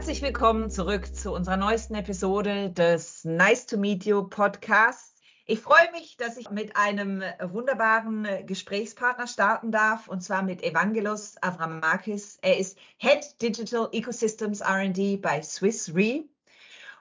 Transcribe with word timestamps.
Herzlich 0.00 0.22
willkommen 0.22 0.70
zurück 0.70 1.14
zu 1.14 1.30
unserer 1.30 1.58
neuesten 1.58 1.94
Episode 1.94 2.70
des 2.70 3.22
Nice 3.26 3.66
to 3.66 3.76
Meet 3.76 4.06
You 4.06 4.22
Podcasts. 4.22 5.20
Ich 5.44 5.60
freue 5.60 5.92
mich, 5.92 6.16
dass 6.16 6.38
ich 6.38 6.48
mit 6.48 6.74
einem 6.74 7.22
wunderbaren 7.38 8.26
Gesprächspartner 8.46 9.26
starten 9.26 9.70
darf, 9.70 10.08
und 10.08 10.22
zwar 10.22 10.42
mit 10.42 10.62
Evangelos 10.62 11.34
Avramakis. 11.42 12.38
Er 12.40 12.56
ist 12.56 12.78
Head 12.96 13.42
Digital 13.42 13.90
Ecosystems 13.92 14.62
RD 14.62 15.20
bei 15.20 15.42
Swiss 15.42 15.94
Re. 15.94 16.24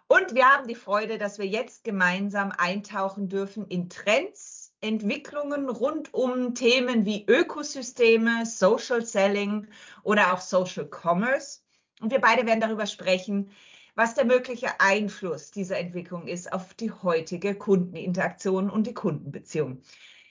Und 0.09 0.36
wir 0.36 0.50
haben 0.50 0.68
die 0.68 0.75
Freude, 0.75 1.18
dass 1.18 1.39
wir 1.39 1.47
jetzt 1.47 1.86
gemeinsam 1.86 2.52
eintauchen 2.52 3.29
dürfen 3.29 3.66
in 3.68 3.89
Trends, 3.89 4.73
Entwicklungen 4.81 5.70
rund 5.70 6.13
um 6.13 6.54
Themen 6.54 7.05
wie 7.05 7.25
Ökosysteme, 7.29 8.45
Social 8.45 9.06
Selling 9.06 9.70
oder 10.04 10.34
auch 10.34 10.42
Social 10.42 10.89
Commerce. 10.89 11.61
Und 12.00 12.12
wir 12.12 12.20
beide 12.20 12.46
werden 12.46 12.62
darüber 12.62 12.86
sprechen, 12.86 13.52
was 13.96 14.16
der 14.16 14.26
mögliche 14.26 14.80
Einfluss 14.80 15.52
dieser 15.52 15.78
Entwicklung 15.78 16.28
ist 16.28 16.54
auf 16.54 16.74
die 16.74 16.92
heutige 16.92 17.56
Kundeninteraktion 17.56 18.70
und 18.70 18.88
die 18.88 18.94
Kundenbeziehung. 18.94 19.82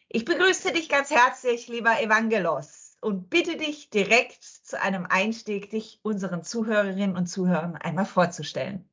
Ich 0.08 0.24
begrüße 0.24 0.72
dich 0.72 0.88
ganz 0.88 1.10
herzlich, 1.10 1.68
lieber 1.68 2.00
Evangelos, 2.00 2.96
und 3.00 3.30
bitte 3.30 3.56
dich 3.56 3.90
direkt 3.90 4.42
zu 4.42 4.80
einem 4.80 5.06
Einstieg, 5.06 5.70
dich 5.70 6.00
unseren 6.02 6.42
Zuhörerinnen 6.42 7.16
und 7.16 7.26
Zuhörern 7.26 7.76
einmal 7.76 8.06
vorzustellen. 8.06 8.88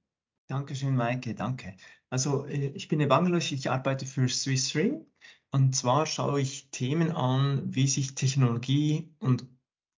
Dankeschön, 0.48 0.96
Maike, 0.96 1.34
danke. 1.34 1.76
Also 2.10 2.46
äh, 2.46 2.68
ich 2.76 2.88
bin 2.88 3.02
Evangelos, 3.02 3.52
ich 3.52 3.70
arbeite 3.70 4.06
für 4.06 4.28
Swiss 4.30 4.76
Re 4.76 5.06
und 5.52 5.76
zwar 5.76 6.06
schaue 6.06 6.42
ich 6.42 6.70
Themen 6.70 7.12
an, 7.12 7.64
wie 7.74 7.88
sich 7.88 8.14
Technologie 8.14 9.10
und 9.20 9.48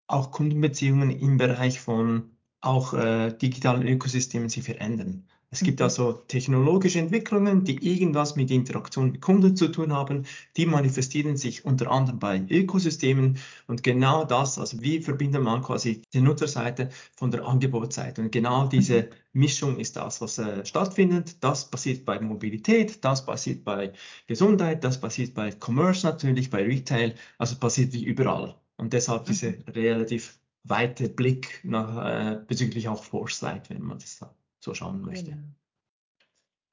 auch 0.05 0.31
Kundenbeziehungen 0.31 1.09
im 1.09 1.37
Bereich 1.37 1.81
von 1.81 2.36
auch 2.67 2.93
äh, 2.93 3.31
digitalen 3.31 3.87
Ökosystemen 3.87 4.49
sich 4.49 4.63
verändern. 4.63 5.25
Es 5.49 5.61
gibt 5.61 5.79
mhm. 5.79 5.85
also 5.85 6.11
technologische 6.11 6.99
Entwicklungen, 6.99 7.63
die 7.63 7.77
irgendwas 7.77 8.35
mit 8.35 8.51
Interaktion 8.51 9.11
mit 9.11 9.21
Kunden 9.21 9.55
zu 9.55 9.69
tun 9.69 9.93
haben. 9.93 10.25
Die 10.57 10.65
manifestieren 10.65 11.37
sich 11.37 11.63
unter 11.63 11.89
anderem 11.89 12.19
bei 12.19 12.45
Ökosystemen 12.49 13.37
und 13.67 13.81
genau 13.81 14.25
das, 14.25 14.59
also 14.59 14.81
wie 14.81 15.01
verbindet 15.01 15.41
man 15.41 15.61
quasi 15.61 16.01
die 16.13 16.19
Nutzerseite 16.19 16.89
von 17.15 17.31
der 17.31 17.45
Angebotsseite. 17.45 18.21
Und 18.21 18.31
genau 18.31 18.67
diese 18.67 19.03
mhm. 19.03 19.07
Mischung 19.33 19.79
ist 19.79 19.95
das, 19.95 20.19
was 20.19 20.37
äh, 20.37 20.65
stattfindet. 20.65 21.37
Das 21.41 21.69
passiert 21.69 22.03
bei 22.03 22.19
Mobilität, 22.19 23.03
das 23.05 23.25
passiert 23.25 23.63
bei 23.63 23.93
Gesundheit, 24.27 24.83
das 24.83 24.99
passiert 24.99 25.33
bei 25.33 25.53
Commerce 25.53 26.05
natürlich, 26.05 26.49
bei 26.49 26.63
Retail, 26.63 27.15
also 27.37 27.55
passiert 27.55 27.93
wie 27.93 28.03
überall. 28.03 28.55
Und 28.75 28.91
deshalb 28.93 29.25
diese 29.25 29.51
mhm. 29.51 29.63
relativ 29.73 30.39
weite 30.69 31.09
Blick 31.09 31.61
nach, 31.63 32.05
äh, 32.05 32.39
bezüglich 32.45 32.87
auch 32.87 33.03
Foresight, 33.03 33.69
wenn 33.69 33.81
man 33.81 33.99
das 33.99 34.19
so 34.59 34.73
schauen 34.73 35.01
möchte. 35.01 35.31
Genau. 35.31 35.43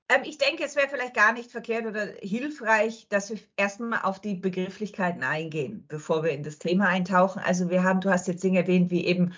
Ähm, 0.09 0.23
ich 0.25 0.39
denke, 0.39 0.65
es 0.65 0.77
wäre 0.77 0.89
vielleicht 0.89 1.15
gar 1.15 1.33
nicht 1.33 1.51
verkehrt 1.51 1.87
oder 1.87 2.07
hilfreich, 2.21 3.07
dass 3.09 3.31
wir 3.31 3.39
erstmal 3.57 4.03
auf 4.03 4.21
die 4.21 4.35
Begrifflichkeiten 4.35 5.23
eingehen, 5.23 5.85
bevor 5.89 6.23
wir 6.23 6.33
in 6.33 6.43
das 6.43 6.59
Thema 6.59 6.89
eintauchen. 6.89 7.41
Also 7.41 7.71
wir 7.71 7.83
haben, 7.83 8.01
du 8.01 8.11
hast 8.11 8.29
jetzt 8.29 8.45
Dinge 8.45 8.61
erwähnt 8.61 8.91
wie 8.91 9.07
eben 9.07 9.33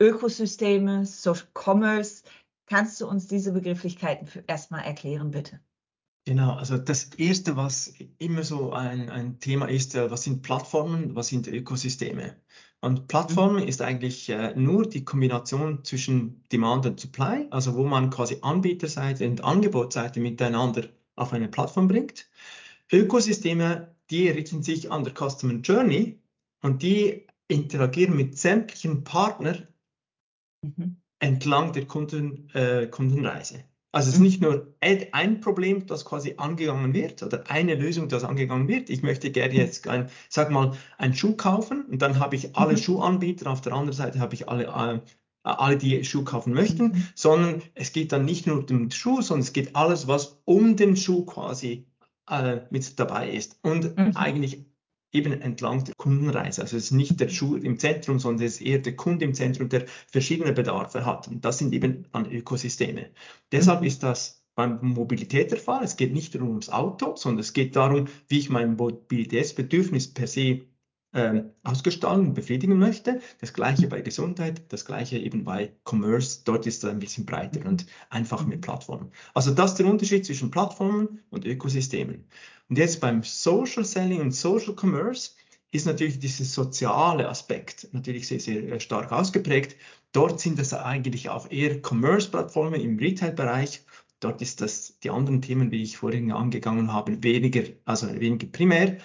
Ökosysteme, 0.00 1.04
Social 1.04 1.46
Commerce. 1.54 2.22
Kannst 2.66 3.00
du 3.00 3.06
uns 3.06 3.28
diese 3.28 3.52
Begrifflichkeiten 3.52 4.28
erstmal 4.46 4.84
erklären, 4.84 5.30
bitte? 5.30 5.60
Genau, 6.24 6.54
also 6.54 6.76
das 6.76 7.10
Erste, 7.14 7.56
was 7.56 7.94
immer 8.18 8.42
so 8.42 8.72
ein, 8.72 9.10
ein 9.10 9.38
Thema 9.38 9.68
ist, 9.68 9.94
äh, 9.94 10.10
was 10.10 10.24
sind 10.24 10.42
Plattformen, 10.42 11.14
was 11.14 11.28
sind 11.28 11.46
Ökosysteme? 11.46 12.34
Und 12.86 13.08
Plattform 13.08 13.54
mhm. 13.54 13.66
ist 13.66 13.82
eigentlich 13.82 14.28
äh, 14.28 14.54
nur 14.54 14.88
die 14.88 15.04
Kombination 15.04 15.82
zwischen 15.82 16.44
Demand 16.52 16.86
und 16.86 17.00
Supply, 17.00 17.48
also 17.50 17.74
wo 17.74 17.82
man 17.82 18.10
quasi 18.10 18.38
Anbieterseite 18.42 19.28
und 19.28 19.42
Angebotsseite 19.42 20.20
miteinander 20.20 20.84
auf 21.16 21.32
eine 21.32 21.48
Plattform 21.48 21.88
bringt. 21.88 22.30
Ökosysteme, 22.92 23.92
die 24.08 24.28
richten 24.28 24.62
sich 24.62 24.92
an 24.92 25.02
der 25.02 25.14
Customer 25.14 25.54
Journey 25.54 26.20
und 26.62 26.84
die 26.84 27.26
interagieren 27.48 28.14
mit 28.14 28.38
sämtlichen 28.38 29.02
Partnern 29.02 29.66
mhm. 30.62 30.98
entlang 31.18 31.72
der 31.72 31.88
Kunden, 31.88 32.50
äh, 32.50 32.86
Kundenreise. 32.86 33.64
Also 33.92 34.08
es 34.10 34.16
ist 34.16 34.20
nicht 34.20 34.42
nur 34.42 34.74
ein 34.80 35.40
Problem, 35.40 35.86
das 35.86 36.04
quasi 36.04 36.34
angegangen 36.36 36.92
wird 36.92 37.22
oder 37.22 37.44
eine 37.48 37.74
Lösung, 37.74 38.08
das 38.08 38.24
angegangen 38.24 38.68
wird. 38.68 38.90
Ich 38.90 39.02
möchte 39.02 39.30
gerne 39.30 39.54
jetzt 39.54 39.88
ein, 39.88 40.10
sag 40.28 40.50
mal, 40.50 40.72
einen 40.98 41.14
Schuh 41.14 41.34
kaufen 41.34 41.86
und 41.86 42.02
dann 42.02 42.18
habe 42.18 42.36
ich 42.36 42.56
alle 42.56 42.72
mhm. 42.72 42.78
Schuhanbieter. 42.78 43.50
Auf 43.50 43.62
der 43.62 43.72
anderen 43.72 43.96
Seite 43.96 44.18
habe 44.18 44.34
ich 44.34 44.48
alle, 44.48 44.64
äh, 44.64 45.00
alle, 45.42 45.76
die 45.78 46.04
Schuh 46.04 46.24
kaufen 46.24 46.52
möchten, 46.52 46.88
mhm. 46.88 47.08
sondern 47.14 47.62
es 47.74 47.92
geht 47.92 48.12
dann 48.12 48.24
nicht 48.24 48.46
nur 48.46 48.58
um 48.58 48.66
den 48.66 48.90
Schuh, 48.90 49.22
sondern 49.22 49.44
es 49.44 49.52
geht 49.52 49.74
alles, 49.74 50.06
was 50.06 50.42
um 50.44 50.76
den 50.76 50.96
Schuh 50.96 51.24
quasi 51.24 51.86
äh, 52.28 52.60
mit 52.70 52.98
dabei 52.98 53.30
ist. 53.30 53.58
Und 53.62 53.96
mhm. 53.96 54.12
eigentlich 54.14 54.66
eben 55.16 55.40
entlang 55.40 55.84
der 55.84 55.94
Kundenreise. 55.96 56.62
Also 56.62 56.76
es 56.76 56.84
ist 56.84 56.90
nicht 56.92 57.18
der 57.20 57.28
Schuh 57.28 57.56
im 57.56 57.78
Zentrum, 57.78 58.18
sondern 58.18 58.46
es 58.46 58.56
ist 58.56 58.60
eher 58.62 58.78
der 58.78 58.96
Kunde 58.96 59.24
im 59.24 59.34
Zentrum, 59.34 59.68
der 59.68 59.86
verschiedene 60.10 60.52
Bedarfe 60.52 61.04
hat. 61.04 61.28
Und 61.28 61.44
das 61.44 61.58
sind 61.58 61.72
eben 61.72 62.06
an 62.12 62.30
Ökosysteme. 62.30 63.10
Deshalb 63.52 63.84
ist 63.84 64.02
das 64.02 64.44
beim 64.54 64.78
Mobilität 64.82 65.50
der 65.50 65.58
Fall. 65.58 65.84
Es 65.84 65.96
geht 65.96 66.12
nicht 66.12 66.34
nur 66.34 66.48
ums 66.48 66.70
Auto, 66.70 67.14
sondern 67.16 67.40
es 67.40 67.52
geht 67.52 67.76
darum, 67.76 68.06
wie 68.28 68.38
ich 68.38 68.50
mein 68.50 68.76
Mobilitätsbedürfnis 68.76 70.12
per 70.12 70.26
se 70.26 70.62
ähm, 71.16 71.52
ausgestalten 71.62 72.28
und 72.28 72.34
befriedigen 72.34 72.78
möchte. 72.78 73.20
Das 73.40 73.52
gleiche 73.52 73.86
bei 73.88 74.00
Gesundheit, 74.02 74.70
das 74.70 74.84
gleiche 74.84 75.18
eben 75.18 75.44
bei 75.44 75.72
Commerce. 75.84 76.40
Dort 76.44 76.66
ist 76.66 76.84
es 76.84 76.90
ein 76.90 76.98
bisschen 76.98 77.24
breiter 77.24 77.64
und 77.66 77.86
einfach 78.10 78.44
mit 78.46 78.60
Plattformen. 78.60 79.10
Also 79.34 79.52
das 79.52 79.72
ist 79.72 79.78
der 79.78 79.86
Unterschied 79.86 80.26
zwischen 80.26 80.50
Plattformen 80.50 81.20
und 81.30 81.46
Ökosystemen. 81.46 82.26
Und 82.68 82.78
jetzt 82.78 83.00
beim 83.00 83.22
Social 83.22 83.84
Selling 83.84 84.20
und 84.20 84.32
Social 84.32 84.74
Commerce 84.74 85.32
ist 85.70 85.86
natürlich 85.86 86.18
dieser 86.18 86.44
soziale 86.44 87.28
Aspekt 87.28 87.88
natürlich 87.92 88.26
sehr, 88.26 88.40
sehr 88.40 88.62
äh, 88.62 88.80
stark 88.80 89.12
ausgeprägt. 89.12 89.76
Dort 90.12 90.40
sind 90.40 90.58
es 90.58 90.72
eigentlich 90.72 91.28
auch 91.28 91.50
eher 91.50 91.80
Commerce-Plattformen 91.82 92.80
im 92.80 92.98
Retail-Bereich. 92.98 93.84
Dort 94.20 94.40
ist 94.40 94.60
das 94.60 94.98
die 95.00 95.10
anderen 95.10 95.42
Themen, 95.42 95.70
wie 95.70 95.82
ich 95.82 95.98
vorhin 95.98 96.32
angegangen 96.32 96.92
habe, 96.92 97.22
weniger, 97.22 97.64
also 97.84 98.08
weniger 98.18 98.46
primär. 98.46 98.98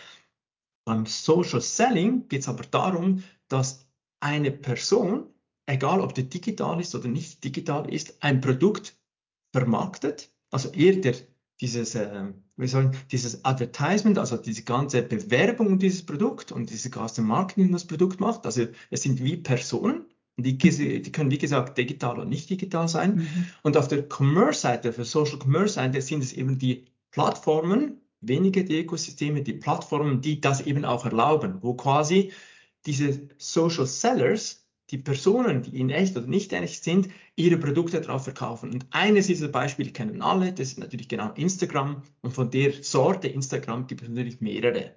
Beim 0.85 1.05
Social 1.05 1.61
Selling 1.61 2.27
geht 2.29 2.41
es 2.41 2.47
aber 2.47 2.63
darum, 2.63 3.23
dass 3.49 3.85
eine 4.21 4.51
Person, 4.51 5.27
egal 5.65 5.99
ob 5.99 6.15
die 6.15 6.29
digital 6.29 6.79
ist 6.79 6.95
oder 6.95 7.09
nicht 7.09 7.43
digital 7.43 7.93
ist, 7.93 8.23
ein 8.23 8.39
Produkt 8.39 8.97
vermarktet. 9.53 10.31
Also 10.49 10.69
eher 10.71 10.95
der 10.95 11.15
dieses, 11.61 11.95
äh, 11.95 12.25
wie 12.57 12.67
soll, 12.67 12.91
dieses 13.11 13.45
Advertisement, 13.45 14.17
also 14.17 14.37
diese 14.37 14.63
ganze 14.63 15.03
Bewerbung 15.03 15.77
dieses 15.77 16.05
Produkt 16.05 16.51
und 16.51 16.69
dieses 16.69 16.91
ganze 16.91 17.21
Marketing, 17.21 17.71
das 17.71 17.85
Produkt 17.85 18.19
macht. 18.19 18.45
Also 18.45 18.67
es 18.89 19.03
sind 19.03 19.23
wie 19.23 19.37
Personen, 19.37 20.05
die, 20.37 20.57
die 20.57 21.11
können 21.11 21.29
wie 21.29 21.37
gesagt 21.37 21.77
digital 21.77 22.19
und 22.19 22.29
nicht 22.29 22.49
digital 22.49 22.87
sein. 22.87 23.15
Mhm. 23.15 23.45
Und 23.61 23.77
auf 23.77 23.87
der 23.87 24.07
Commerce-Seite, 24.09 24.91
für 24.91 25.05
Social 25.05 25.37
Commerce-Seite 25.37 26.01
sind 26.01 26.23
es 26.23 26.33
eben 26.33 26.57
die 26.57 26.85
Plattformen, 27.11 28.01
wenige 28.21 28.63
die 28.63 28.79
Ökosysteme, 28.79 29.43
die 29.43 29.53
Plattformen, 29.53 30.21
die 30.21 30.41
das 30.41 30.61
eben 30.61 30.85
auch 30.85 31.05
erlauben, 31.05 31.57
wo 31.61 31.75
quasi 31.75 32.31
diese 32.85 33.27
Social 33.37 33.85
Sellers 33.85 34.60
die 34.91 34.97
Personen, 34.97 35.63
die 35.63 35.79
in 35.79 35.89
echt 35.89 36.17
oder 36.17 36.27
nicht 36.27 36.51
echt 36.53 36.83
sind, 36.83 37.09
ihre 37.35 37.57
Produkte 37.57 38.01
drauf 38.01 38.25
verkaufen. 38.25 38.71
Und 38.71 38.85
eines 38.91 39.27
dieser 39.27 39.47
Beispiele 39.47 39.91
kennen 39.91 40.21
alle, 40.21 40.51
das 40.51 40.69
ist 40.69 40.79
natürlich 40.79 41.07
genau 41.07 41.31
Instagram. 41.33 42.03
Und 42.21 42.33
von 42.33 42.51
der 42.51 42.83
Sorte 42.83 43.29
Instagram 43.29 43.87
gibt 43.87 44.01
es 44.01 44.09
natürlich 44.09 44.41
mehrere. 44.41 44.95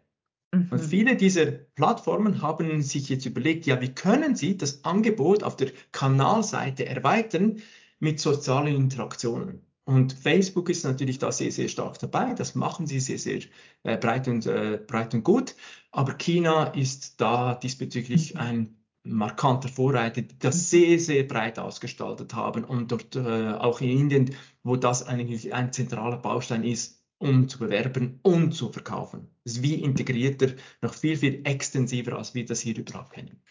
Mhm. 0.53 0.69
Und 0.71 0.81
viele 0.81 1.17
dieser 1.17 1.47
Plattformen 1.47 2.43
haben 2.43 2.83
sich 2.83 3.09
jetzt 3.09 3.27
überlegt, 3.27 3.67
ja, 3.67 3.81
wie 3.81 3.95
können 3.95 4.35
sie 4.35 4.57
das 4.57 4.85
Angebot 4.85 5.43
auf 5.45 5.57
der 5.57 5.71
Kanalseite 5.93 6.87
erweitern 6.87 7.63
mit 8.01 8.19
sozialen 8.19 8.75
Interaktionen? 8.75 9.61
Und 9.87 10.15
Facebook 10.15 10.71
ist 10.71 10.85
natürlich 10.85 11.19
da 11.19 11.31
sehr, 11.31 11.53
sehr 11.53 11.69
stark 11.69 11.99
dabei. 11.99 12.33
Das 12.33 12.55
machen 12.55 12.87
sie 12.87 13.01
sehr, 13.01 13.19
sehr 13.19 13.41
äh, 13.83 13.99
breit, 13.99 14.27
und, 14.29 14.47
äh, 14.47 14.81
breit 14.85 15.13
und 15.15 15.25
gut. 15.25 15.55
Aber 15.91 16.15
China 16.15 16.65
ist 16.69 17.21
da 17.21 17.55
diesbezüglich 17.55 18.35
mhm. 18.35 18.41
ein 18.41 18.77
markanter 19.05 19.69
Vorreiter, 19.69 20.23
die 20.23 20.39
das 20.39 20.71
sehr, 20.71 20.99
sehr 20.99 21.25
breit 21.25 21.59
ausgestaltet 21.59 22.35
haben 22.35 22.65
und 22.65 22.91
dort 22.91 23.15
äh, 23.17 23.53
auch 23.53 23.81
in 23.81 23.91
Indien, 23.91 24.35
wo 24.63 24.77
das 24.77 25.07
eigentlich 25.07 25.53
ein 25.53 25.73
zentraler 25.73 26.17
Baustein 26.17 26.65
ist, 26.65 27.05
um 27.19 27.49
zu 27.49 27.59
bewerben 27.59 28.19
und 28.23 28.53
zu 28.53 28.73
verkaufen. 28.73 29.29
Das 29.45 29.55
ist 29.55 29.63
wie 29.63 29.75
integrierter, 29.75 30.55
noch 30.81 30.95
viel, 30.95 31.17
viel 31.17 31.43
extensiver, 31.47 32.17
als 32.17 32.35
wir 32.35 32.45
das 32.45 32.61
hier 32.61 32.77
überhaupt 32.77 33.13
kennen. 33.13 33.43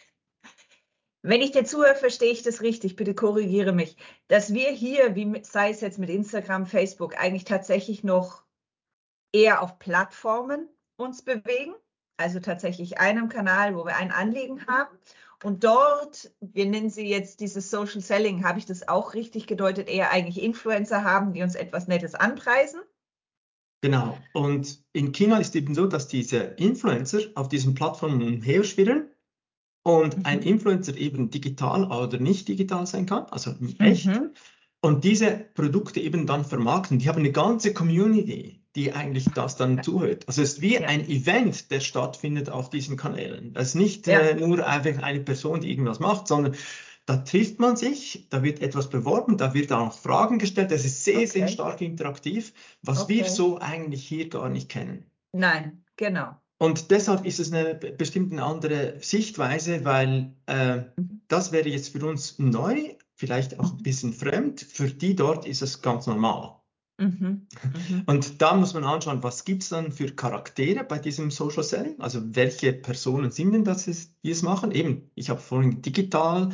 Wenn 1.21 1.41
ich 1.41 1.51
dir 1.51 1.63
zuhöre, 1.63 1.95
verstehe 1.95 2.31
ich 2.31 2.43
das 2.43 2.61
richtig. 2.61 2.97
Bitte 2.97 3.15
korrigiere 3.15 3.71
mich. 3.71 3.95
Dass 4.27 4.53
wir 4.53 4.69
hier, 4.71 5.15
wie 5.15 5.41
sei 5.43 5.69
es 5.69 5.79
jetzt 5.79 5.97
mit 5.97 6.09
Instagram, 6.09 6.65
Facebook, 6.65 7.17
eigentlich 7.17 7.45
tatsächlich 7.45 8.03
noch 8.03 8.43
eher 9.31 9.61
auf 9.61 9.79
Plattformen 9.79 10.67
uns 10.97 11.21
bewegen. 11.21 11.75
Also 12.17 12.39
tatsächlich 12.39 12.99
einem 12.99 13.29
Kanal, 13.29 13.75
wo 13.75 13.85
wir 13.85 13.95
ein 13.95 14.11
Anliegen 14.11 14.67
haben 14.67 14.97
Und 15.43 15.63
dort, 15.63 16.31
wir 16.39 16.65
nennen 16.65 16.89
sie 16.89 17.07
jetzt 17.07 17.41
dieses 17.41 17.69
Social 17.69 18.01
Selling, 18.01 18.45
habe 18.45 18.59
ich 18.59 18.65
das 18.65 18.87
auch 18.87 19.13
richtig 19.13 19.45
gedeutet, 19.45 19.89
eher 19.89 20.11
eigentlich 20.11 20.41
Influencer 20.41 21.03
haben, 21.03 21.33
die 21.33 21.43
uns 21.43 21.55
etwas 21.55 21.87
Nettes 21.87 22.15
anpreisen. 22.15 22.79
Genau. 23.81 24.17
Und 24.33 24.81
in 24.93 25.11
China 25.11 25.39
ist 25.39 25.55
eben 25.57 25.75
so, 25.75 25.85
dass 25.85 26.07
diese 26.07 26.37
Influencer 26.37 27.19
auf 27.35 27.49
diesen 27.49 27.73
Plattformen 27.73 28.21
umherschwirren 28.23 29.09
und 29.83 30.17
mhm. 30.19 30.25
ein 30.25 30.41
Influencer 30.41 30.95
eben 30.95 31.29
digital 31.29 31.91
oder 31.91 32.17
nicht 32.17 32.47
digital 32.47 32.87
sein 32.87 33.05
kann, 33.05 33.25
also 33.25 33.51
in 33.51 33.77
echt. 33.81 34.05
Mhm. 34.05 34.31
Und 34.81 35.03
diese 35.03 35.31
Produkte 35.53 35.99
eben 35.99 36.25
dann 36.25 36.45
vermarkten. 36.45 36.99
Die 36.99 37.09
haben 37.09 37.19
eine 37.19 37.31
ganze 37.33 37.73
Community, 37.73 38.62
die 38.75 38.93
eigentlich 38.93 39.25
das 39.35 39.55
dann 39.55 39.83
zuhört. 39.83 40.27
Also 40.27 40.41
es 40.41 40.53
ist 40.53 40.61
wie 40.61 40.75
ja. 40.75 40.87
ein 40.87 41.07
Event, 41.07 41.69
der 41.71 41.79
stattfindet 41.79 42.49
auf 42.49 42.69
diesen 42.69 42.97
Kanälen. 42.97 43.53
Es 43.55 43.69
ist 43.69 43.75
nicht 43.75 44.07
ja. 44.07 44.19
äh, 44.19 44.35
nur 44.35 44.65
einfach 44.65 45.01
eine 45.03 45.19
Person, 45.19 45.61
die 45.61 45.71
irgendwas 45.71 45.99
macht, 45.99 46.27
sondern 46.27 46.55
da 47.05 47.17
trifft 47.17 47.59
man 47.59 47.75
sich, 47.75 48.27
da 48.29 48.43
wird 48.43 48.61
etwas 48.61 48.89
beworben, 48.89 49.37
da 49.37 49.53
wird 49.53 49.71
auch 49.71 49.93
Fragen 49.93 50.39
gestellt. 50.39 50.71
Das 50.71 50.85
ist 50.85 51.03
sehr, 51.03 51.17
okay. 51.17 51.25
sehr 51.25 51.47
stark 51.49 51.81
interaktiv, 51.81 52.53
was 52.81 53.03
okay. 53.03 53.15
wir 53.15 53.25
so 53.25 53.59
eigentlich 53.59 54.07
hier 54.07 54.29
gar 54.29 54.49
nicht 54.49 54.69
kennen. 54.69 55.05
Nein, 55.33 55.83
genau. 55.97 56.35
Und 56.59 56.91
deshalb 56.91 57.25
ist 57.25 57.39
es 57.39 57.51
eine 57.51 57.75
bestimmte 57.75 58.41
andere 58.41 58.95
Sichtweise, 59.01 59.83
weil 59.83 60.33
äh, 60.47 60.77
mhm. 60.77 61.21
das 61.27 61.51
wäre 61.51 61.67
jetzt 61.67 61.89
für 61.89 62.05
uns 62.05 62.39
neu, 62.39 62.95
vielleicht 63.15 63.59
auch 63.59 63.71
ein 63.71 63.77
mhm. 63.79 63.83
bisschen 63.83 64.13
fremd. 64.13 64.61
Für 64.61 64.87
die 64.87 65.15
dort 65.15 65.45
ist 65.45 65.61
es 65.61 65.81
ganz 65.81 66.07
normal. 66.07 66.62
Mhm. 66.97 67.47
Mhm. 67.89 68.03
Und 68.05 68.41
da 68.41 68.53
muss 68.53 68.73
man 68.73 68.83
anschauen, 68.83 69.23
was 69.23 69.45
gibt 69.45 69.63
es 69.63 69.69
dann 69.69 69.91
für 69.91 70.11
Charaktere 70.11 70.83
bei 70.83 70.99
diesem 70.99 71.31
Social 71.31 71.63
Selling? 71.63 71.99
Also 71.99 72.21
welche 72.35 72.73
Personen 72.73 73.31
sind 73.31 73.53
denn 73.53 73.63
das, 73.63 73.85
die 73.85 74.29
es 74.29 74.41
machen? 74.43 74.71
Eben, 74.71 75.09
ich 75.15 75.29
habe 75.29 75.39
vorhin 75.39 75.81
digital, 75.81 76.49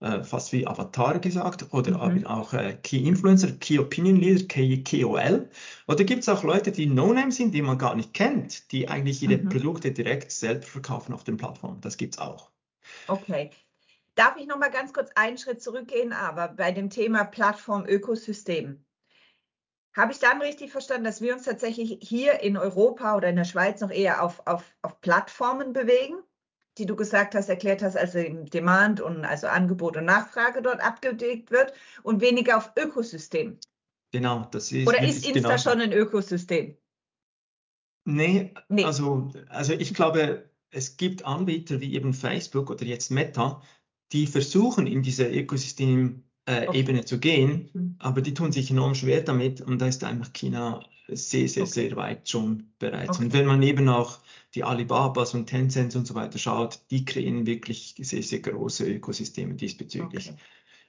äh, 0.00 0.24
fast 0.24 0.52
wie 0.52 0.66
Avatar 0.66 1.20
gesagt, 1.20 1.72
oder 1.72 2.08
mhm. 2.08 2.26
auch 2.26 2.52
äh, 2.52 2.76
Key 2.82 3.06
Influencer, 3.06 3.52
Key 3.52 3.78
Opinion 3.78 4.16
Leader, 4.16 4.44
Key, 4.46 4.82
KOL. 4.82 5.48
Oder 5.86 6.04
gibt 6.04 6.22
es 6.22 6.28
auch 6.28 6.42
Leute, 6.42 6.72
die 6.72 6.86
No-Name 6.86 7.30
sind, 7.30 7.54
die 7.54 7.62
man 7.62 7.78
gar 7.78 7.94
nicht 7.94 8.14
kennt, 8.14 8.72
die 8.72 8.88
eigentlich 8.88 9.22
ihre 9.22 9.38
mhm. 9.38 9.48
Produkte 9.48 9.92
direkt 9.92 10.32
selbst 10.32 10.70
verkaufen 10.70 11.14
auf 11.14 11.22
den 11.22 11.36
Plattformen. 11.36 11.80
Das 11.80 11.96
gibt 11.96 12.14
es 12.14 12.20
auch. 12.20 12.50
Okay. 13.06 13.50
Darf 14.16 14.36
ich 14.36 14.46
noch 14.46 14.58
mal 14.58 14.70
ganz 14.70 14.92
kurz 14.92 15.10
einen 15.14 15.38
Schritt 15.38 15.62
zurückgehen, 15.62 16.12
aber 16.12 16.48
bei 16.48 16.72
dem 16.72 16.90
Thema 16.90 17.24
Plattform-Ökosystem. 17.24 18.84
Habe 19.96 20.12
ich 20.12 20.18
dann 20.18 20.40
richtig 20.42 20.72
verstanden, 20.72 21.04
dass 21.04 21.20
wir 21.20 21.34
uns 21.34 21.44
tatsächlich 21.44 21.98
hier 22.00 22.40
in 22.40 22.56
Europa 22.56 23.16
oder 23.16 23.28
in 23.28 23.36
der 23.36 23.44
Schweiz 23.44 23.80
noch 23.80 23.90
eher 23.90 24.22
auf, 24.22 24.46
auf, 24.46 24.64
auf 24.82 25.00
Plattformen 25.00 25.72
bewegen? 25.72 26.16
die 26.78 26.86
du 26.86 26.96
gesagt 26.96 27.34
hast, 27.34 27.48
erklärt 27.48 27.82
hast, 27.82 27.96
also 27.96 28.18
Demand 28.52 29.00
und 29.00 29.24
also 29.24 29.46
Angebot 29.46 29.96
und 29.96 30.06
Nachfrage 30.06 30.62
dort 30.62 30.80
abgedeckt 30.80 31.50
wird 31.50 31.72
und 32.02 32.20
weniger 32.20 32.56
auf 32.56 32.72
Ökosystem. 32.76 33.58
Genau, 34.12 34.46
das 34.50 34.72
ist. 34.72 34.86
Oder 34.86 35.02
ist 35.02 35.26
Insta 35.26 35.48
genau. 35.48 35.58
schon 35.58 35.80
ein 35.80 35.92
Ökosystem? 35.92 36.76
Nee, 38.06 38.54
nee, 38.68 38.84
Also, 38.84 39.30
also 39.48 39.72
ich 39.72 39.94
glaube, 39.94 40.50
es 40.70 40.96
gibt 40.96 41.24
Anbieter 41.24 41.80
wie 41.80 41.94
eben 41.94 42.12
Facebook 42.12 42.70
oder 42.70 42.84
jetzt 42.84 43.10
Meta, 43.10 43.62
die 44.12 44.26
versuchen 44.26 44.86
in 44.86 45.02
diese 45.02 45.26
Ökosystem 45.26 46.24
äh, 46.46 46.68
okay. 46.68 46.78
Ebene 46.78 47.04
zu 47.04 47.18
gehen, 47.18 47.70
mhm. 47.72 47.96
aber 47.98 48.20
die 48.20 48.34
tun 48.34 48.52
sich 48.52 48.70
enorm 48.70 48.94
schwer 48.94 49.22
damit 49.22 49.60
und 49.60 49.80
da 49.80 49.86
ist 49.86 50.04
einfach 50.04 50.32
China 50.32 50.84
sehr, 51.08 51.48
sehr, 51.48 51.64
okay. 51.64 51.72
sehr 51.72 51.96
weit 51.96 52.28
schon 52.28 52.70
bereits. 52.78 53.16
Okay. 53.16 53.24
Und 53.24 53.32
wenn 53.32 53.46
man 53.46 53.62
eben 53.62 53.88
auch 53.88 54.20
die 54.54 54.64
Alibabas 54.64 55.34
und 55.34 55.46
Tencent 55.46 55.94
und 55.96 56.06
so 56.06 56.14
weiter 56.14 56.38
schaut, 56.38 56.80
die 56.90 57.04
kreieren 57.04 57.46
wirklich 57.46 57.94
sehr, 57.98 58.22
sehr 58.22 58.40
große 58.40 58.86
Ökosysteme 58.86 59.54
diesbezüglich. 59.54 60.32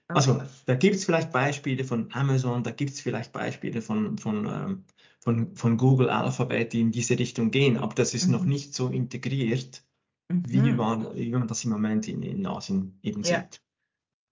Also 0.07 0.41
da 0.65 0.75
gibt 0.75 0.95
es 0.95 1.05
vielleicht 1.05 1.31
Beispiele 1.31 1.83
von 1.83 2.13
Amazon, 2.13 2.63
da 2.63 2.71
gibt 2.71 2.91
es 2.91 3.01
vielleicht 3.01 3.33
Beispiele 3.33 3.81
von, 3.81 4.17
von, 4.19 4.45
ähm, 4.45 4.83
von, 5.19 5.55
von 5.55 5.77
Google 5.77 6.09
Alphabet, 6.09 6.73
die 6.73 6.81
in 6.81 6.91
diese 6.91 7.17
Richtung 7.17 7.49
gehen, 7.49 7.77
aber 7.77 7.95
das 7.95 8.13
ist 8.13 8.27
mhm. 8.27 8.33
noch 8.33 8.43
nicht 8.45 8.75
so 8.75 8.89
integriert, 8.89 9.83
mhm. 10.29 10.43
wie, 10.47 10.71
man, 10.71 11.15
wie 11.15 11.31
man 11.31 11.47
das 11.47 11.63
im 11.63 11.71
Moment 11.71 12.07
in, 12.07 12.21
in 12.21 12.45
Asien 12.45 12.99
eben 13.01 13.23
ja. 13.23 13.41
sieht. 13.41 13.61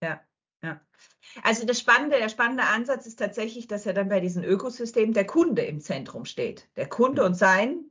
Ja, 0.04 0.22
ja. 0.62 0.82
Also 1.42 1.66
das 1.66 1.80
spannende, 1.80 2.18
der 2.18 2.30
spannende 2.30 2.64
Ansatz 2.64 3.06
ist 3.06 3.18
tatsächlich, 3.18 3.68
dass 3.68 3.86
ja 3.86 3.94
dann 3.94 4.10
bei 4.10 4.20
diesem 4.20 4.44
Ökosystem 4.44 5.14
der 5.14 5.26
Kunde 5.26 5.64
im 5.64 5.80
Zentrum 5.82 6.26
steht. 6.26 6.68
Der 6.76 6.88
Kunde 6.88 7.24
und 7.24 7.36
sein, 7.36 7.86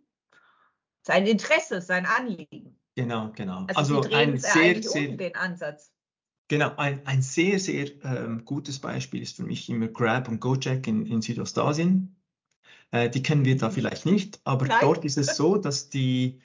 sein 1.02 1.26
Interesse, 1.26 1.80
sein 1.80 2.06
Anliegen. 2.06 2.76
Genau, 2.94 3.32
genau. 3.34 3.66
Also, 3.74 3.98
also 3.98 4.14
ein 4.14 4.38
sehr, 4.38 4.82
sehr, 4.82 5.10
um 5.10 5.16
den 5.16 5.34
Ansatz. 5.34 5.92
Genau, 6.48 6.72
ein, 6.76 7.04
ein 7.06 7.22
sehr, 7.22 7.58
sehr 7.58 7.88
ähm, 8.04 8.44
gutes 8.44 8.78
Beispiel 8.78 9.22
ist 9.22 9.36
für 9.36 9.42
mich 9.42 9.68
immer 9.70 9.88
Grab 9.88 10.28
und 10.28 10.40
Gojek 10.40 10.86
in, 10.86 11.06
in 11.06 11.22
Südostasien. 11.22 12.16
Äh, 12.90 13.08
die 13.08 13.22
kennen 13.22 13.44
wir 13.44 13.56
da 13.56 13.68
mhm. 13.68 13.72
vielleicht 13.72 14.06
nicht, 14.06 14.40
aber 14.44 14.66
Nein. 14.66 14.78
dort 14.82 15.04
ist 15.04 15.16
es 15.16 15.36
so, 15.36 15.56
dass 15.56 15.88
die 15.88 16.40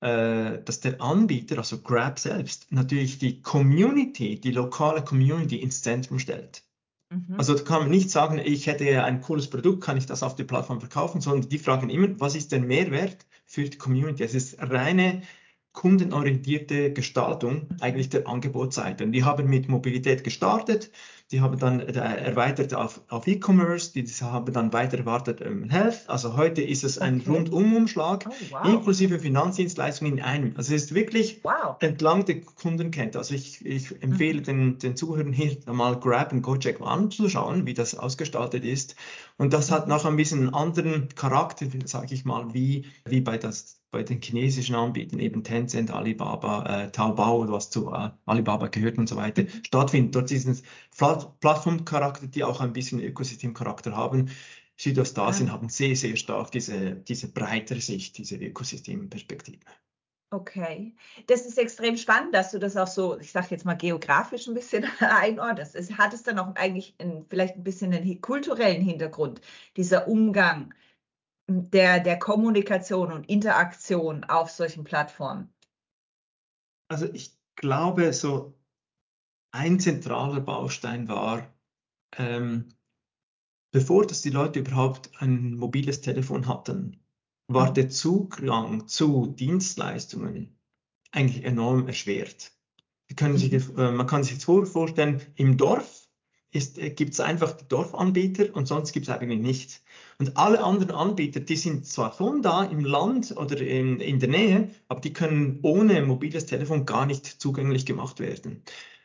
dass 0.00 0.80
der 0.80 1.00
Anbieter, 1.00 1.58
also 1.58 1.78
Grab 1.78 2.18
selbst, 2.18 2.70
natürlich 2.70 3.18
die 3.18 3.42
Community, 3.42 4.40
die 4.40 4.52
lokale 4.52 5.02
Community 5.02 5.56
ins 5.56 5.82
Zentrum 5.82 6.18
stellt. 6.18 6.62
Mhm. 7.10 7.34
Also 7.36 7.54
da 7.54 7.62
kann 7.62 7.82
man 7.82 7.90
nicht 7.90 8.10
sagen, 8.10 8.38
ich 8.38 8.66
hätte 8.66 9.02
ein 9.04 9.20
cooles 9.20 9.48
Produkt, 9.50 9.82
kann 9.82 9.96
ich 9.96 10.06
das 10.06 10.22
auf 10.22 10.36
der 10.36 10.44
Plattform 10.44 10.80
verkaufen, 10.80 11.20
sondern 11.20 11.48
die 11.48 11.58
fragen 11.58 11.90
immer, 11.90 12.08
was 12.20 12.36
ist 12.36 12.52
der 12.52 12.60
Mehrwert 12.60 13.26
für 13.46 13.64
die 13.64 13.78
Community? 13.78 14.22
Es 14.22 14.34
ist 14.34 14.56
reine 14.60 15.22
kundenorientierte 15.72 16.92
Gestaltung 16.92 17.68
eigentlich 17.80 18.08
der 18.08 18.26
Angebotsseite. 18.26 19.04
Und 19.04 19.12
die 19.12 19.24
haben 19.24 19.48
mit 19.48 19.68
Mobilität 19.68 20.24
gestartet, 20.24 20.90
die 21.30 21.42
haben 21.42 21.58
dann 21.58 21.80
äh, 21.80 21.92
erweitert 21.92 22.72
auf, 22.74 23.02
auf 23.08 23.26
E-Commerce, 23.26 23.92
die 23.92 24.06
haben 24.22 24.52
dann 24.52 24.72
weiter 24.72 24.98
erwartet 24.98 25.40
ähm, 25.42 25.68
Health. 25.68 26.04
Also 26.06 26.36
heute 26.36 26.62
ist 26.62 26.84
es 26.84 26.98
ein 26.98 27.20
okay. 27.20 27.30
Rundumumschlag, 27.30 28.24
oh, 28.28 28.32
wow. 28.50 28.64
inklusive 28.64 29.18
Finanzdienstleistungen 29.18 30.18
in 30.18 30.24
einem. 30.24 30.54
Also 30.56 30.74
es 30.74 30.84
ist 30.84 30.94
wirklich 30.94 31.40
wow. 31.42 31.76
entlang 31.80 32.24
der 32.24 32.40
Kundenkette. 32.40 33.18
Also 33.18 33.34
ich, 33.34 33.64
ich 33.66 34.02
empfehle 34.02 34.40
mhm. 34.40 34.44
den, 34.44 34.78
den 34.78 34.96
Zuhörern 34.96 35.32
hier 35.32 35.58
mal 35.66 36.00
Grab 36.00 36.32
und 36.32 36.42
Gojek 36.42 36.80
anzuschauen, 36.80 37.66
wie 37.66 37.74
das 37.74 37.94
ausgestaltet 37.94 38.64
ist. 38.64 38.96
Und 39.36 39.52
das 39.52 39.70
hat 39.70 39.86
mhm. 39.86 39.92
noch 39.92 40.06
ein 40.06 40.16
bisschen 40.16 40.40
einen 40.40 40.54
anderen 40.54 41.08
Charakter, 41.14 41.66
sage 41.84 42.14
ich 42.14 42.24
mal, 42.24 42.54
wie, 42.54 42.86
wie 43.04 43.20
bei 43.20 43.36
das 43.36 43.78
bei 43.90 44.02
den 44.02 44.20
chinesischen 44.20 44.74
Anbietern, 44.74 45.18
eben 45.18 45.42
Tencent, 45.42 45.90
Alibaba, 45.90 46.84
äh, 46.84 46.90
Taobao, 46.90 47.50
was 47.50 47.70
zu 47.70 47.92
äh, 47.92 48.10
Alibaba 48.26 48.68
gehört 48.68 48.98
und 48.98 49.08
so 49.08 49.16
weiter, 49.16 49.42
mhm. 49.42 49.64
stattfindet. 49.64 50.14
Dort 50.14 50.30
es 50.30 50.62
Plattformcharakter, 51.40 52.26
die 52.26 52.44
auch 52.44 52.60
ein 52.60 52.72
bisschen 52.72 53.00
Ökosystemcharakter 53.00 53.96
haben. 53.96 54.30
Südostasien 54.76 55.48
ah. 55.48 55.52
haben 55.52 55.68
sehr, 55.68 55.96
sehr 55.96 56.16
stark 56.16 56.52
diese, 56.52 56.96
diese 56.96 57.28
breitere 57.32 57.80
Sicht, 57.80 58.18
diese 58.18 58.36
Ökosystemperspektive. 58.36 59.58
Okay, 60.30 60.94
das 61.26 61.46
ist 61.46 61.56
extrem 61.56 61.96
spannend, 61.96 62.34
dass 62.34 62.50
du 62.50 62.58
das 62.58 62.76
auch 62.76 62.86
so, 62.86 63.18
ich 63.18 63.32
sage 63.32 63.46
jetzt 63.50 63.64
mal 63.64 63.78
geografisch 63.78 64.46
ein 64.46 64.52
bisschen 64.52 64.84
einordnest. 65.00 65.74
Es 65.74 65.92
hat 65.92 66.12
es 66.12 66.22
dann 66.22 66.38
auch 66.38 66.54
eigentlich 66.54 66.94
ein, 66.98 67.24
vielleicht 67.30 67.56
ein 67.56 67.64
bisschen 67.64 67.94
einen 67.94 68.20
kulturellen 68.20 68.82
Hintergrund, 68.82 69.40
dieser 69.76 70.06
Umgang 70.06 70.74
der, 71.48 72.00
der 72.00 72.18
Kommunikation 72.18 73.12
und 73.12 73.28
Interaktion 73.28 74.24
auf 74.24 74.50
solchen 74.50 74.84
Plattformen? 74.84 75.52
Also 76.88 77.06
ich 77.12 77.36
glaube, 77.56 78.12
so 78.12 78.54
ein 79.52 79.80
zentraler 79.80 80.40
Baustein 80.40 81.08
war, 81.08 81.52
ähm, 82.16 82.68
bevor 83.72 84.06
dass 84.06 84.22
die 84.22 84.30
Leute 84.30 84.60
überhaupt 84.60 85.10
ein 85.20 85.54
mobiles 85.54 86.00
Telefon 86.00 86.46
hatten, 86.46 87.00
war 87.48 87.70
mhm. 87.70 87.74
der 87.74 87.88
Zugang 87.88 88.86
zu 88.86 89.26
Dienstleistungen 89.26 90.58
eigentlich 91.12 91.44
enorm 91.44 91.86
erschwert. 91.86 92.52
Sich, 93.10 93.52
mhm. 93.52 93.78
äh, 93.78 93.90
man 93.90 94.06
kann 94.06 94.22
sich 94.22 94.34
jetzt 94.34 94.44
vorstellen, 94.44 95.22
im 95.34 95.56
Dorf 95.56 95.97
gibt 96.50 97.12
es 97.12 97.20
einfach 97.20 97.52
die 97.52 97.68
Dorfanbieter 97.68 98.54
und 98.54 98.66
sonst 98.66 98.92
gibt 98.92 99.08
es 99.08 99.14
eigentlich 99.14 99.40
nichts. 99.40 99.82
Und 100.18 100.36
alle 100.36 100.62
anderen 100.62 100.92
Anbieter, 100.92 101.40
die 101.40 101.56
sind 101.56 101.86
zwar 101.86 102.12
von 102.12 102.42
da 102.42 102.64
im 102.64 102.84
Land 102.84 103.36
oder 103.36 103.60
in, 103.60 104.00
in 104.00 104.18
der 104.18 104.30
Nähe, 104.30 104.70
aber 104.88 105.00
die 105.00 105.12
können 105.12 105.58
ohne 105.62 106.02
mobiles 106.02 106.46
Telefon 106.46 106.86
gar 106.86 107.06
nicht 107.06 107.26
zugänglich 107.26 107.84
gemacht 107.84 108.18
werden. 108.18 108.62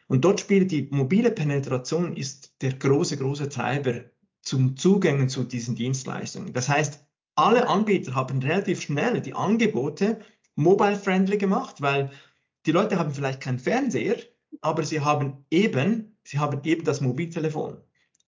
Und 0.07 0.23
dort 0.23 0.39
spielt 0.39 0.71
die 0.71 0.87
mobile 0.91 1.31
Penetration 1.31 2.15
ist 2.15 2.53
der 2.61 2.73
große, 2.73 3.17
große 3.17 3.49
Treiber 3.49 4.05
zum 4.41 4.77
Zugängen 4.77 5.29
zu 5.29 5.43
diesen 5.43 5.75
Dienstleistungen. 5.75 6.53
Das 6.53 6.69
heißt, 6.69 7.05
alle 7.35 7.67
Anbieter 7.67 8.15
haben 8.15 8.41
relativ 8.41 8.81
schnell 8.81 9.21
die 9.21 9.33
Angebote 9.33 10.19
mobile-friendly 10.55 11.37
gemacht, 11.37 11.81
weil 11.81 12.11
die 12.65 12.71
Leute 12.71 12.99
haben 12.99 13.13
vielleicht 13.13 13.41
keinen 13.41 13.59
Fernseher, 13.59 14.17
aber 14.61 14.83
sie 14.83 15.01
haben 15.01 15.45
eben 15.49 16.12
Sie 16.23 16.39
haben 16.39 16.61
eben 16.63 16.83
das 16.83 17.01
Mobiltelefon. 17.01 17.77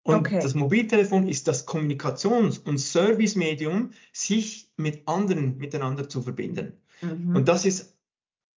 Und 0.04 0.16
okay. 0.16 0.40
das 0.42 0.54
Mobiltelefon 0.54 1.28
ist 1.28 1.48
das 1.48 1.68
Kommunikations- 1.68 2.60
und 2.60 2.78
Servicemedium, 2.78 3.92
sich 4.14 4.72
mit 4.78 5.08
anderen 5.08 5.58
miteinander 5.58 6.08
zu 6.08 6.22
verbinden. 6.22 6.74
Mhm. 7.02 7.36
Und 7.36 7.48
das 7.48 7.66
ist 7.66 7.96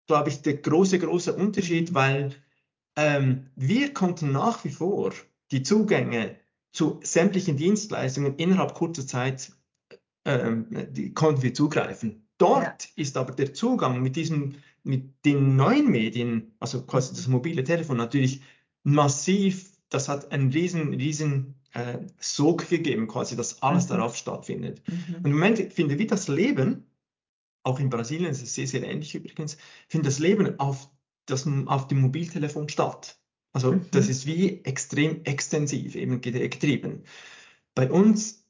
glaube 0.09 0.31
ich, 0.31 0.43
der 0.43 0.55
große, 0.55 0.99
große 0.99 1.35
Unterschied, 1.35 1.95
weil 1.95 2.35
ähm, 2.97 3.47
wir 3.55 3.95
konnten 3.95 4.33
nach 4.33 4.65
wie 4.65 4.71
vor 4.71 5.13
die 5.53 5.63
Zugänge 5.63 6.35
zu 6.73 6.99
sämtlichen 7.03 7.57
Dienstleistungen 7.57 8.35
innerhalb 8.37 8.75
kurzer 8.75 9.07
Zeit 9.07 9.53
ähm, 10.25 10.67
die 10.91 11.15
konnten 11.15 11.43
wir 11.43 11.55
zugreifen. 11.55 12.27
Dort 12.39 12.85
ja. 12.85 12.91
ist 12.97 13.17
aber 13.17 13.33
der 13.33 13.55
Zugang 13.55 14.03
mit 14.03 14.17
diesem, 14.17 14.57
mit 14.83 15.25
den 15.25 15.57
neuen 15.57 15.91
Medien, 15.91 16.55
also 16.59 16.83
quasi 16.83 17.15
das 17.15 17.29
mobile 17.29 17.65
Telefon, 17.65 17.97
natürlich 17.97 18.43
massiv, 18.93 19.71
das 19.91 20.09
hat 20.09 20.33
einen 20.33 20.51
riesen, 20.51 20.95
riesen 20.95 21.55
äh, 21.73 21.99
Sog 22.19 22.69
gegeben, 22.69 23.07
quasi, 23.07 23.37
dass 23.37 23.63
alles 23.63 23.85
mhm. 23.85 23.89
darauf 23.91 24.17
stattfindet. 24.17 24.83
Mhm. 24.87 25.15
Und 25.17 25.25
im 25.27 25.33
Moment 25.33 25.73
finde 25.73 25.99
wie 25.99 26.07
das 26.07 26.29
Leben, 26.29 26.87
auch 27.63 27.81
in 27.81 27.91
Brasilien 27.91 28.31
ist 28.31 28.43
es 28.43 28.55
sehr, 28.55 28.67
sehr 28.67 28.83
ähnlich 28.83 29.15
übrigens, 29.15 29.59
findet 29.89 30.07
das 30.07 30.19
Leben 30.19 30.59
auf, 30.59 30.89
das, 31.27 31.47
auf 31.67 31.89
dem 31.89 32.01
Mobiltelefon 32.01 32.69
statt. 32.69 33.19
Also 33.53 33.73
mhm. 33.73 33.87
das 33.91 34.09
ist 34.09 34.27
wie 34.27 34.65
extrem 34.65 35.25
extensiv 35.25 35.95
eben 35.95 36.21
getrieben. 36.21 37.05
Bei 37.75 37.91
uns 37.91 38.45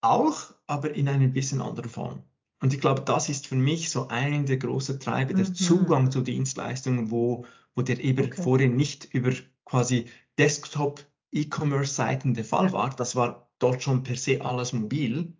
auch, 0.00 0.54
aber 0.66 0.94
in 0.94 1.08
einer 1.08 1.28
bisschen 1.28 1.60
anderen 1.60 1.90
Form. 1.90 2.22
Und 2.60 2.74
ich 2.74 2.80
glaube, 2.80 3.02
das 3.02 3.28
ist 3.28 3.46
für 3.46 3.54
mich 3.54 3.90
so 3.90 4.08
ein 4.08 4.46
der 4.46 4.56
großen 4.56 4.98
Treiber, 5.00 5.32
der 5.32 5.46
mhm. 5.46 5.54
Zugang 5.54 6.10
zu 6.10 6.22
Dienstleistungen, 6.22 7.10
wo, 7.10 7.46
wo 7.74 7.82
der 7.82 8.02
eben 8.02 8.26
okay. 8.26 8.42
vorhin 8.42 8.76
nicht 8.76 9.12
über 9.14 9.32
quasi 9.68 10.06
Desktop 10.38 11.04
E-Commerce-Seiten 11.32 12.34
der 12.34 12.44
Fall 12.44 12.72
war. 12.72 12.90
Das 12.90 13.16
war 13.16 13.48
dort 13.58 13.82
schon 13.82 14.02
per 14.02 14.16
se 14.16 14.40
alles 14.40 14.72
mobil. 14.72 15.32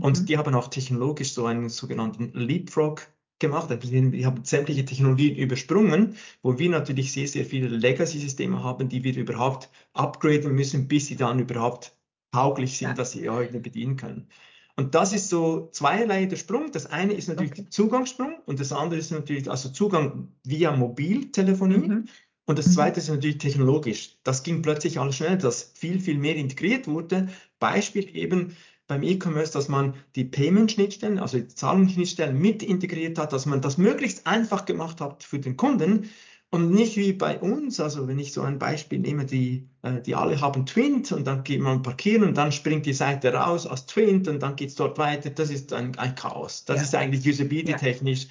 Und 0.00 0.20
mhm. 0.20 0.26
die 0.26 0.38
haben 0.38 0.54
auch 0.54 0.68
technologisch 0.68 1.32
so 1.32 1.46
einen 1.46 1.68
sogenannten 1.68 2.32
Leapfrog 2.32 3.06
gemacht. 3.38 3.68
Wir 3.70 4.26
haben 4.26 4.44
sämtliche 4.44 4.84
Technologien 4.84 5.36
übersprungen, 5.36 6.16
wo 6.42 6.58
wir 6.58 6.70
natürlich 6.70 7.12
sehr, 7.12 7.28
sehr 7.28 7.44
viele 7.44 7.68
Legacy-Systeme 7.68 8.62
haben, 8.62 8.88
die 8.88 9.04
wir 9.04 9.16
überhaupt 9.16 9.70
upgraden 9.92 10.54
müssen, 10.54 10.88
bis 10.88 11.06
sie 11.06 11.16
dann 11.16 11.38
überhaupt 11.38 11.94
tauglich 12.32 12.78
sind, 12.78 12.88
ja. 12.88 12.94
dass 12.94 13.12
sie 13.12 13.28
heute 13.28 13.60
bedienen 13.60 13.96
können. 13.96 14.28
Und 14.76 14.94
das 14.96 15.12
ist 15.12 15.28
so 15.28 15.68
zweierlei 15.70 16.26
der 16.26 16.36
Sprung. 16.36 16.72
Das 16.72 16.86
eine 16.86 17.12
ist 17.12 17.28
natürlich 17.28 17.52
okay. 17.52 17.62
der 17.62 17.70
Zugangssprung 17.70 18.38
und 18.46 18.58
das 18.58 18.72
andere 18.72 18.98
ist 18.98 19.12
natürlich 19.12 19.48
also 19.48 19.68
Zugang 19.68 20.28
via 20.42 20.74
Mobiltelefonie. 20.74 21.88
Mhm. 21.88 22.08
Und 22.46 22.58
das 22.58 22.68
mhm. 22.68 22.72
zweite 22.72 23.00
ist 23.00 23.08
natürlich 23.08 23.38
technologisch. 23.38 24.16
Das 24.22 24.42
ging 24.42 24.62
plötzlich 24.62 25.00
alles 25.00 25.16
schnell, 25.16 25.38
dass 25.38 25.72
viel, 25.74 26.00
viel 26.00 26.18
mehr 26.18 26.36
integriert 26.36 26.86
wurde. 26.86 27.28
Beispiel 27.58 28.14
eben 28.16 28.56
beim 28.86 29.02
E-Commerce, 29.02 29.52
dass 29.52 29.68
man 29.68 29.94
die 30.14 30.24
Payment-Schnittstellen, 30.24 31.18
also 31.18 31.38
die 31.38 31.48
Zahlungsschnittstellen 31.48 32.38
mit 32.38 32.62
integriert 32.62 33.18
hat, 33.18 33.32
dass 33.32 33.46
man 33.46 33.62
das 33.62 33.78
möglichst 33.78 34.26
einfach 34.26 34.66
gemacht 34.66 35.00
hat 35.00 35.22
für 35.24 35.38
den 35.38 35.56
Kunden 35.56 36.10
und 36.54 36.70
nicht 36.70 36.96
wie 36.96 37.12
bei 37.12 37.40
uns, 37.40 37.80
also 37.80 38.06
wenn 38.06 38.18
ich 38.20 38.32
so 38.32 38.42
ein 38.42 38.60
Beispiel 38.60 39.00
nehme, 39.00 39.24
die, 39.24 39.68
äh, 39.82 40.00
die 40.02 40.14
alle 40.14 40.40
haben 40.40 40.66
Twint 40.66 41.10
und 41.10 41.26
dann 41.26 41.42
geht 41.42 41.60
man 41.60 41.82
parkieren 41.82 42.22
und 42.22 42.36
dann 42.36 42.52
springt 42.52 42.86
die 42.86 42.92
Seite 42.92 43.32
raus 43.32 43.66
aus 43.66 43.86
Twint 43.86 44.28
und 44.28 44.40
dann 44.40 44.54
geht 44.54 44.68
es 44.68 44.76
dort 44.76 44.96
weiter. 44.96 45.30
Das 45.30 45.50
ist 45.50 45.72
ein, 45.72 45.98
ein 45.98 46.14
Chaos. 46.14 46.64
Das 46.64 46.76
ja. 46.76 46.82
ist 46.82 46.94
eigentlich 46.94 47.26
usability-technisch 47.26 48.24
ja. 48.24 48.30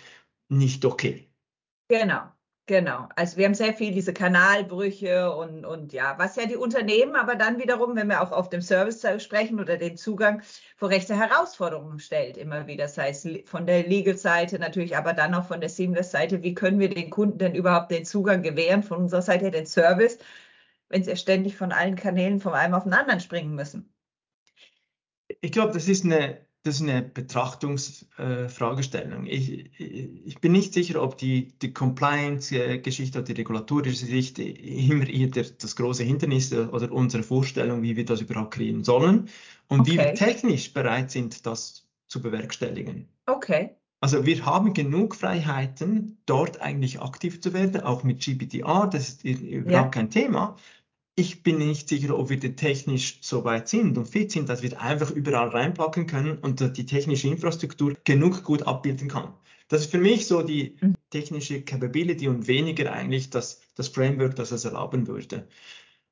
nicht 0.55 0.85
okay. 0.85 1.27
Genau, 1.89 2.21
Genau, 2.65 3.09
also 3.17 3.35
wir 3.35 3.45
haben 3.45 3.55
sehr 3.55 3.73
viel 3.73 3.91
diese 3.91 4.13
Kanalbrüche 4.13 5.35
und, 5.35 5.65
und 5.65 5.91
ja, 5.91 6.17
was 6.17 6.37
ja 6.37 6.45
die 6.45 6.55
Unternehmen 6.55 7.17
aber 7.17 7.35
dann 7.35 7.59
wiederum, 7.59 7.93
wenn 7.97 8.07
wir 8.07 8.21
auch 8.21 8.31
auf 8.31 8.47
dem 8.49 8.61
Service 8.61 9.05
sprechen 9.21 9.59
oder 9.59 9.75
den 9.75 9.97
Zugang 9.97 10.41
vor 10.77 10.89
rechte 10.89 11.13
Herausforderungen 11.17 11.99
stellt, 11.99 12.37
immer 12.37 12.65
wieder, 12.65 12.85
das 12.85 12.97
heißt 12.97 13.27
von 13.45 13.65
der 13.65 13.83
Legal-Seite 13.85 14.59
natürlich, 14.59 14.95
aber 14.95 15.11
dann 15.11 15.33
auch 15.33 15.45
von 15.45 15.59
der 15.59 15.69
Seamless-Seite, 15.69 16.41
wie 16.41 16.53
können 16.53 16.79
wir 16.79 16.89
den 16.89 17.09
Kunden 17.09 17.37
denn 17.37 17.53
überhaupt 17.53 17.91
den 17.91 18.05
Zugang 18.05 18.41
gewähren, 18.43 18.81
von 18.81 18.99
unserer 18.99 19.21
Seite 19.21 19.51
den 19.51 19.65
Service, 19.65 20.19
wenn 20.87 21.03
sie 21.03 21.17
ständig 21.17 21.57
von 21.57 21.73
allen 21.73 21.97
Kanälen 21.97 22.39
von 22.39 22.53
einem 22.53 22.75
auf 22.75 22.83
den 22.83 22.93
anderen 22.93 23.19
springen 23.19 23.55
müssen? 23.55 23.93
Ich 25.41 25.51
glaube, 25.51 25.73
das 25.73 25.89
ist 25.89 26.05
eine 26.05 26.45
das 26.63 26.75
ist 26.75 26.81
eine 26.81 27.01
Betrachtungsfragestellung. 27.01 29.25
Äh, 29.25 29.31
ich, 29.31 29.69
ich, 30.25 30.39
bin 30.39 30.53
nicht 30.53 30.73
sicher, 30.73 31.03
ob 31.03 31.17
die, 31.17 31.49
die 31.61 31.73
Compliance-Geschichte 31.73 33.17
oder 33.19 33.25
die 33.25 33.33
regulatorische 33.33 34.05
Sicht 34.05 34.39
immer 34.39 35.05
eher 35.07 35.27
der, 35.27 35.43
das 35.43 35.75
große 35.75 36.03
Hindernis 36.03 36.53
oder 36.53 36.89
unsere 36.91 37.23
Vorstellung, 37.23 37.83
wie 37.83 37.97
wir 37.97 38.05
das 38.05 38.21
überhaupt 38.21 38.53
kriegen 38.53 38.85
sollen 38.85 39.27
und 39.67 39.81
okay. 39.81 39.91
wie 39.91 39.97
wir 39.97 40.13
technisch 40.15 40.71
bereit 40.73 41.11
sind, 41.11 41.45
das 41.45 41.85
zu 42.07 42.21
bewerkstelligen. 42.21 43.09
Okay. 43.25 43.71
Also 43.99 44.25
wir 44.25 44.45
haben 44.45 44.73
genug 44.73 45.15
Freiheiten, 45.15 46.17
dort 46.25 46.61
eigentlich 46.61 47.01
aktiv 47.01 47.41
zu 47.41 47.53
werden, 47.53 47.81
auch 47.81 48.03
mit 48.03 48.21
GPTR, 48.21 48.87
das 48.91 49.09
ist 49.09 49.23
überhaupt 49.23 49.71
ja. 49.71 49.87
kein 49.89 50.09
Thema 50.09 50.55
ich 51.15 51.43
bin 51.43 51.59
nicht 51.59 51.89
sicher, 51.89 52.17
ob 52.17 52.29
wir 52.29 52.39
technisch 52.39 53.19
so 53.21 53.43
weit 53.43 53.69
sind 53.69 53.97
und 53.97 54.07
fit 54.07 54.31
sind, 54.31 54.49
dass 54.49 54.63
wir 54.63 54.81
einfach 54.81 55.11
überall 55.11 55.49
reinpacken 55.49 56.07
können 56.07 56.37
und 56.39 56.77
die 56.77 56.85
technische 56.85 57.27
Infrastruktur 57.27 57.93
genug 58.03 58.43
gut 58.43 58.63
abbilden 58.63 59.09
kann. 59.09 59.33
Das 59.67 59.81
ist 59.81 59.91
für 59.91 59.99
mich 59.99 60.27
so 60.27 60.41
die 60.41 60.75
mhm. 60.81 60.95
technische 61.09 61.61
Capability 61.61 62.27
und 62.27 62.47
weniger 62.47 62.91
eigentlich 62.91 63.29
das, 63.29 63.61
das 63.75 63.87
Framework, 63.87 64.35
das 64.35 64.51
es 64.51 64.65
erlauben 64.65 65.07
würde. 65.07 65.47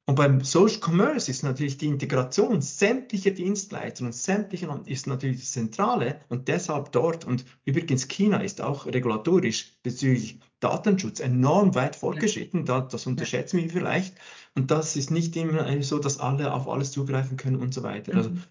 Und 0.08 0.16
beim 0.16 0.44
Social 0.44 0.80
Commerce 0.80 1.30
ist 1.30 1.44
natürlich 1.44 1.78
die 1.78 1.86
Integration 1.86 2.62
sämtlicher 2.62 3.32
Dienstleister 3.32 4.04
und 4.04 4.14
sämtlicher 4.14 4.82
ist 4.86 5.08
natürlich 5.08 5.42
das 5.42 5.52
Zentrale 5.52 6.22
und 6.28 6.48
deshalb 6.48 6.92
dort 6.92 7.24
und 7.24 7.46
übrigens 7.66 8.08
China 8.08 8.42
ist 8.42 8.62
auch 8.62 8.88
regulatorisch 8.88 9.78
bezüglich 9.84 10.40
Datenschutz 10.60 11.20
enorm 11.20 11.76
weit 11.76 11.96
fortgeschritten, 11.96 12.66
ja. 12.66 12.82
das 12.82 13.06
unterschätzen 13.06 13.60
wir 13.62 13.70
vielleicht 13.70 14.16
und 14.56 14.72
das 14.72 14.96
ist 14.96 15.12
nicht 15.12 15.36
immer 15.36 15.82
so, 15.84 16.00
dass 16.00 16.20
alle 16.20 16.54
auf 16.54 16.68
alles 16.68 16.92
zugreifen 16.92 17.38
können 17.38 17.58
und 17.58 17.74
so 17.74 17.84
weiter. 17.84 18.16
Also 18.16 18.32
mhm. 18.32 18.38
Also 18.38 18.48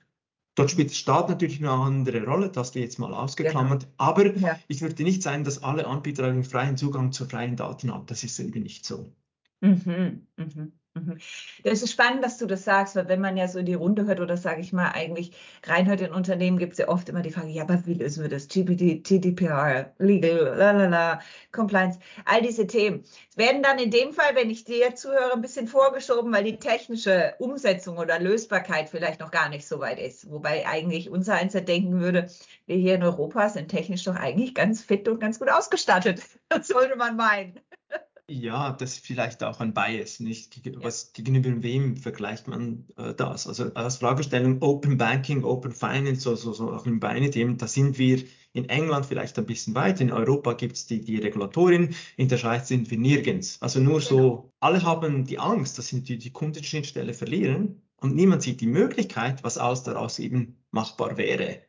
Dort 0.57 0.73
spielt 0.73 0.91
der 0.91 0.95
Staat 0.95 1.29
natürlich 1.29 1.59
eine 1.61 1.71
andere 1.71 2.25
Rolle, 2.25 2.51
das 2.51 2.75
wir 2.75 2.83
jetzt 2.83 2.99
mal 2.99 3.15
ausgeklammert. 3.15 3.83
Genau. 3.83 3.95
Aber 3.97 4.37
ja. 4.37 4.59
ich 4.69 4.83
würde 4.83 5.03
nicht 5.05 5.23
sagen, 5.23 5.45
dass 5.45 5.63
alle 5.63 5.87
Anbieter 5.87 6.25
einen 6.25 6.45
freien 6.45 6.77
Zugang 6.77 7.13
zu 7.13 7.25
freien 7.25 7.57
Daten 7.57 7.93
haben. 7.93 8.07
Das 8.07 8.25
ist 8.25 8.39
eben 8.41 8.63
nicht 8.63 8.85
so. 8.85 9.13
Mhm. 9.61 10.27
Mhm. 10.37 10.73
Mhm. 10.95 11.19
Das 11.63 11.83
ist 11.83 11.93
spannend, 11.93 12.25
dass 12.25 12.39
du 12.39 12.47
das 12.47 12.65
sagst, 12.65 12.97
weil 12.97 13.07
wenn 13.07 13.21
man 13.21 13.37
ja 13.37 13.47
so 13.47 13.61
in 13.61 13.67
die 13.67 13.75
Runde 13.75 14.07
hört 14.07 14.19
oder 14.19 14.37
sage 14.37 14.61
ich 14.61 14.73
mal 14.73 14.91
eigentlich 14.91 15.31
reinhört 15.65 16.01
in 16.01 16.13
Unternehmen, 16.13 16.59
gibt 16.59 16.73
es 16.73 16.79
ja 16.79 16.89
oft 16.89 17.09
immer 17.09 17.23
die 17.23 17.31
Frage, 17.31 17.49
ja, 17.49 17.63
aber 17.63 17.87
wie 17.87 17.95
lösen 17.95 18.23
wir 18.25 18.29
das? 18.29 18.49
GPT, 18.49 19.05
GDPR, 19.05 19.95
Legal, 19.99 20.57
lalala, 20.57 21.21
Compliance, 21.53 22.01
all 22.25 22.43
diese 22.43 22.67
Themen. 22.67 23.05
Es 23.31 23.37
werden 23.37 23.63
dann 23.63 23.79
in 23.79 23.93
dem 23.93 24.13
Fall, 24.13 24.35
wenn 24.35 24.51
ich 24.51 24.65
dir 24.65 24.97
zuhöre, 24.97 25.33
ein 25.33 25.43
bisschen 25.43 25.69
vorgeschoben, 25.69 26.33
weil 26.33 26.43
die 26.43 26.59
technische 26.59 27.35
Umsetzung 27.39 27.97
oder 27.97 28.19
Lösbarkeit 28.19 28.89
vielleicht 28.89 29.21
noch 29.21 29.31
gar 29.31 29.49
nicht 29.49 29.69
so 29.69 29.79
weit 29.79 30.01
ist. 30.01 30.29
Wobei 30.29 30.67
eigentlich 30.67 31.09
unser 31.09 31.35
Einser 31.35 31.61
denken 31.61 32.01
würde, 32.01 32.29
wir 32.67 32.77
hier 32.77 32.97
in 32.97 33.05
Europa 33.05 33.49
sind 33.49 33.69
technisch 33.69 34.03
doch 34.05 34.17
eigentlich 34.17 34.57
ganz 34.57 34.83
fit 34.83 35.07
und 35.07 35.21
ganz 35.21 35.39
gut 35.39 35.51
ausgestattet. 35.51 36.21
Das 36.49 36.67
sollte 36.67 36.97
man 36.97 37.15
meinen. 37.17 37.61
Ja, 38.33 38.71
das 38.71 38.93
ist 38.93 39.07
vielleicht 39.07 39.43
auch 39.43 39.59
ein 39.59 39.75
Bias, 39.75 40.21
nicht? 40.21 40.63
Was, 40.81 41.13
gegenüber 41.13 41.65
wem 41.65 41.97
vergleicht 41.97 42.47
man 42.47 42.87
äh, 42.97 43.13
das? 43.13 43.49
Also 43.49 43.75
als 43.75 43.97
Fragestellung 43.97 44.63
Open 44.63 44.99
Banking, 44.99 45.43
Open 45.43 45.73
Finance, 45.73 46.21
so, 46.21 46.37
so, 46.37 46.53
so 46.53 46.71
auch 46.71 46.87
in 46.87 47.01
beide 47.01 47.29
Themen, 47.29 47.59
da 47.59 47.67
sind 47.67 47.99
wir 47.99 48.23
in 48.53 48.69
England 48.69 49.07
vielleicht 49.07 49.37
ein 49.37 49.47
bisschen 49.47 49.75
weit. 49.75 50.01
In 50.01 50.13
Europa 50.13 50.53
gibt 50.53 50.77
es 50.77 50.87
die, 50.87 51.01
die 51.01 51.17
Regulatorin, 51.17 51.97
in 52.17 52.29
der 52.29 52.37
Schweiz 52.37 52.69
sind 52.69 52.89
wir 52.93 52.99
nirgends. 52.99 53.61
Also 53.61 53.81
nur 53.81 54.01
so, 54.01 54.17
genau. 54.17 54.53
alle 54.61 54.85
haben 54.85 55.25
die 55.25 55.41
Angst, 55.41 55.77
dass 55.79 55.89
sie 55.89 56.01
die, 56.01 56.19
die 56.19 56.31
Kundenschnittstelle 56.31 57.15
verlieren 57.15 57.83
und 57.97 58.15
niemand 58.15 58.43
sieht 58.43 58.61
die 58.61 58.69
Möglichkeit, 58.69 59.43
was 59.43 59.59
alles 59.59 59.83
daraus 59.83 60.21
eben 60.21 60.57
machbar 60.71 61.17
wäre. 61.17 61.63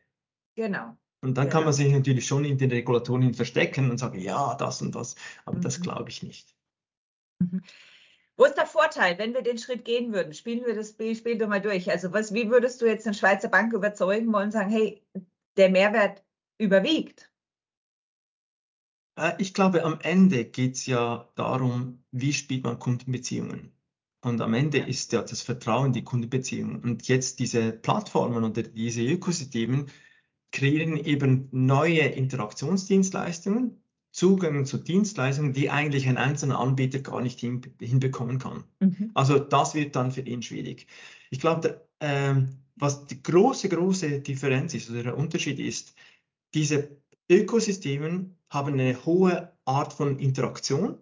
Genau. 0.54 0.96
Und 1.22 1.34
dann 1.38 1.46
ja. 1.46 1.50
kann 1.52 1.64
man 1.64 1.72
sich 1.72 1.90
natürlich 1.90 2.26
schon 2.26 2.44
in 2.44 2.58
den 2.58 2.70
Regulatorien 2.70 3.32
verstecken 3.32 3.90
und 3.90 3.98
sagen, 3.98 4.18
ja, 4.18 4.54
das 4.56 4.82
und 4.82 4.94
das, 4.94 5.14
aber 5.44 5.58
mhm. 5.58 5.62
das 5.62 5.80
glaube 5.80 6.10
ich 6.10 6.22
nicht. 6.22 6.54
Mhm. 7.38 7.62
Wo 8.36 8.44
ist 8.44 8.56
der 8.56 8.66
Vorteil, 8.66 9.18
wenn 9.18 9.34
wir 9.34 9.42
den 9.42 9.58
Schritt 9.58 9.84
gehen 9.84 10.12
würden? 10.12 10.34
Spielen 10.34 10.64
wir 10.66 10.74
das 10.74 10.90
Spiel 10.90 11.38
doch 11.38 11.48
mal 11.48 11.60
durch. 11.60 11.90
Also 11.90 12.12
was, 12.12 12.34
wie 12.34 12.50
würdest 12.50 12.82
du 12.82 12.86
jetzt 12.86 13.06
eine 13.06 13.14
Schweizer 13.14 13.48
Bank 13.48 13.72
überzeugen 13.72 14.32
wollen 14.32 14.46
und 14.46 14.52
sagen, 14.52 14.70
hey, 14.70 15.00
der 15.56 15.70
Mehrwert 15.70 16.24
überwiegt? 16.58 17.30
Äh, 19.16 19.34
ich 19.38 19.54
glaube, 19.54 19.84
am 19.84 20.00
Ende 20.00 20.44
geht 20.44 20.74
es 20.74 20.86
ja 20.86 21.28
darum, 21.36 22.02
wie 22.10 22.32
spielt 22.32 22.64
man 22.64 22.78
Kundenbeziehungen. 22.78 23.70
Und 24.24 24.40
am 24.40 24.54
Ende 24.54 24.78
ist 24.78 25.12
ja 25.12 25.22
das 25.22 25.42
Vertrauen 25.42 25.92
die 25.92 26.04
Kundenbeziehungen. 26.04 26.82
Und 26.82 27.06
jetzt 27.08 27.38
diese 27.38 27.72
Plattformen 27.72 28.42
oder 28.42 28.62
diese 28.62 29.02
Ökosysteme 29.02 29.86
kreieren 30.52 30.96
eben 30.96 31.48
neue 31.50 32.02
Interaktionsdienstleistungen, 32.02 33.82
Zugang 34.12 34.66
zu 34.66 34.76
Dienstleistungen, 34.76 35.54
die 35.54 35.70
eigentlich 35.70 36.06
ein 36.06 36.18
einzelner 36.18 36.60
Anbieter 36.60 37.00
gar 37.00 37.22
nicht 37.22 37.40
hin, 37.40 37.62
hinbekommen 37.80 38.38
kann. 38.38 38.64
Mhm. 38.80 39.10
Also 39.14 39.38
das 39.38 39.74
wird 39.74 39.96
dann 39.96 40.12
für 40.12 40.20
ihn 40.20 40.42
schwierig. 40.42 40.86
Ich 41.30 41.40
glaube, 41.40 41.88
äh, 41.98 42.34
was 42.76 43.06
die 43.06 43.22
große, 43.22 43.70
große 43.70 44.20
Differenz 44.20 44.74
ist 44.74 44.90
oder 44.90 45.02
der 45.02 45.16
Unterschied 45.16 45.58
ist, 45.58 45.94
diese 46.52 46.96
Ökosysteme 47.30 48.30
haben 48.50 48.74
eine 48.74 49.02
hohe 49.06 49.50
Art 49.64 49.94
von 49.94 50.18
Interaktion, 50.18 50.98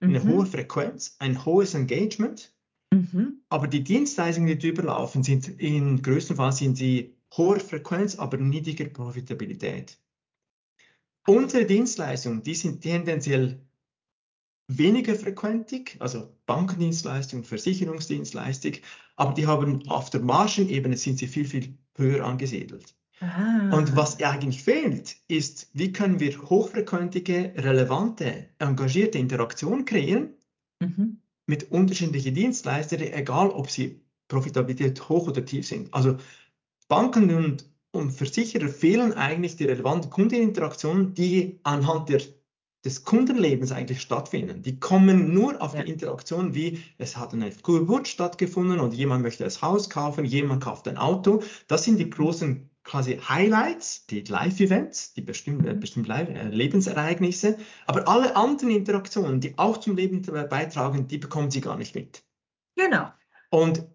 eine 0.00 0.20
mhm. 0.20 0.28
hohe 0.28 0.46
Frequenz, 0.46 1.16
ein 1.18 1.44
hohes 1.44 1.74
Engagement. 1.74 2.54
Mhm. 2.92 3.42
Aber 3.48 3.66
die 3.66 3.82
Dienstleistungen, 3.82 4.46
die 4.46 4.58
drüber 4.58 4.84
laufen, 4.84 5.24
sind 5.24 5.48
in 5.60 6.00
größten 6.02 6.36
Fall 6.36 6.52
sind 6.52 6.76
sie 6.76 7.17
hoher 7.36 7.60
Frequenz, 7.60 8.16
aber 8.16 8.38
niedriger 8.38 8.86
Profitabilität. 8.86 9.98
Unsere 11.26 11.66
Dienstleistungen, 11.66 12.42
die 12.42 12.54
sind 12.54 12.80
tendenziell 12.80 13.60
weniger 14.68 15.14
frequentig, 15.14 15.96
also 15.98 16.34
Bankendienstleistung, 16.46 17.44
Versicherungsdienstleistung, 17.44 18.74
aber 19.16 19.34
die 19.34 19.46
haben 19.46 19.86
auf 19.88 20.10
der 20.10 20.20
Margenebene 20.20 20.96
sind 20.96 21.18
sie 21.18 21.26
viel, 21.26 21.46
viel 21.46 21.74
höher 21.96 22.24
angesiedelt. 22.24 22.94
Ah. 23.20 23.70
Und 23.72 23.96
was 23.96 24.22
eigentlich 24.22 24.62
fehlt, 24.62 25.16
ist, 25.26 25.70
wie 25.72 25.92
können 25.92 26.20
wir 26.20 26.40
hochfrequentige, 26.42 27.52
relevante, 27.56 28.48
engagierte 28.58 29.18
Interaktion 29.18 29.84
kreieren 29.84 30.34
mhm. 30.80 31.20
mit 31.46 31.70
unterschiedlichen 31.72 32.34
Dienstleistern, 32.34 33.00
egal 33.00 33.50
ob 33.50 33.70
sie 33.70 34.00
Profitabilität 34.28 35.08
hoch 35.08 35.26
oder 35.26 35.44
tief 35.44 35.66
sind. 35.66 35.92
Also 35.92 36.18
Banken 36.88 37.34
und, 37.34 37.70
und 37.92 38.10
Versicherer 38.10 38.68
fehlen 38.68 39.12
eigentlich 39.12 39.56
die 39.56 39.64
relevante 39.64 40.08
Kundeninteraktion, 40.08 41.14
die 41.14 41.60
anhand 41.62 42.08
der, 42.08 42.22
des 42.84 43.04
Kundenlebens 43.04 43.72
eigentlich 43.72 44.00
stattfinden. 44.00 44.62
Die 44.62 44.80
kommen 44.80 45.34
nur 45.34 45.60
auf 45.60 45.74
ja. 45.74 45.82
die 45.82 45.90
Interaktion, 45.90 46.54
wie 46.54 46.82
es 46.96 47.16
hat 47.16 47.34
eine 47.34 47.50
Geburt 47.50 48.08
stattgefunden 48.08 48.80
und 48.80 48.94
jemand 48.94 49.22
möchte 49.22 49.44
das 49.44 49.62
Haus 49.62 49.90
kaufen, 49.90 50.24
jemand 50.24 50.64
kauft 50.64 50.88
ein 50.88 50.96
Auto. 50.96 51.42
Das 51.66 51.84
sind 51.84 51.98
die 51.98 52.08
großen 52.08 52.68
quasi 52.88 53.18
Highlights, 53.18 54.06
die 54.06 54.22
Live-Events, 54.22 55.12
die 55.12 55.20
bestimmten, 55.20 55.76
mhm. 55.76 55.80
bestimmten 55.80 56.10
äh, 56.10 56.48
Lebensereignisse, 56.48 57.58
aber 57.86 58.08
alle 58.08 58.34
anderen 58.34 58.70
Interaktionen, 58.70 59.40
die 59.40 59.58
auch 59.58 59.76
zum 59.76 59.94
Leben 59.94 60.22
beitragen, 60.22 61.06
die 61.06 61.18
bekommen 61.18 61.50
sie 61.50 61.60
gar 61.60 61.76
nicht 61.76 61.94
mit. 61.94 62.24
Genau. 62.76 63.12
Und 63.50 63.86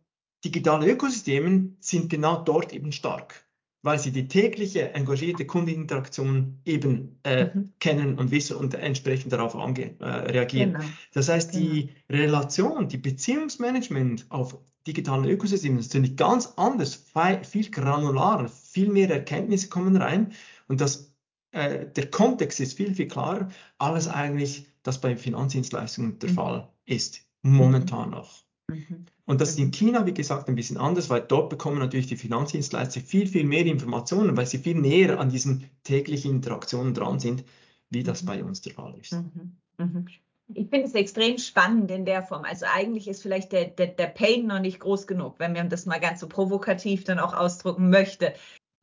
digitale 0.44 0.90
Ökosysteme 0.90 1.70
sind 1.80 2.10
genau 2.10 2.42
dort 2.44 2.74
eben 2.74 2.92
stark, 2.92 3.46
weil 3.82 4.00
sie 4.00 4.12
die 4.12 4.28
tägliche 4.28 4.94
engagierte 4.94 5.46
Kundeninteraktion 5.46 6.60
eben 6.66 7.20
äh, 7.24 7.46
mhm. 7.46 7.74
kennen 7.80 8.18
und 8.18 8.32
wissen 8.32 8.58
und 8.58 8.74
entsprechend 8.74 9.32
darauf 9.32 9.56
äh, 9.56 10.06
reagieren. 10.06 10.74
Genau. 10.74 10.86
Das 11.14 11.30
heißt, 11.30 11.52
genau. 11.52 11.64
die 11.66 11.90
Relation, 12.10 12.88
die 12.88 12.98
Beziehungsmanagement 12.98 14.26
auf 14.30 14.58
digitalen 14.86 15.26
Ökosystemen 15.26 15.80
ist 15.80 15.94
natürlich 15.94 16.18
ganz 16.18 16.54
anders, 16.58 17.06
viel 17.44 17.72
granularer, 17.72 18.50
viel 18.50 18.90
mehr 18.90 19.10
Erkenntnisse 19.10 19.70
kommen 19.70 19.96
rein 19.96 20.34
und 20.68 20.82
das, 20.82 21.14
äh, 21.52 21.86
der 21.86 22.10
Kontext 22.10 22.60
ist 22.60 22.76
viel, 22.76 22.94
viel 22.94 23.08
klarer, 23.08 23.48
alles 23.78 24.10
eigentlich, 24.10 24.68
das 24.84 25.00
bei 25.00 25.16
Finanzdienstleistungen 25.16 26.20
der 26.20 26.32
mhm. 26.32 26.34
Fall 26.34 26.70
ist, 26.86 27.22
momentan 27.44 28.10
noch. 28.10 28.43
Mhm. 28.70 29.06
Und 29.26 29.42
das 29.42 29.52
ist 29.52 29.60
in. 29.60 29.72
China, 29.72 30.06
wie 30.06 30.14
gesagt, 30.14 30.48
ein 30.48 30.56
bisschen 30.56 30.78
anders, 30.78 31.10
weil 31.10 31.22
dort 31.22 31.50
bekommen 31.50 31.80
natürlich 31.80 32.08
die 32.08 32.18
Finanzdienstleister 32.18 33.02
viel, 33.02 33.28
viel 33.28 33.46
mehr 33.46 33.66
Informationen, 33.66 34.36
weil 34.38 34.46
sie 34.46 34.58
viel 34.58 34.76
näher 34.76 35.20
an 35.20 35.30
diesen 35.30 35.70
täglichen 35.84 36.32
Interaktionen 36.32 36.94
dran 36.94 37.20
sind, 37.20 37.44
wie 37.90 38.04
das 38.04 38.24
mhm. 38.24 38.28
bei 38.28 38.44
uns 38.44 38.62
der 38.62 38.74
Fall 38.74 38.96
ist. 39.00 39.14
Mhm. 39.14 40.08
Ich 40.54 40.70
finde 40.70 40.88
es 40.88 40.94
extrem 40.94 41.38
spannend 41.38 41.90
in 41.90 42.06
der 42.06 42.22
Form. 42.22 42.44
Also 42.44 42.66
eigentlich 42.72 43.08
ist 43.08 43.22
vielleicht 43.22 43.54
der, 43.54 43.66
der, 43.66 43.88
der 43.88 44.08
Pain 44.08 44.46
noch 44.46 44.60
nicht 44.60 44.80
groß 44.80 45.08
genug, 45.08 45.40
wenn 45.40 45.54
man 45.54 45.70
das 45.70 45.86
mal 45.86 46.00
ganz 46.00 46.20
so 46.20 46.28
provokativ 46.28 47.06
dann 47.06 47.20
auch 47.20 47.34
ausdrücken 47.34 47.90
möchte, 47.90 48.34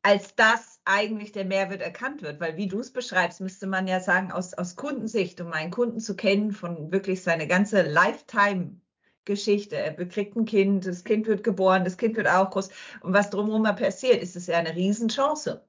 als 0.01 0.35
dass 0.35 0.81
eigentlich 0.85 1.31
der 1.31 1.45
Mehrwert 1.45 1.81
erkannt 1.81 2.23
wird. 2.23 2.39
Weil 2.39 2.57
wie 2.57 2.67
du 2.67 2.79
es 2.79 2.91
beschreibst, 2.91 3.41
müsste 3.41 3.67
man 3.67 3.87
ja 3.87 3.99
sagen, 3.99 4.31
aus, 4.31 4.55
aus 4.55 4.75
Kundensicht, 4.75 5.39
um 5.39 5.53
einen 5.53 5.71
Kunden 5.71 5.99
zu 5.99 6.15
kennen 6.15 6.51
von 6.51 6.91
wirklich 6.91 7.21
seine 7.21 7.47
ganze 7.47 7.83
Lifetime 7.83 8.80
Geschichte. 9.31 9.77
Er 9.77 9.91
bekriegt 9.91 10.35
ein 10.35 10.45
Kind, 10.45 10.85
das 10.85 11.03
Kind 11.03 11.27
wird 11.27 11.43
geboren, 11.43 11.83
das 11.85 11.97
Kind 11.97 12.17
wird 12.17 12.27
auch 12.27 12.49
groß. 12.49 12.69
Und 13.01 13.13
was 13.13 13.29
drumherum 13.29 13.63
passiert, 13.63 14.21
ist 14.21 14.35
es 14.35 14.47
ja 14.47 14.57
eine 14.57 14.75
Riesenchance. 14.75 15.61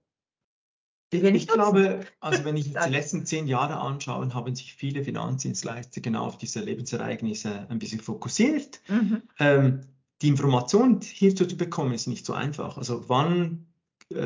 Ich, 1.13 1.23
ich 1.23 1.47
glaube, 1.47 2.01
also 2.21 2.45
wenn 2.45 2.57
ich 2.57 2.73
die 2.87 2.91
letzten 2.91 3.27
zehn 3.27 3.47
Jahre 3.47 3.77
anschaue, 3.77 4.33
haben 4.35 4.55
sich 4.55 4.75
viele 4.75 5.05
Finanzdienstleister 5.05 6.01
genau 6.01 6.25
auf 6.25 6.39
diese 6.39 6.61
Lebensereignisse 6.61 7.67
ein 7.69 7.79
bisschen 7.79 8.01
fokussiert. 8.01 8.81
Mhm. 8.89 9.23
Ähm, 9.39 9.81
die 10.23 10.29
Information 10.29 11.01
hierzu 11.03 11.47
zu 11.47 11.57
bekommen, 11.57 11.93
ist 11.93 12.07
nicht 12.07 12.25
so 12.25 12.33
einfach. 12.33 12.79
Also 12.79 13.09
wann 13.09 13.67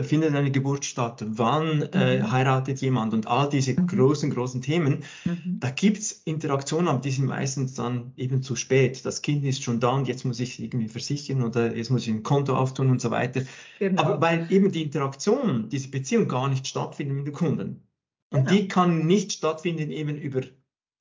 findet 0.02 0.34
eine 0.34 0.50
Geburt 0.50 0.84
statt, 0.84 1.24
wann 1.26 1.82
äh, 1.92 2.18
mhm. 2.18 2.32
heiratet 2.32 2.80
jemand 2.80 3.14
und 3.14 3.26
all 3.26 3.48
diese 3.48 3.72
mhm. 3.72 3.86
großen, 3.86 4.30
großen 4.30 4.62
Themen, 4.62 5.04
mhm. 5.24 5.58
da 5.60 5.70
gibt 5.70 5.98
es 5.98 6.12
Interaktionen, 6.24 6.88
aber 6.88 7.00
die 7.00 7.10
sind 7.10 7.26
meistens 7.26 7.74
dann 7.74 8.12
eben 8.16 8.42
zu 8.42 8.56
spät. 8.56 9.04
Das 9.04 9.22
Kind 9.22 9.44
ist 9.44 9.62
schon 9.62 9.80
da 9.80 9.90
und 9.90 10.08
jetzt 10.08 10.24
muss 10.24 10.40
ich 10.40 10.62
irgendwie 10.62 10.88
versichern 10.88 11.42
oder 11.42 11.74
jetzt 11.74 11.90
muss 11.90 12.02
ich 12.02 12.12
ein 12.12 12.22
Konto 12.22 12.56
auftun 12.56 12.90
und 12.90 13.00
so 13.00 13.10
weiter. 13.10 13.42
Genau. 13.78 14.02
Aber 14.02 14.20
weil 14.20 14.46
eben 14.50 14.70
die 14.72 14.82
Interaktion, 14.82 15.68
diese 15.68 15.88
Beziehung 15.88 16.28
gar 16.28 16.48
nicht 16.48 16.66
stattfindet 16.66 17.16
mit 17.16 17.26
den 17.26 17.34
Kunden. 17.34 17.86
Und 18.30 18.46
genau. 18.46 18.50
die 18.50 18.68
kann 18.68 19.06
nicht 19.06 19.32
stattfinden 19.32 19.90
eben 19.90 20.16
über 20.16 20.42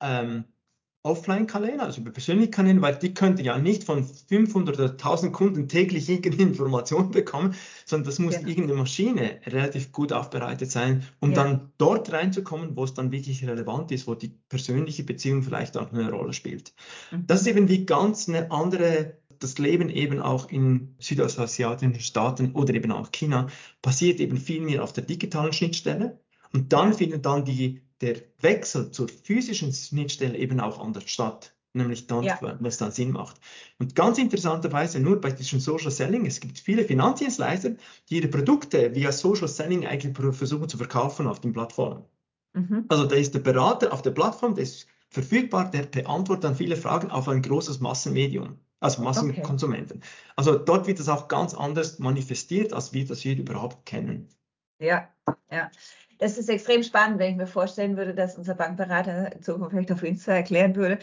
ähm, 0.00 0.44
Offline-Kanäle, 1.06 1.80
also 1.80 2.00
über 2.00 2.10
persönliche 2.10 2.50
Kanäle, 2.50 2.82
weil 2.82 2.96
die 2.96 3.14
könnten 3.14 3.44
ja 3.44 3.58
nicht 3.58 3.84
von 3.84 4.04
500 4.04 4.78
oder 4.78 4.90
1000 4.90 5.32
Kunden 5.32 5.68
täglich 5.68 6.08
irgendeine 6.08 6.50
Information 6.50 7.10
bekommen, 7.10 7.54
sondern 7.84 8.06
das 8.06 8.18
muss 8.18 8.34
genau. 8.36 8.48
irgendeine 8.48 8.80
Maschine 8.80 9.40
relativ 9.46 9.92
gut 9.92 10.12
aufbereitet 10.12 10.70
sein, 10.70 11.04
um 11.20 11.30
ja. 11.30 11.36
dann 11.36 11.72
dort 11.78 12.12
reinzukommen, 12.12 12.76
wo 12.76 12.84
es 12.84 12.94
dann 12.94 13.12
wirklich 13.12 13.46
relevant 13.46 13.92
ist, 13.92 14.06
wo 14.06 14.14
die 14.14 14.32
persönliche 14.48 15.04
Beziehung 15.04 15.42
vielleicht 15.42 15.76
auch 15.76 15.92
eine 15.92 16.10
Rolle 16.10 16.32
spielt. 16.32 16.74
Mhm. 17.10 17.26
Das 17.26 17.42
ist 17.42 17.46
eben 17.46 17.68
wie 17.68 17.86
ganz 17.86 18.28
eine 18.28 18.50
andere 18.50 19.16
das 19.38 19.58
Leben 19.58 19.90
eben 19.90 20.20
auch 20.20 20.50
in 20.50 20.94
südostasiatischen 20.98 22.00
Staaten 22.00 22.52
oder 22.52 22.74
eben 22.74 22.90
auch 22.90 23.12
China 23.12 23.48
passiert 23.82 24.18
eben 24.20 24.38
viel 24.38 24.62
mehr 24.62 24.82
auf 24.82 24.92
der 24.92 25.04
digitalen 25.04 25.52
Schnittstelle. 25.52 26.18
Und 26.52 26.72
dann 26.72 26.94
findet 26.94 27.26
dann 27.26 27.44
die 27.44 27.82
der 28.00 28.16
Wechsel 28.40 28.90
zur 28.90 29.08
physischen 29.08 29.72
Schnittstelle 29.72 30.36
eben 30.36 30.60
auch 30.60 30.78
anders 30.78 31.08
statt. 31.10 31.52
Nämlich 31.72 32.06
dann, 32.06 32.24
ja. 32.24 32.38
es 32.64 32.78
dann 32.78 32.90
Sinn 32.90 33.10
macht. 33.10 33.38
Und 33.78 33.94
ganz 33.94 34.16
interessanterweise 34.16 34.98
nur 34.98 35.20
bei 35.20 35.30
diesem 35.30 35.60
Social 35.60 35.90
Selling, 35.90 36.24
es 36.24 36.40
gibt 36.40 36.58
viele 36.58 36.84
Finanzdienstleister, 36.84 37.72
die 38.08 38.16
ihre 38.16 38.28
Produkte 38.28 38.94
via 38.94 39.12
Social 39.12 39.46
Selling 39.46 39.86
eigentlich 39.86 40.16
versuchen 40.34 40.70
zu 40.70 40.78
verkaufen 40.78 41.26
auf 41.26 41.40
den 41.40 41.52
Plattformen. 41.52 42.02
Mhm. 42.54 42.86
Also 42.88 43.04
da 43.04 43.16
ist 43.16 43.34
der 43.34 43.40
Berater 43.40 43.92
auf 43.92 44.00
der 44.00 44.12
Plattform, 44.12 44.54
der 44.54 44.64
ist 44.64 44.86
verfügbar, 45.10 45.70
der 45.70 45.82
beantwortet 45.82 46.44
dann 46.44 46.56
viele 46.56 46.76
Fragen 46.76 47.10
auf 47.10 47.28
ein 47.28 47.42
großes 47.42 47.80
Massenmedium, 47.80 48.58
also 48.80 49.02
Massenkonsumenten. 49.02 49.98
Okay. 49.98 50.08
Also 50.36 50.56
dort 50.56 50.86
wird 50.86 50.98
es 50.98 51.10
auch 51.10 51.28
ganz 51.28 51.52
anders 51.52 51.98
manifestiert, 51.98 52.72
als 52.72 52.94
wir 52.94 53.06
das 53.06 53.20
hier 53.20 53.36
überhaupt 53.36 53.84
kennen. 53.84 54.28
Ja, 54.78 55.08
ja 55.50 55.70
das 56.18 56.38
ist 56.38 56.48
extrem 56.48 56.82
spannend, 56.82 57.18
wenn 57.18 57.32
ich 57.32 57.36
mir 57.36 57.46
vorstellen 57.46 57.96
würde, 57.96 58.14
dass 58.14 58.36
unser 58.36 58.54
Bankberater 58.54 59.32
in 59.32 59.42
Zukunft 59.42 59.72
vielleicht 59.72 59.92
auf 59.92 60.02
Insta 60.02 60.32
erklären 60.32 60.76
würde, 60.76 60.98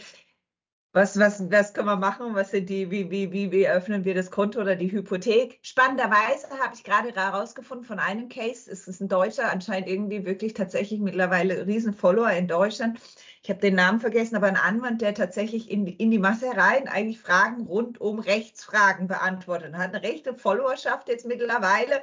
was, 0.94 1.18
was, 1.18 1.50
was 1.50 1.74
können 1.74 1.88
wir 1.88 1.96
machen? 1.96 2.36
Was 2.36 2.52
sind 2.52 2.70
die, 2.70 2.88
wie, 2.88 3.10
wie, 3.10 3.32
wie, 3.32 3.50
wie 3.50 3.66
öffnen 3.66 4.04
wir 4.04 4.14
das 4.14 4.30
Konto 4.30 4.60
oder 4.60 4.76
die 4.76 4.92
Hypothek? 4.92 5.58
Spannenderweise 5.60 6.48
habe 6.62 6.76
ich 6.76 6.84
gerade 6.84 7.12
herausgefunden 7.12 7.84
von 7.84 7.98
einem 7.98 8.28
Case, 8.28 8.70
es 8.70 8.86
ist 8.86 9.00
ein 9.00 9.08
Deutscher, 9.08 9.50
anscheinend 9.50 9.88
irgendwie 9.88 10.24
wirklich 10.24 10.54
tatsächlich 10.54 11.00
mittlerweile 11.00 11.66
riesen 11.66 11.94
Follower 11.94 12.30
in 12.30 12.46
Deutschland. 12.46 13.00
Ich 13.42 13.50
habe 13.50 13.58
den 13.60 13.74
Namen 13.74 13.98
vergessen, 13.98 14.36
aber 14.36 14.46
ein 14.46 14.56
Anwalt, 14.56 15.00
der 15.00 15.14
tatsächlich 15.14 15.68
in, 15.68 15.88
in 15.88 16.12
die 16.12 16.20
Masse 16.20 16.46
rein 16.56 16.86
eigentlich 16.86 17.18
Fragen 17.18 17.66
rund 17.66 18.00
um 18.00 18.20
Rechtsfragen 18.20 19.08
beantwortet 19.08 19.74
hat 19.74 19.94
eine 19.96 20.04
rechte 20.04 20.34
Followerschaft 20.36 21.08
jetzt 21.08 21.26
mittlerweile 21.26 22.02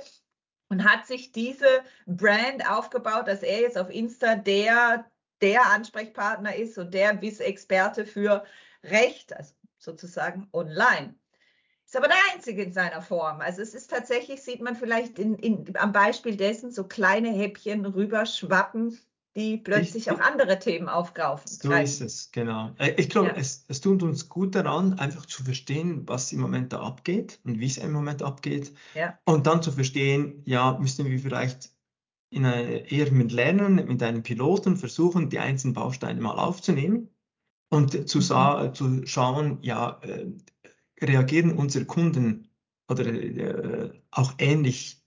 und 0.71 0.85
hat 0.85 1.05
sich 1.05 1.33
diese 1.33 1.83
Brand 2.07 2.67
aufgebaut, 2.67 3.27
dass 3.27 3.43
er 3.43 3.59
jetzt 3.59 3.77
auf 3.77 3.89
Insta 3.89 4.35
der, 4.35 5.05
der 5.41 5.65
Ansprechpartner 5.65 6.55
ist 6.55 6.77
und 6.77 6.93
der 6.93 7.21
Wiss-Experte 7.21 8.05
für 8.05 8.45
Recht, 8.85 9.35
also 9.35 9.53
sozusagen 9.77 10.47
online. 10.53 11.13
Ist 11.85 11.97
aber 11.97 12.07
der 12.07 12.15
einzige 12.33 12.63
in 12.63 12.71
seiner 12.71 13.01
Form. 13.01 13.41
Also 13.41 13.61
es 13.61 13.75
ist 13.75 13.89
tatsächlich, 13.89 14.41
sieht 14.43 14.61
man 14.61 14.77
vielleicht 14.77 15.19
in, 15.19 15.35
in, 15.35 15.75
am 15.75 15.91
Beispiel 15.91 16.37
dessen 16.37 16.71
so 16.71 16.85
kleine 16.85 17.31
Häppchen 17.31 17.85
rüberschwappen 17.85 18.97
die 19.35 19.57
plötzlich 19.57 20.07
ich, 20.07 20.11
auch 20.11 20.19
andere 20.19 20.59
Themen 20.59 20.89
aufgreifen. 20.89 21.47
So 21.47 21.71
ist 21.71 22.01
es, 22.01 22.31
genau. 22.31 22.71
Äh, 22.77 22.93
ich 22.97 23.09
glaube, 23.09 23.29
ja. 23.29 23.35
es, 23.35 23.65
es 23.67 23.79
tut 23.79 24.03
uns 24.03 24.27
gut 24.27 24.55
daran, 24.55 24.99
einfach 24.99 25.25
zu 25.25 25.43
verstehen, 25.43 26.07
was 26.07 26.33
im 26.33 26.41
Moment 26.41 26.73
da 26.73 26.81
abgeht 26.81 27.39
und 27.43 27.59
wie 27.59 27.65
es 27.65 27.77
im 27.77 27.93
Moment 27.93 28.23
abgeht. 28.23 28.73
Ja. 28.93 29.17
Und 29.25 29.47
dann 29.47 29.63
zu 29.63 29.71
verstehen, 29.71 30.41
ja, 30.45 30.77
müssen 30.79 31.05
wir 31.05 31.19
vielleicht 31.19 31.71
in 32.29 32.45
eine, 32.45 32.91
eher 32.91 33.11
mit 33.11 33.31
Lernen, 33.31 33.75
mit 33.75 34.03
einem 34.03 34.23
Piloten 34.23 34.77
versuchen, 34.77 35.29
die 35.29 35.39
einzelnen 35.39 35.73
Bausteine 35.73 36.19
mal 36.19 36.35
aufzunehmen 36.35 37.09
und 37.69 38.09
zu, 38.09 38.19
mhm. 38.19 38.73
zu 38.73 39.07
schauen, 39.07 39.59
ja, 39.61 39.99
äh, 40.01 40.27
reagieren 41.01 41.57
unsere 41.57 41.85
Kunden 41.85 42.49
oder 42.89 43.05
äh, 43.05 43.91
auch 44.11 44.33
ähnlich 44.37 45.01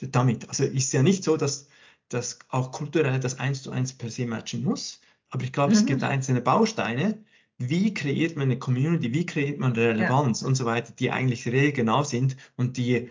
damit. 0.00 0.48
Also 0.48 0.64
ist 0.64 0.92
ja 0.92 1.02
nicht 1.02 1.24
so, 1.24 1.36
dass 1.36 1.67
dass 2.08 2.38
auch 2.48 2.72
kulturell 2.72 3.20
das 3.20 3.38
eins 3.38 3.62
zu 3.62 3.70
eins 3.70 3.92
per 3.92 4.10
se 4.10 4.26
matchen 4.26 4.64
muss. 4.64 5.00
Aber 5.30 5.44
ich 5.44 5.52
glaube, 5.52 5.72
mhm. 5.72 5.78
es 5.78 5.86
gibt 5.86 6.02
einzelne 6.02 6.40
Bausteine. 6.40 7.22
Wie 7.58 7.92
kreiert 7.92 8.36
man 8.36 8.44
eine 8.44 8.58
Community? 8.58 9.12
Wie 9.12 9.26
kreiert 9.26 9.58
man 9.58 9.72
Relevanz 9.72 10.40
ja. 10.42 10.46
und 10.46 10.54
so 10.54 10.64
weiter, 10.64 10.92
die 10.92 11.10
eigentlich 11.10 11.46
regional 11.48 12.04
sind 12.04 12.36
und 12.56 12.76
die, 12.76 13.10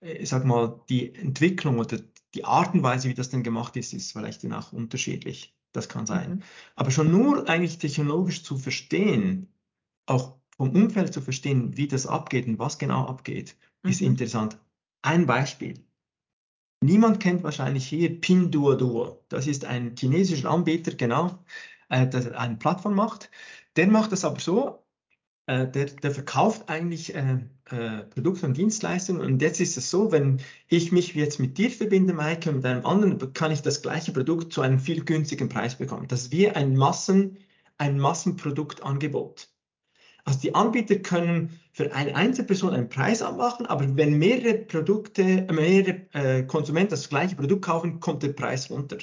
äh, 0.00 0.12
ich 0.18 0.28
sag 0.28 0.44
mal, 0.44 0.80
die 0.88 1.14
Entwicklung 1.14 1.78
oder 1.78 1.98
die 2.34 2.44
Art 2.44 2.74
und 2.74 2.82
Weise, 2.82 3.08
wie 3.08 3.14
das 3.14 3.30
denn 3.30 3.42
gemacht 3.42 3.76
ist, 3.76 3.92
ist 3.92 4.12
vielleicht 4.12 4.44
dann 4.44 4.52
auch 4.52 4.72
unterschiedlich. 4.72 5.54
Das 5.72 5.88
kann 5.88 6.06
sein. 6.06 6.30
Mhm. 6.30 6.42
Aber 6.76 6.90
schon 6.90 7.10
nur 7.12 7.48
eigentlich 7.48 7.78
technologisch 7.78 8.42
zu 8.42 8.56
verstehen, 8.56 9.52
auch 10.06 10.36
vom 10.56 10.70
Umfeld 10.70 11.12
zu 11.12 11.20
verstehen, 11.20 11.76
wie 11.76 11.88
das 11.88 12.06
abgeht 12.06 12.46
und 12.46 12.58
was 12.58 12.78
genau 12.78 13.06
abgeht, 13.06 13.56
mhm. 13.82 13.90
ist 13.90 14.00
interessant. 14.00 14.58
Ein 15.02 15.26
Beispiel. 15.26 15.84
Niemand 16.82 17.20
kennt 17.20 17.42
wahrscheinlich 17.42 17.86
hier 17.86 18.20
Pinduoduo. 18.20 19.22
Das 19.28 19.46
ist 19.46 19.64
ein 19.66 19.94
chinesischer 19.98 20.50
Anbieter, 20.50 20.92
genau, 20.94 21.38
äh, 21.90 22.06
der 22.08 22.38
eine 22.40 22.56
Plattform 22.56 22.94
macht. 22.94 23.30
Der 23.76 23.86
macht 23.86 24.12
das 24.12 24.24
aber 24.24 24.40
so, 24.40 24.82
äh, 25.46 25.68
der, 25.68 25.86
der, 25.86 26.10
verkauft 26.12 26.68
eigentlich 26.70 27.14
äh, 27.14 27.40
äh, 27.66 28.04
Produkte 28.04 28.46
und 28.46 28.56
Dienstleistungen. 28.56 29.20
Und 29.20 29.42
jetzt 29.42 29.60
ist 29.60 29.76
es 29.76 29.90
so, 29.90 30.10
wenn 30.12 30.40
ich 30.68 30.90
mich 30.92 31.14
jetzt 31.14 31.38
mit 31.38 31.58
dir 31.58 31.70
verbinde, 31.70 32.14
und 32.14 32.56
mit 32.56 32.64
einem 32.66 32.86
anderen, 32.86 33.32
kann 33.34 33.52
ich 33.52 33.60
das 33.62 33.82
gleiche 33.82 34.12
Produkt 34.12 34.52
zu 34.52 34.62
einem 34.62 34.78
viel 34.78 35.04
günstigen 35.04 35.48
Preis 35.50 35.76
bekommen. 35.76 36.08
Das 36.08 36.22
ist 36.22 36.32
wie 36.32 36.48
ein, 36.48 36.76
Massen, 36.76 37.38
ein 37.78 37.98
Massenproduktangebot. 37.98 39.48
Also 40.24 40.40
die 40.40 40.54
Anbieter 40.54 40.96
können 40.96 41.58
für 41.72 41.92
eine 41.94 42.14
Einzelperson 42.14 42.74
einen 42.74 42.88
Preis 42.88 43.22
abmachen, 43.22 43.66
aber 43.66 43.96
wenn 43.96 44.18
mehrere 44.18 44.54
Produkte, 44.54 45.46
mehrere 45.50 46.06
äh, 46.12 46.42
Konsumenten 46.42 46.90
das 46.90 47.08
gleiche 47.08 47.36
Produkt 47.36 47.64
kaufen, 47.64 48.00
kommt 48.00 48.22
der 48.22 48.32
Preis 48.32 48.70
runter. 48.70 48.98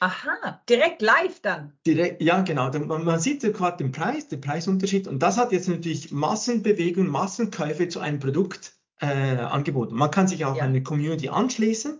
Aha, 0.00 0.62
direkt 0.68 1.02
live 1.02 1.40
dann. 1.42 1.74
Direkt, 1.86 2.22
ja, 2.22 2.40
genau. 2.40 2.70
Man, 2.70 3.04
man 3.04 3.20
sieht 3.20 3.42
gerade 3.42 3.76
den 3.76 3.92
Preis, 3.92 4.28
den 4.28 4.40
Preisunterschied. 4.40 5.06
Und 5.06 5.22
das 5.22 5.36
hat 5.36 5.52
jetzt 5.52 5.68
natürlich 5.68 6.10
Massenbewegung, 6.10 7.06
Massenkäufe 7.06 7.88
zu 7.88 8.00
einem 8.00 8.18
Produkt 8.18 8.72
äh, 9.00 9.06
angeboten. 9.06 9.94
Man 9.94 10.10
kann 10.10 10.26
sich 10.26 10.46
auch 10.46 10.56
ja. 10.56 10.64
eine 10.64 10.82
Community 10.82 11.28
anschließen. 11.28 11.98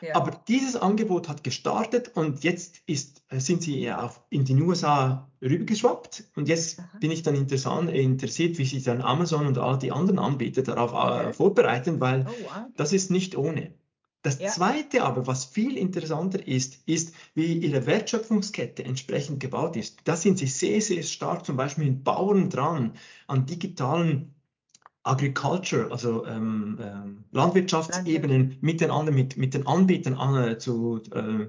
Ja. 0.00 0.14
Aber 0.14 0.40
dieses 0.48 0.76
Angebot 0.76 1.28
hat 1.28 1.42
gestartet 1.44 2.12
und 2.14 2.44
jetzt 2.44 2.82
ist, 2.86 3.22
äh, 3.28 3.40
sind 3.40 3.62
sie 3.62 3.80
ja 3.80 4.02
auch 4.02 4.20
in 4.30 4.44
die 4.44 4.54
USA 4.54 5.28
rübergeschwappt. 5.42 6.24
Und 6.36 6.48
jetzt 6.48 6.78
Aha. 6.78 6.98
bin 7.00 7.10
ich 7.10 7.22
dann 7.22 7.34
interessant, 7.34 7.90
interessiert, 7.90 8.58
wie 8.58 8.64
sich 8.64 8.84
dann 8.84 9.00
Amazon 9.00 9.46
und 9.46 9.58
all 9.58 9.78
die 9.78 9.92
anderen 9.92 10.18
Anbieter 10.18 10.62
darauf 10.62 10.92
äh, 10.92 11.26
okay. 11.26 11.32
vorbereiten, 11.32 12.00
weil 12.00 12.26
oh, 12.28 12.44
wow. 12.44 12.64
das 12.76 12.92
ist 12.92 13.10
nicht 13.10 13.36
ohne. 13.36 13.72
Das 14.22 14.40
ja. 14.40 14.48
Zweite 14.48 15.04
aber, 15.04 15.28
was 15.28 15.44
viel 15.44 15.76
interessanter 15.76 16.48
ist, 16.48 16.80
ist, 16.86 17.14
wie 17.34 17.58
ihre 17.58 17.86
Wertschöpfungskette 17.86 18.84
entsprechend 18.84 19.38
gebaut 19.38 19.76
ist. 19.76 20.00
Da 20.02 20.16
sind 20.16 20.38
sie 20.38 20.48
sehr, 20.48 20.80
sehr 20.80 21.04
stark 21.04 21.46
zum 21.46 21.56
Beispiel 21.56 21.84
mit 21.84 22.02
Bauern 22.02 22.50
dran, 22.50 22.94
an 23.28 23.46
digitalen 23.46 24.34
Agriculture, 25.06 25.90
also 25.90 26.26
ähm, 26.26 26.78
ähm, 26.80 27.24
Landwirtschaftsebenen 27.32 28.58
mit 28.60 28.80
den 28.80 28.90
anderen, 28.90 29.14
mit, 29.14 29.36
mit 29.36 29.54
den 29.54 29.66
Anbietern 29.66 30.14
an, 30.14 30.52
äh, 30.52 30.58
zu 30.58 31.00
äh, 31.12 31.46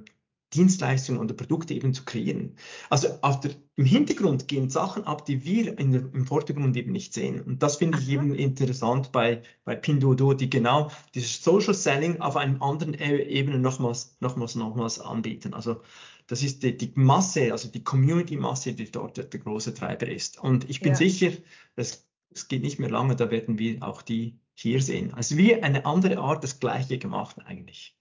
Dienstleistungen 0.53 1.19
oder 1.19 1.33
Produkte 1.33 1.73
eben 1.73 1.93
zu 1.93 2.05
kreieren. 2.05 2.55
Also 2.89 3.09
der, 3.43 3.51
im 3.75 3.85
Hintergrund 3.85 4.47
gehen 4.47 4.69
Sachen 4.69 5.03
ab, 5.03 5.25
die 5.25 5.43
wir 5.43 5.75
der, 5.75 6.01
im 6.13 6.25
Vordergrund 6.25 6.77
eben 6.77 6.93
nicht 6.93 7.13
sehen. 7.13 7.41
Und 7.41 7.61
das 7.61 7.75
finde 7.75 7.99
ich 7.99 8.09
eben 8.09 8.33
interessant 8.33 9.11
bei, 9.11 9.43
bei 9.65 9.75
Pinduoduo, 9.75 10.33
die 10.33 10.49
genau 10.49 10.89
dieses 11.13 11.43
Social 11.43 11.73
Selling 11.73 12.21
auf 12.21 12.37
einem 12.37 12.61
anderen 12.61 12.93
e 12.93 13.23
Ebene 13.23 13.59
nochmals, 13.59 14.15
nochmals, 14.21 14.55
nochmals 14.55 14.99
anbieten. 14.99 15.53
Also 15.53 15.81
das 16.27 16.43
ist 16.43 16.63
die, 16.63 16.77
die 16.77 16.91
Masse, 16.95 17.51
also 17.51 17.69
die 17.69 17.83
Community-Masse, 17.83 18.73
die 18.73 18.89
dort 18.89 19.17
der, 19.17 19.25
der, 19.25 19.39
große 19.41 19.73
Treiber 19.73 20.07
ist. 20.07 20.39
Und 20.39 20.69
ich 20.69 20.79
bin 20.79 20.93
ja. 20.93 20.97
sicher, 20.97 21.31
es, 21.75 22.06
es 22.37 22.47
geht 22.47 22.63
nicht 22.63 22.79
mehr 22.79 22.89
lange, 22.89 23.15
da 23.15 23.31
werden 23.31 23.59
wir 23.59 23.83
auch 23.83 24.01
die 24.01 24.39
hier 24.53 24.81
sehen. 24.81 25.13
Also 25.13 25.37
wie 25.37 25.61
eine 25.61 25.85
andere 25.85 26.17
Art 26.17 26.43
das 26.43 26.59
Gleiche 26.59 26.97
gemacht 26.97 27.37
eigentlich. 27.45 27.97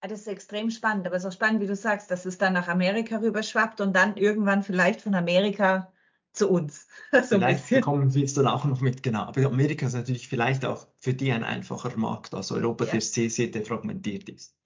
Ah, 0.00 0.08
das 0.08 0.20
ist 0.20 0.26
extrem 0.26 0.70
spannend, 0.70 1.06
aber 1.06 1.20
so 1.20 1.30
spannend, 1.30 1.60
wie 1.60 1.66
du 1.66 1.76
sagst, 1.76 2.10
dass 2.10 2.26
es 2.26 2.36
dann 2.36 2.54
nach 2.54 2.68
Amerika 2.68 3.18
rüberschwappt 3.18 3.80
und 3.80 3.94
dann 3.94 4.16
irgendwann 4.16 4.64
vielleicht 4.64 5.00
von 5.00 5.14
Amerika 5.14 5.92
zu 6.32 6.50
uns. 6.50 6.88
so 7.12 7.38
vielleicht 7.38 7.82
kommen 7.82 8.12
wir 8.12 8.24
es 8.24 8.34
dann 8.34 8.48
auch 8.48 8.64
noch 8.64 8.80
mit, 8.80 9.02
genau. 9.02 9.22
Aber 9.22 9.44
Amerika 9.46 9.86
ist 9.86 9.92
natürlich 9.92 10.28
vielleicht 10.28 10.64
auch 10.64 10.88
für 10.98 11.14
die 11.14 11.30
ein 11.30 11.44
einfacher 11.44 11.96
Markt 11.96 12.34
als 12.34 12.50
Europa, 12.50 12.84
ja. 12.86 12.92
der 12.92 13.00
sehr, 13.00 13.30
sehr 13.30 13.48
defragmentiert 13.48 14.28
ist. 14.28 14.56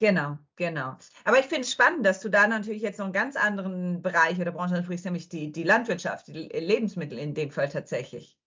Genau, 0.00 0.38
genau. 0.56 0.96
Aber 1.24 1.38
ich 1.38 1.46
finde 1.46 1.60
es 1.60 1.72
spannend, 1.72 2.06
dass 2.06 2.20
du 2.20 2.30
da 2.30 2.48
natürlich 2.48 2.80
jetzt 2.80 2.98
noch 2.98 3.04
einen 3.04 3.12
ganz 3.12 3.36
anderen 3.36 4.00
Bereich 4.00 4.40
oder 4.40 4.50
Branche 4.50 4.74
ansprichst, 4.76 5.04
nämlich 5.04 5.28
die, 5.28 5.52
die 5.52 5.62
Landwirtschaft, 5.62 6.28
die 6.28 6.32
Lebensmittel 6.32 7.18
in 7.18 7.34
dem 7.34 7.50
Fall 7.50 7.68
tatsächlich. 7.68 8.39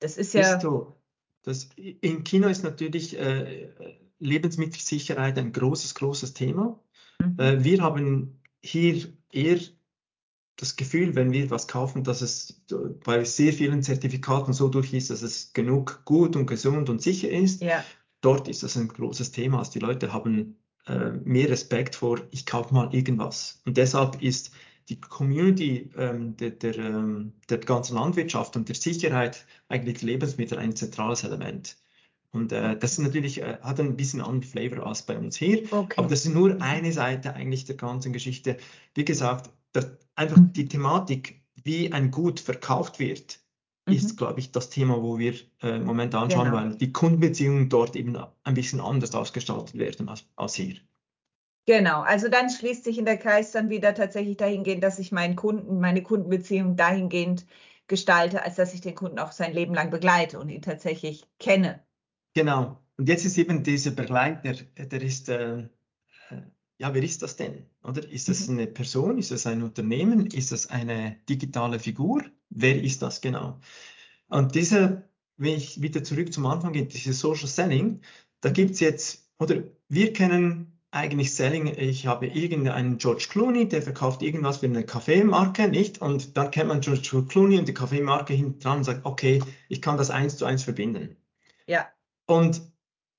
Das 0.00 0.16
ist 0.16 0.34
ja. 0.34 0.54
Ist 0.54 0.62
so. 0.62 0.96
Das, 1.42 1.68
in 1.76 2.24
China 2.24 2.48
ist 2.48 2.64
natürlich 2.64 3.18
äh, 3.18 3.68
Lebensmittelsicherheit 4.18 5.38
ein 5.38 5.52
großes, 5.52 5.94
großes 5.94 6.34
Thema. 6.34 6.80
Mhm. 7.20 7.38
Äh, 7.38 7.64
wir 7.64 7.82
haben 7.82 8.40
hier 8.62 9.06
eher 9.30 9.58
das 10.56 10.76
Gefühl, 10.76 11.14
wenn 11.14 11.32
wir 11.32 11.50
was 11.50 11.68
kaufen, 11.68 12.02
dass 12.02 12.22
es 12.22 12.64
bei 13.04 13.24
sehr 13.24 13.52
vielen 13.52 13.82
Zertifikaten 13.82 14.54
so 14.54 14.68
durch 14.68 14.92
ist, 14.94 15.10
dass 15.10 15.22
es 15.22 15.52
genug 15.52 16.02
gut 16.04 16.34
und 16.34 16.46
gesund 16.46 16.88
und 16.88 17.02
sicher 17.02 17.28
ist. 17.28 17.60
Ja. 17.62 17.84
Dort 18.22 18.48
ist 18.48 18.62
das 18.62 18.76
ein 18.76 18.88
großes 18.88 19.32
Thema. 19.32 19.58
Also 19.58 19.72
die 19.72 19.80
Leute 19.80 20.12
haben 20.12 20.56
äh, 20.86 21.10
mehr 21.24 21.50
Respekt 21.50 21.94
vor, 21.94 22.20
ich 22.30 22.46
kaufe 22.46 22.72
mal 22.72 22.92
irgendwas. 22.94 23.60
Und 23.66 23.76
deshalb 23.76 24.22
ist 24.22 24.50
die 24.88 25.00
Community 25.00 25.90
ähm, 25.96 26.36
der, 26.36 26.50
der, 26.50 26.78
ähm, 26.78 27.32
der 27.48 27.58
ganzen 27.58 27.96
Landwirtschaft 27.96 28.56
und 28.56 28.68
der 28.68 28.76
Sicherheit 28.76 29.46
eigentlich 29.68 30.02
Lebensmittel 30.02 30.58
ein 30.58 30.76
zentrales 30.76 31.24
Element. 31.24 31.76
Und 32.32 32.52
äh, 32.52 32.78
das 32.78 32.92
ist 32.92 32.98
natürlich, 32.98 33.40
äh, 33.40 33.58
hat 33.62 33.80
ein 33.80 33.96
bisschen 33.96 34.20
anderen 34.20 34.42
Flavor 34.42 34.86
als 34.86 35.02
bei 35.02 35.16
uns 35.18 35.36
hier. 35.36 35.62
Okay. 35.72 35.94
Aber 35.96 36.08
das 36.08 36.26
ist 36.26 36.34
nur 36.34 36.60
eine 36.60 36.92
Seite 36.92 37.34
eigentlich 37.34 37.64
der 37.64 37.76
ganzen 37.76 38.12
Geschichte. 38.12 38.58
Wie 38.94 39.04
gesagt, 39.04 39.50
das, 39.72 39.90
einfach 40.14 40.38
die 40.40 40.68
Thematik, 40.68 41.40
wie 41.64 41.92
ein 41.92 42.10
Gut 42.10 42.38
verkauft 42.38 42.98
wird, 42.98 43.40
mhm. 43.86 43.94
ist, 43.94 44.16
glaube 44.16 44.40
ich, 44.40 44.52
das 44.52 44.70
Thema, 44.70 45.02
wo 45.02 45.18
wir 45.18 45.34
äh, 45.62 45.76
im 45.76 45.84
Moment 45.84 46.14
anschauen, 46.14 46.50
genau. 46.50 46.56
weil 46.56 46.76
die 46.76 46.92
Kundenbeziehungen 46.92 47.68
dort 47.68 47.96
eben 47.96 48.16
ein 48.44 48.54
bisschen 48.54 48.80
anders 48.80 49.14
ausgestaltet 49.14 49.78
werden 49.78 50.08
als, 50.08 50.26
als 50.36 50.54
hier. 50.54 50.76
Genau, 51.66 52.02
also 52.02 52.28
dann 52.28 52.48
schließt 52.48 52.84
sich 52.84 52.96
in 52.96 53.04
der 53.04 53.18
Kreis 53.18 53.50
dann 53.50 53.70
wieder 53.70 53.92
tatsächlich 53.92 54.36
dahingehend, 54.36 54.84
dass 54.84 55.00
ich 55.00 55.10
meinen 55.10 55.34
Kunden, 55.34 55.80
meine 55.80 56.02
Kundenbeziehung 56.02 56.76
dahingehend 56.76 57.44
gestalte, 57.88 58.42
als 58.42 58.54
dass 58.54 58.72
ich 58.72 58.80
den 58.80 58.94
Kunden 58.94 59.18
auch 59.18 59.32
sein 59.32 59.52
Leben 59.52 59.74
lang 59.74 59.90
begleite 59.90 60.38
und 60.38 60.48
ihn 60.48 60.62
tatsächlich 60.62 61.26
kenne. 61.40 61.84
Genau. 62.34 62.80
Und 62.96 63.08
jetzt 63.08 63.24
ist 63.24 63.36
eben 63.36 63.64
dieser 63.64 63.90
Begleiter, 63.90 64.54
der 64.76 65.02
ist, 65.02 65.28
äh, 65.28 65.58
äh, 65.58 65.66
ja, 66.78 66.94
wer 66.94 67.02
ist 67.02 67.22
das 67.22 67.34
denn? 67.34 67.66
Oder 67.82 68.08
ist 68.08 68.28
das 68.28 68.46
mhm. 68.46 68.58
eine 68.58 68.66
Person? 68.68 69.18
Ist 69.18 69.32
das 69.32 69.46
ein 69.46 69.62
Unternehmen? 69.62 70.26
Ist 70.26 70.52
das 70.52 70.70
eine 70.70 71.16
digitale 71.28 71.80
Figur? 71.80 72.22
Wer 72.50 72.80
ist 72.80 73.02
das 73.02 73.20
genau? 73.20 73.60
Und 74.28 74.54
diese, 74.54 75.08
wenn 75.36 75.54
ich 75.56 75.82
wieder 75.82 76.04
zurück 76.04 76.32
zum 76.32 76.46
Anfang 76.46 76.72
gehe, 76.72 76.86
dieses 76.86 77.18
Social 77.18 77.48
Selling, 77.48 78.02
da 78.40 78.50
gibt 78.50 78.72
es 78.72 78.80
jetzt, 78.80 79.28
oder 79.38 79.64
wir 79.88 80.12
kennen 80.12 80.75
eigentlich 80.90 81.34
Selling, 81.34 81.66
ich 81.66 82.06
habe 82.06 82.26
irgendeinen 82.26 82.98
George 82.98 83.26
Clooney, 83.28 83.68
der 83.68 83.82
verkauft 83.82 84.22
irgendwas 84.22 84.58
für 84.58 84.66
eine 84.66 84.84
Kaffeemarke, 84.84 85.68
nicht? 85.68 86.00
Und 86.00 86.36
dann 86.36 86.50
kennt 86.50 86.68
man 86.68 86.80
George 86.80 87.24
Clooney 87.28 87.58
und 87.58 87.68
die 87.68 87.74
Kaffeemarke 87.74 88.32
hinten 88.32 88.60
dran 88.60 88.78
und 88.78 88.84
sagt, 88.84 89.04
okay, 89.04 89.42
ich 89.68 89.82
kann 89.82 89.98
das 89.98 90.10
eins 90.10 90.36
zu 90.36 90.44
eins 90.44 90.62
verbinden. 90.62 91.16
Ja. 91.66 91.86
Und 92.26 92.62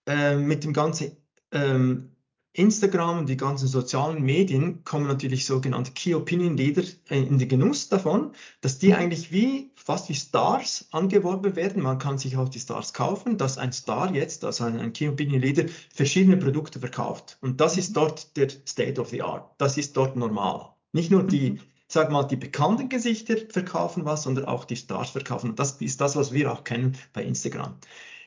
äh, 0.08 0.36
mit 0.36 0.64
dem 0.64 0.74
ganzen 0.74 1.18
ähm, 1.52 2.17
Instagram 2.58 3.20
und 3.20 3.30
die 3.30 3.38
ganzen 3.38 3.68
sozialen 3.68 4.24
Medien 4.24 4.84
kommen 4.84 5.08
natürlich 5.08 5.46
sogenannte 5.46 5.92
Key 5.92 6.16
Opinion 6.16 6.58
Leader 6.58 6.84
äh, 7.10 7.22
in 7.22 7.38
den 7.38 7.48
Genuss 7.48 7.88
davon, 7.88 8.32
dass 8.62 8.80
die 8.80 8.96
eigentlich 8.96 9.32
wie 9.32 9.72
fast 9.76 10.10
wie 10.10 10.16
Stars 10.16 10.88
angeworben 10.92 11.56
werden. 11.56 11.84
Man 11.84 12.00
kann 12.00 12.18
sich 12.18 12.36
auch 12.36 12.50
die 12.50 12.60
Stars 12.60 12.94
kaufen, 12.94 13.38
dass 13.38 13.60
ein 13.60 13.72
Star 13.72 14.14
jetzt, 14.14 14.44
also 14.44 14.64
ein, 14.64 14.92
Key 14.92 15.08
Opinion 15.08 15.40
Leader, 15.40 15.66
verschiedene 15.94 16.38
Produkte 16.38 16.80
verkauft. 16.80 17.38
Und 17.42 17.62
das 17.62 17.78
ist 17.78 17.96
dort 17.96 18.36
der 18.36 18.50
State 18.50 19.00
of 19.00 19.10
the 19.10 19.22
Art. 19.22 19.52
Das 19.60 19.78
ist 19.78 19.96
dort 19.96 20.16
normal. 20.16 20.70
Nicht 20.94 21.12
nur 21.12 21.24
die, 21.24 21.52
mhm. 21.52 21.60
sag 21.88 22.12
mal, 22.12 22.24
die 22.24 22.38
bekannten 22.38 22.90
Gesichter 22.90 23.36
verkaufen 23.50 24.04
was, 24.04 24.24
sondern 24.24 24.46
auch 24.46 24.66
die 24.66 24.76
Stars 24.76 25.12
verkaufen. 25.12 25.56
Das 25.56 25.74
ist 25.74 26.02
das, 26.02 26.16
was 26.16 26.34
wir 26.34 26.52
auch 26.52 26.64
kennen 26.64 26.98
bei 27.14 27.24
Instagram. 27.24 27.76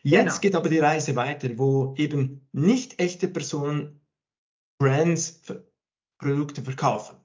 Jetzt 0.03 0.25
genau. 0.25 0.41
geht 0.41 0.55
aber 0.55 0.69
die 0.69 0.79
Reise 0.79 1.17
weiter, 1.17 1.51
wo 1.57 1.95
eben 1.97 2.47
nicht 2.53 3.01
echte 3.01 3.27
Personen 3.29 4.01
Brands 4.81 5.43
Produkte 6.17 6.63
verkaufen. 6.63 7.17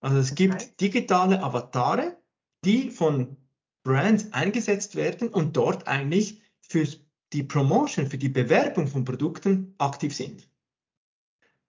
Also 0.00 0.18
es 0.18 0.34
gibt 0.34 0.80
digitale 0.80 1.40
Avatare, 1.42 2.16
die 2.64 2.90
von 2.90 3.36
Brands 3.84 4.32
eingesetzt 4.32 4.96
werden 4.96 5.28
und 5.28 5.56
dort 5.56 5.86
eigentlich 5.86 6.42
für 6.60 6.88
die 7.32 7.44
Promotion, 7.44 8.08
für 8.08 8.18
die 8.18 8.28
Bewerbung 8.28 8.88
von 8.88 9.04
Produkten 9.04 9.76
aktiv 9.78 10.14
sind. 10.14 10.48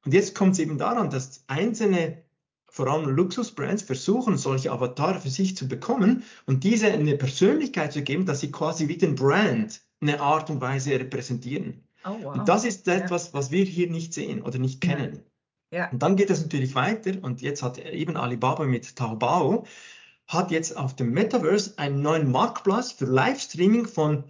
Und 0.03 0.15
jetzt 0.15 0.33
kommt 0.33 0.53
es 0.53 0.59
eben 0.59 0.79
daran, 0.79 1.11
dass 1.11 1.43
einzelne, 1.45 2.23
vor 2.67 2.87
allem 2.87 3.07
Luxusbrands, 3.07 3.83
versuchen, 3.83 4.35
solche 4.35 4.71
Avatare 4.71 5.19
für 5.19 5.29
sich 5.29 5.55
zu 5.55 5.67
bekommen 5.67 6.23
und 6.47 6.63
diese 6.63 6.87
eine 6.87 7.17
Persönlichkeit 7.17 7.93
zu 7.93 8.01
geben, 8.01 8.25
dass 8.25 8.39
sie 8.39 8.51
quasi 8.51 8.87
wie 8.87 8.97
den 8.97 9.13
Brand 9.13 9.79
eine 10.01 10.19
Art 10.19 10.49
und 10.49 10.59
Weise 10.59 10.99
repräsentieren. 10.99 11.83
Oh, 12.05 12.17
wow. 12.21 12.35
Und 12.35 12.49
das 12.49 12.65
ist 12.65 12.87
etwas, 12.87 13.27
ja. 13.27 13.33
was 13.33 13.51
wir 13.51 13.65
hier 13.65 13.89
nicht 13.89 14.13
sehen 14.13 14.41
oder 14.41 14.59
nicht 14.59 14.81
kennen. 14.81 15.23
Ja. 15.71 15.89
Und 15.89 16.01
dann 16.01 16.15
geht 16.15 16.29
es 16.29 16.41
natürlich 16.41 16.75
weiter 16.75 17.13
und 17.21 17.41
jetzt 17.41 17.63
hat 17.63 17.77
eben 17.77 18.17
Alibaba 18.17 18.65
mit 18.65 18.95
Taobao 18.95 19.65
hat 20.27 20.51
jetzt 20.51 20.77
auf 20.77 20.95
dem 20.95 21.11
Metaverse 21.11 21.77
einen 21.77 22.01
neuen 22.01 22.31
Marktplatz 22.31 22.93
für 22.93 23.05
Livestreaming 23.05 23.85
von 23.85 24.23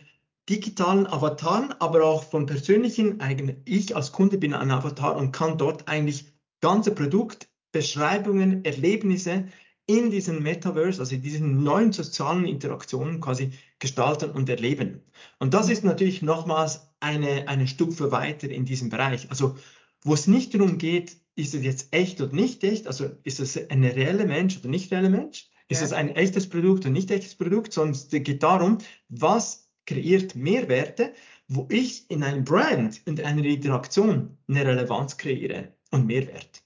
digitalen 0.50 1.06
Avataren, 1.06 1.74
aber 1.80 2.04
auch 2.04 2.24
von 2.24 2.46
persönlichen 2.46 3.22
eigenen. 3.22 3.62
Ich 3.66 3.96
als 3.96 4.12
Kunde 4.12 4.38
bin 4.38 4.54
ein 4.54 4.72
Avatar 4.72 5.16
und 5.16 5.32
kann 5.32 5.58
dort 5.58 5.88
eigentlich 5.88 6.26
ganze 6.60 6.92
Produktbeschreibungen, 6.92 8.66
Erlebnisse 8.66 9.46
in 9.86 10.10
diesem 10.10 10.42
Metaverse, 10.42 11.00
also 11.00 11.16
in 11.16 11.22
diesen 11.22 11.64
neuen 11.64 11.92
sozialen 11.92 12.46
Interaktionen 12.46 13.22
quasi 13.22 13.52
gestalten 13.80 14.32
und 14.32 14.50
erleben. 14.50 15.04
Und 15.40 15.54
das 15.54 15.70
ist 15.70 15.84
natürlich 15.84 16.22
nochmals 16.22 16.90
eine, 17.02 17.48
eine 17.48 17.68
Stufe 17.68 18.12
weiter 18.12 18.50
in 18.50 18.66
diesem 18.66 18.90
Bereich. 18.90 19.30
Also 19.30 19.58
wo 20.04 20.14
es 20.14 20.28
nicht 20.28 20.54
darum 20.54 20.78
geht, 20.78 21.18
ist 21.36 21.54
es 21.54 21.64
jetzt 21.64 21.94
echt 21.94 22.22
oder 22.22 22.34
nicht 22.34 22.64
echt, 22.64 22.88
also 22.88 23.12
ist 23.24 23.40
es 23.40 23.70
ein 23.70 23.84
reeller 23.84 24.26
Mensch 24.26 24.58
oder 24.58 24.70
nicht 24.70 24.92
reeller 24.92 25.10
Mensch, 25.10 25.50
ist 25.68 25.80
ja. 25.80 25.86
es 25.86 25.94
ein 25.94 26.16
echtes 26.16 26.50
Produkt 26.50 26.82
oder 26.82 26.92
nicht 26.92 27.12
echtes 27.12 27.36
Produkt, 27.36 27.74
sondern 27.74 27.94
es 27.94 28.10
geht 28.10 28.44
darum, 28.44 28.80
was 29.10 29.70
kreiert 29.86 30.36
Mehrwerte, 30.36 31.14
wo 31.48 31.68
ich 31.70 32.10
in 32.10 32.24
einem 32.24 32.44
Brand, 32.44 33.02
in 33.06 33.20
einer 33.24 33.44
Interaktion 33.44 34.38
eine 34.48 34.66
Relevanz 34.66 35.18
kreiere 35.18 35.74
und 35.92 36.08
Mehrwert. 36.08 36.64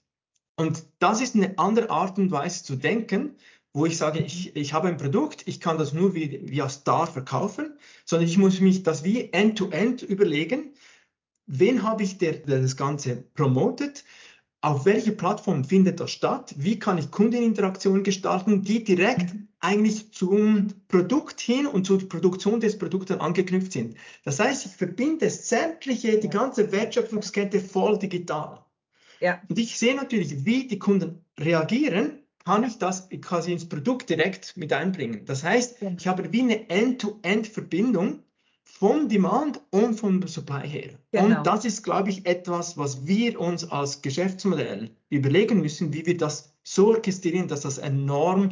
Und 0.56 0.84
das 0.98 1.20
ist 1.20 1.34
eine 1.34 1.58
andere 1.58 1.90
Art 1.90 2.18
und 2.18 2.30
Weise 2.30 2.64
zu 2.64 2.76
denken, 2.76 3.36
wo 3.76 3.84
ich 3.84 3.98
sage, 3.98 4.20
ich, 4.20 4.56
ich 4.56 4.72
habe 4.72 4.88
ein 4.88 4.96
Produkt, 4.96 5.42
ich 5.46 5.60
kann 5.60 5.76
das 5.76 5.92
nur 5.92 6.14
wie, 6.14 6.40
via 6.44 6.66
Star 6.66 7.06
verkaufen, 7.06 7.78
sondern 8.06 8.26
ich 8.26 8.38
muss 8.38 8.58
mich 8.60 8.84
das 8.84 9.04
wie 9.04 9.30
end-to-end 9.32 10.02
-End 10.02 10.06
überlegen, 10.06 10.72
wen 11.46 11.82
habe 11.82 12.02
ich, 12.02 12.16
der, 12.16 12.32
der 12.32 12.62
das 12.62 12.78
Ganze 12.78 13.24
promotet, 13.34 14.04
auf 14.62 14.86
welche 14.86 15.12
Plattform 15.12 15.62
findet 15.62 16.00
das 16.00 16.10
statt, 16.10 16.54
wie 16.56 16.78
kann 16.78 16.96
ich 16.96 17.10
Kundeninteraktionen 17.10 18.02
gestalten, 18.02 18.62
die 18.62 18.82
direkt 18.82 19.34
eigentlich 19.60 20.10
zum 20.10 20.68
Produkt 20.88 21.42
hin 21.42 21.66
und 21.66 21.84
zur 21.84 21.98
Produktion 22.08 22.60
des 22.60 22.78
Produktes 22.78 23.20
angeknüpft 23.20 23.72
sind. 23.72 23.98
Das 24.24 24.40
heißt, 24.40 24.64
ich 24.64 24.72
verbinde 24.72 25.28
sämtliche, 25.28 26.18
die 26.18 26.30
ganze 26.30 26.72
Wertschöpfungskette 26.72 27.60
voll 27.60 27.98
digital. 27.98 28.64
Ja. 29.20 29.42
Und 29.50 29.58
ich 29.58 29.76
sehe 29.76 29.94
natürlich, 29.94 30.46
wie 30.46 30.66
die 30.66 30.78
Kunden 30.78 31.22
reagieren, 31.38 32.22
kann 32.46 32.62
ich 32.62 32.78
das 32.78 33.08
quasi 33.22 33.52
ins 33.52 33.68
Produkt 33.68 34.08
direkt 34.08 34.56
mit 34.56 34.72
einbringen. 34.72 35.24
Das 35.24 35.42
heißt, 35.42 35.82
ich 35.98 36.06
habe 36.06 36.32
wie 36.32 36.42
eine 36.42 36.70
End-to-End-Verbindung 36.70 38.22
vom 38.62 39.08
Demand 39.08 39.60
und 39.70 39.94
vom 39.94 40.24
Supply 40.28 40.66
her. 40.68 40.90
Genau. 41.10 41.38
Und 41.38 41.46
das 41.46 41.64
ist, 41.64 41.82
glaube 41.82 42.10
ich, 42.10 42.24
etwas, 42.24 42.78
was 42.78 43.04
wir 43.04 43.40
uns 43.40 43.68
als 43.68 44.00
Geschäftsmodell 44.00 44.90
überlegen 45.10 45.60
müssen, 45.60 45.92
wie 45.92 46.06
wir 46.06 46.16
das 46.16 46.54
so 46.62 46.90
orchestrieren, 46.90 47.48
dass 47.48 47.62
das 47.62 47.78
enorm 47.78 48.50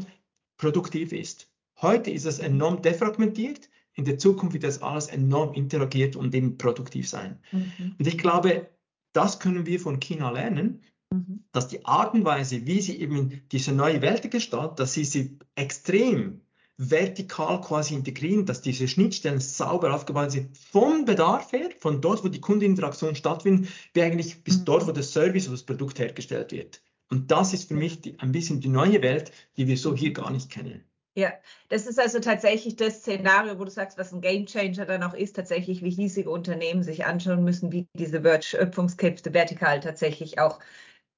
produktiv 0.57 1.12
ist. 1.12 1.48
Heute 1.80 2.11
ist 2.11 2.24
es 2.24 2.40
enorm 2.40 2.83
defragmentiert. 2.83 3.68
In 3.92 4.04
der 4.04 4.18
Zukunft 4.18 4.54
wird 4.54 4.64
das 4.64 4.83
alles 4.83 5.07
enorm 5.07 5.54
interagiert 5.54 6.16
und 6.16 6.35
eben 6.35 6.59
produktiv 6.59 7.09
sein. 7.09 7.38
Mhm. 7.52 7.94
Und 7.96 8.07
ich 8.09 8.18
glaube, 8.18 8.66
das 9.12 9.38
können 9.38 9.66
wir 9.66 9.78
von 9.78 10.00
China 10.00 10.30
lernen, 10.30 10.83
mhm. 11.14 11.44
dass 11.53 11.68
die 11.68 11.85
Art 11.85 12.14
und 12.14 12.24
Weise, 12.24 12.66
wie 12.66 12.81
sie 12.81 13.00
eben 13.00 13.42
diese 13.53 13.72
neue 13.72 14.03
Welt 14.03 14.31
gestalten, 14.31 14.77
dass 14.77 14.92
sie 14.94 15.05
sie 15.05 15.38
extrem 15.55 16.40
vertikal 16.77 17.61
quasi 17.61 17.94
integrieren, 17.94 18.46
dass 18.46 18.61
diese 18.61 18.88
Schnittstellen 18.88 19.40
sauber 19.40 19.94
aufgebaut 19.94 20.33
sind, 20.33 20.57
vom 20.59 21.05
Bedarf 21.05 21.53
her, 21.53 21.70
von 21.79 22.00
dort, 22.00 22.24
wo 22.24 22.29
die 22.29 22.40
Kundeninteraktion 22.40 23.14
stattfindet, 23.14 23.68
wie 23.92 24.03
eigentlich 24.03 24.42
bis 24.42 24.59
mhm. 24.59 24.64
dort, 24.64 24.87
wo 24.87 24.92
der 24.92 25.05
Service 25.05 25.46
oder 25.46 25.57
das 25.57 25.62
Produkt 25.62 25.98
hergestellt 25.98 26.53
wird. 26.53 26.83
Und 27.11 27.31
das 27.31 27.53
ist 27.53 27.68
für 27.68 27.74
mich 27.74 28.00
die, 28.00 28.18
ein 28.18 28.33
bisschen 28.33 28.61
die 28.61 28.68
neue 28.68 29.03
Welt, 29.03 29.31
die 29.57 29.68
wir 29.68 29.77
so 29.77 29.94
hier 29.94 30.12
gar 30.12 30.31
nicht 30.31 30.50
kennen. 30.50 30.85
Ja, 31.16 31.33
das 31.68 31.87
ist 31.87 32.00
also 32.00 32.18
tatsächlich 32.18 32.74
das 32.74 32.98
Szenario, 32.98 33.61
wo 33.61 33.64
du 33.64 33.70
sagst, 33.70 33.96
was 33.98 34.12
ein 34.12 34.20
Gamechanger 34.20 34.85
dann 34.85 35.05
auch 35.05 35.14
ist, 35.14 35.37
tatsächlich, 35.37 35.81
wie 35.81 35.94
riesige 35.94 36.29
Unternehmen 36.29 36.83
sich 36.83 37.05
anschauen 37.05 37.44
müssen, 37.44 37.70
wie 37.70 37.87
diese 37.94 38.24
Wertschöpfungskette 38.24 39.33
vertikal 39.33 39.79
tatsächlich 39.79 40.40
auch 40.40 40.59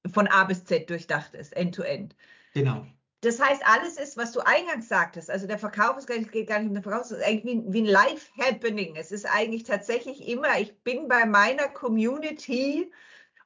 von 0.05 0.27
A 0.27 0.43
bis 0.43 0.65
Z 0.65 0.89
durchdacht 0.89 1.33
ist, 1.33 1.55
end-to-end. 1.55 2.13
-end. 2.13 2.17
Genau. 2.53 2.85
Das 3.21 3.41
heißt, 3.41 3.63
alles 3.65 3.97
ist, 3.97 4.15
was 4.15 4.31
du 4.31 4.41
eingangs 4.41 4.87
sagtest, 4.87 5.31
also 5.31 5.47
der 5.47 5.57
Verkauf 5.57 5.97
ist 5.97 6.07
gar 6.07 6.17
nicht, 6.17 6.31
geht 6.31 6.47
gar 6.47 6.59
nicht 6.59 6.69
um 6.69 6.75
den 6.75 6.83
Verkauf, 6.83 7.05
es 7.05 7.11
ist 7.11 7.23
eigentlich 7.23 7.45
wie, 7.45 7.73
wie 7.73 7.81
ein 7.81 7.85
Live-Happening. 7.85 8.95
Es 8.95 9.11
ist 9.11 9.25
eigentlich 9.25 9.63
tatsächlich 9.63 10.27
immer, 10.27 10.59
ich 10.59 10.77
bin 10.83 11.07
bei 11.07 11.25
meiner 11.25 11.67
Community, 11.67 12.91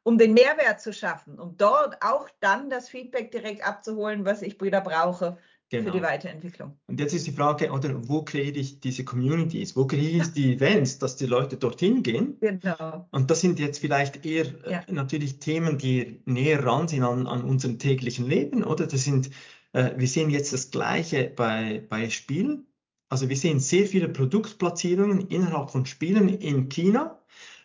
um 0.04 0.18
den 0.18 0.34
Mehrwert 0.34 0.82
zu 0.82 0.92
schaffen, 0.92 1.40
um 1.40 1.56
dort 1.56 2.04
auch 2.04 2.28
dann 2.42 2.70
das 2.70 2.90
Feedback 2.90 3.32
direkt 3.32 3.66
abzuholen, 3.66 4.26
was 4.26 4.42
ich 4.42 4.60
wieder 4.60 4.82
brauche 4.82 5.38
genau. 5.72 5.86
für 5.86 5.92
die 5.92 5.98
genau. 5.98 6.12
Weiterentwicklung. 6.12 6.78
Und 6.86 7.00
jetzt 7.00 7.14
ist 7.14 7.26
die 7.26 7.32
Frage, 7.32 7.72
oder 7.72 8.08
wo 8.08 8.22
kreiere 8.22 8.58
ich 8.58 8.80
diese 8.80 9.04
Communities? 9.04 9.76
Wo 9.76 9.88
kreiere 9.88 10.24
ich 10.24 10.34
die 10.34 10.54
Events, 10.54 11.00
dass 11.00 11.16
die 11.16 11.26
Leute 11.26 11.58
dorthin 11.58 12.04
gehen? 12.04 12.38
Genau. 12.40 13.08
Und 13.12 13.32
das 13.32 13.42
sind 13.42 13.60
jetzt 13.60 13.80
vielleicht 13.80 14.24
eher 14.26 14.46
ja. 14.70 14.80
äh, 14.82 14.92
natürlich 14.92 15.40
Themen, 15.40 15.80
die 15.80 16.22
näher 16.26 16.64
ran 16.64 16.88
sind 16.88 17.04
an, 17.04 17.26
an 17.26 17.44
unserem 17.44 17.80
täglichen 17.80 18.28
Leben, 18.28 18.64
oder? 18.64 18.86
Das 18.86 19.04
sind 19.04 19.32
äh, 19.74 19.92
wir 19.98 20.08
sehen 20.08 20.30
jetzt 20.30 20.54
das 20.54 20.72
Gleiche 20.72 21.32
bei, 21.36 21.86
bei 21.90 22.10
Spielen. 22.10 22.68
Also 23.10 23.30
wir 23.30 23.36
sehen 23.36 23.60
sehr 23.60 23.88
viele 23.88 24.10
Produktplatzierungen 24.10 25.28
innerhalb 25.28 25.72
von 25.72 25.86
Spielen 25.86 26.30
in 26.30 26.70
China, 26.70 27.20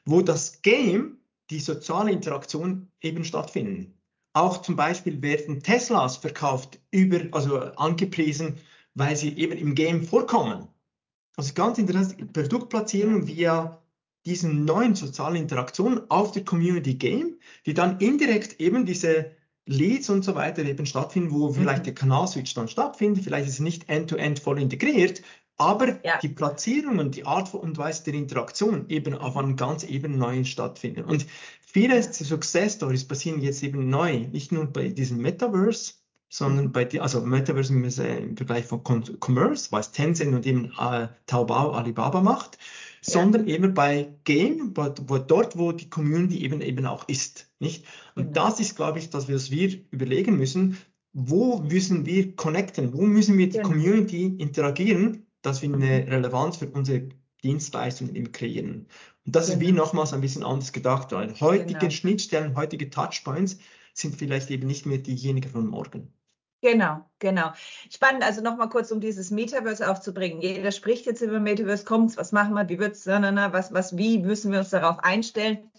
wo 0.04 0.22
das 0.22 0.62
Game, 0.62 1.18
die 1.50 1.60
soziale 1.60 2.10
Interaktion 2.10 2.90
eben 3.00 3.24
stattfinden. 3.24 3.95
Auch 4.36 4.60
zum 4.60 4.76
Beispiel 4.76 5.22
werden 5.22 5.62
Teslas 5.62 6.18
verkauft, 6.18 6.78
über, 6.90 7.20
also 7.32 7.58
angepriesen, 7.58 8.58
weil 8.92 9.16
sie 9.16 9.34
eben 9.38 9.56
im 9.56 9.74
Game 9.74 10.02
vorkommen. 10.02 10.68
Also 11.38 11.54
ganz 11.54 11.78
interessant, 11.78 12.34
Produktplatzierung 12.34 13.26
via 13.26 13.80
diesen 14.26 14.66
neuen 14.66 14.94
sozialen 14.94 15.36
Interaktionen 15.36 16.02
auf 16.10 16.32
der 16.32 16.44
Community 16.44 16.96
Game, 16.96 17.38
die 17.64 17.72
dann 17.72 17.98
indirekt 17.98 18.60
eben 18.60 18.84
diese 18.84 19.30
Leads 19.64 20.10
und 20.10 20.22
so 20.22 20.34
weiter 20.34 20.62
eben 20.66 20.84
stattfinden, 20.84 21.30
wo 21.30 21.48
mhm. 21.48 21.54
vielleicht 21.54 21.86
der 21.86 21.94
Kanalswitch 21.94 22.52
dann 22.52 22.68
stattfindet. 22.68 23.24
Vielleicht 23.24 23.48
ist 23.48 23.54
es 23.54 23.60
nicht 23.60 23.88
end-to-end 23.88 24.38
-end 24.38 24.42
voll 24.42 24.60
integriert, 24.60 25.22
aber 25.58 26.04
ja. 26.04 26.18
die 26.20 26.28
Platzierung 26.28 26.98
und 26.98 27.16
die 27.16 27.24
Art 27.24 27.52
und 27.54 27.78
Weise 27.78 28.04
der 28.04 28.14
Interaktion 28.14 28.86
eben 28.88 29.14
auf 29.14 29.36
einem 29.36 29.56
ganz 29.56 29.84
eben 29.84 30.18
neuen 30.18 30.44
stattfinden. 30.44 31.04
Und 31.04 31.26
viele 31.60 32.02
Success 32.02 32.74
Stories 32.74 33.06
passieren 33.06 33.40
jetzt 33.40 33.62
eben 33.62 33.88
neu, 33.88 34.26
nicht 34.32 34.52
nur 34.52 34.66
bei 34.66 34.88
diesem 34.88 35.18
Metaverse, 35.18 35.94
sondern 36.28 36.66
mhm. 36.66 36.72
bei 36.72 36.84
die, 36.84 37.00
also 37.00 37.20
Metaverse 37.20 37.72
im 37.72 38.36
Vergleich 38.36 38.66
von 38.66 38.82
Commerce, 39.20 39.68
was 39.70 39.92
Tencent 39.92 40.34
und 40.34 40.46
eben 40.46 40.72
äh, 40.78 41.08
Taobao 41.26 41.72
Alibaba 41.72 42.20
macht, 42.20 42.58
sondern 43.00 43.46
eben 43.46 43.72
bei 43.72 44.08
Game, 44.24 44.76
wo, 44.76 44.92
wo, 45.06 45.18
dort, 45.18 45.56
wo 45.56 45.72
die 45.72 45.88
Community 45.88 46.42
eben 46.42 46.60
eben 46.60 46.86
auch 46.86 47.08
ist, 47.08 47.50
nicht? 47.60 47.84
Und 48.14 48.34
genau. 48.34 48.46
das 48.46 48.60
ist, 48.60 48.76
glaube 48.76 48.98
ich, 48.98 49.10
das, 49.10 49.32
was 49.32 49.50
wir 49.50 49.78
überlegen 49.90 50.36
müssen. 50.36 50.76
Wo 51.12 51.58
müssen 51.60 52.04
wir 52.04 52.36
connecten? 52.36 52.92
Wo 52.92 53.02
müssen 53.02 53.38
wir 53.38 53.46
die 53.46 53.58
genau. 53.58 53.68
Community 53.68 54.34
interagieren, 54.36 55.25
dass 55.46 55.62
wir 55.62 55.72
eine 55.72 56.06
Relevanz 56.06 56.56
für 56.56 56.68
unsere 56.68 57.08
Dienstleistungen 57.42 58.14
eben 58.14 58.32
kreieren? 58.32 58.86
Und 59.24 59.36
das 59.36 59.46
genau. 59.46 59.54
ist 59.54 59.60
wie 59.60 59.72
genau. 59.72 59.84
nochmals 59.84 60.12
ein 60.12 60.20
bisschen 60.20 60.44
anders 60.44 60.72
gedacht, 60.72 61.12
weil 61.12 61.38
heutige 61.40 61.78
genau. 61.78 61.90
Schnittstellen, 61.90 62.56
heutige 62.56 62.90
Touchpoints 62.90 63.58
sind 63.94 64.16
vielleicht 64.16 64.50
eben 64.50 64.66
nicht 64.66 64.86
mehr 64.86 64.98
diejenigen 64.98 65.48
von 65.48 65.66
morgen. 65.66 66.12
Genau, 66.62 67.08
genau. 67.18 67.52
Spannend, 67.90 68.24
also 68.24 68.40
nochmal 68.42 68.68
kurz, 68.68 68.90
um 68.90 69.00
dieses 69.00 69.30
Metaverse 69.30 69.88
aufzubringen. 69.88 70.40
Jeder 70.40 70.72
spricht 70.72 71.06
jetzt 71.06 71.20
über 71.20 71.38
Metaverse, 71.38 71.84
kommt's, 71.84 72.16
was 72.16 72.32
machen 72.32 72.54
wir, 72.54 72.68
wie 72.68 72.78
wird's, 72.78 73.06
na, 73.06 73.20
na, 73.20 73.30
na, 73.30 73.52
was, 73.52 73.72
was, 73.72 73.96
wie 73.96 74.18
müssen 74.18 74.52
wir 74.52 74.60
uns 74.60 74.70
darauf 74.70 74.98
einstellen? 75.00 75.70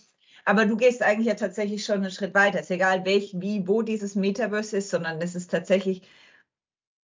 Aber 0.46 0.66
du 0.66 0.78
gehst 0.78 1.02
eigentlich 1.02 1.28
ja 1.28 1.34
tatsächlich 1.34 1.84
schon 1.84 1.98
einen 1.98 2.12
Schritt 2.12 2.34
weiter. 2.34 2.60
Es 2.60 2.66
ist 2.66 2.72
egal, 2.72 3.04
welch, 3.06 3.34
wie, 3.36 3.68
wo 3.68 3.82
dieses 3.82 4.16
Metaverse 4.16 4.78
ist, 4.78 4.90
sondern 4.90 5.22
es 5.22 5.36
ist 5.36 5.52
tatsächlich, 5.52 6.04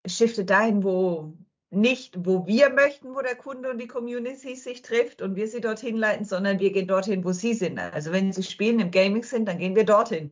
es 0.03 0.15
shiftet 0.17 0.49
dahin, 0.49 0.83
wo 0.83 1.33
nicht, 1.73 2.15
wo 2.25 2.45
wir 2.47 2.69
möchten, 2.69 3.15
wo 3.15 3.21
der 3.21 3.35
Kunde 3.35 3.69
und 3.69 3.79
die 3.79 3.87
Community 3.87 4.55
sich 4.55 4.81
trifft 4.81 5.21
und 5.21 5.35
wir 5.35 5.47
sie 5.47 5.61
dorthin 5.61 5.97
leiten, 5.97 6.25
sondern 6.25 6.59
wir 6.59 6.71
gehen 6.71 6.87
dorthin, 6.87 7.23
wo 7.23 7.31
sie 7.31 7.53
sind. 7.53 7.79
Also 7.79 8.11
wenn 8.11 8.31
sie 8.31 8.43
spielen 8.43 8.79
im 8.79 8.91
Gaming 8.91 9.23
sind, 9.23 9.45
dann 9.47 9.57
gehen 9.57 9.75
wir 9.75 9.85
dorthin. 9.85 10.31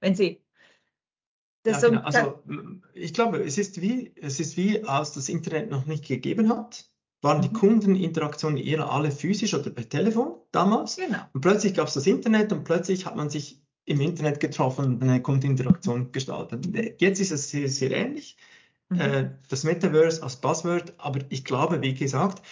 Wenn 0.00 0.14
sie 0.14 0.40
ja, 1.66 1.78
genau. 1.78 2.00
Also 2.00 2.42
ich 2.94 3.12
glaube, 3.12 3.42
es 3.42 3.58
ist 3.58 3.80
wie, 3.80 4.12
es 4.16 4.40
ist 4.40 4.56
wie, 4.56 4.82
als 4.84 5.12
das 5.12 5.28
Internet 5.28 5.70
noch 5.70 5.84
nicht 5.84 6.06
gegeben 6.06 6.48
hat, 6.48 6.90
waren 7.20 7.38
mhm. 7.38 7.42
die 7.42 7.52
Kundeninteraktionen 7.52 8.56
eher 8.56 8.90
alle 8.90 9.10
physisch 9.10 9.54
oder 9.54 9.70
per 9.70 9.88
Telefon 9.88 10.36
damals. 10.52 10.96
Genau. 10.96 11.18
Und 11.32 11.42
plötzlich 11.42 11.74
gab 11.74 11.88
es 11.88 11.94
das 11.94 12.06
Internet 12.06 12.52
und 12.52 12.64
plötzlich 12.64 13.04
hat 13.04 13.16
man 13.16 13.28
sich 13.28 13.62
im 13.84 14.00
Internet 14.00 14.40
getroffen 14.40 14.86
und 14.86 15.02
eine 15.02 15.20
Kundeninteraktion 15.20 16.12
gestaltet. 16.12 16.66
Jetzt 17.00 17.20
ist 17.20 17.32
es 17.32 17.50
sehr, 17.50 17.68
sehr 17.68 17.90
ähnlich. 17.90 18.36
Mhm. 18.90 19.00
Äh, 19.00 19.30
das 19.48 19.64
Metaverse 19.64 20.22
als 20.22 20.36
Buzzword, 20.36 20.94
aber 20.98 21.20
ich 21.28 21.44
glaube, 21.44 21.80
wie 21.80 21.94
gesagt, 21.94 22.42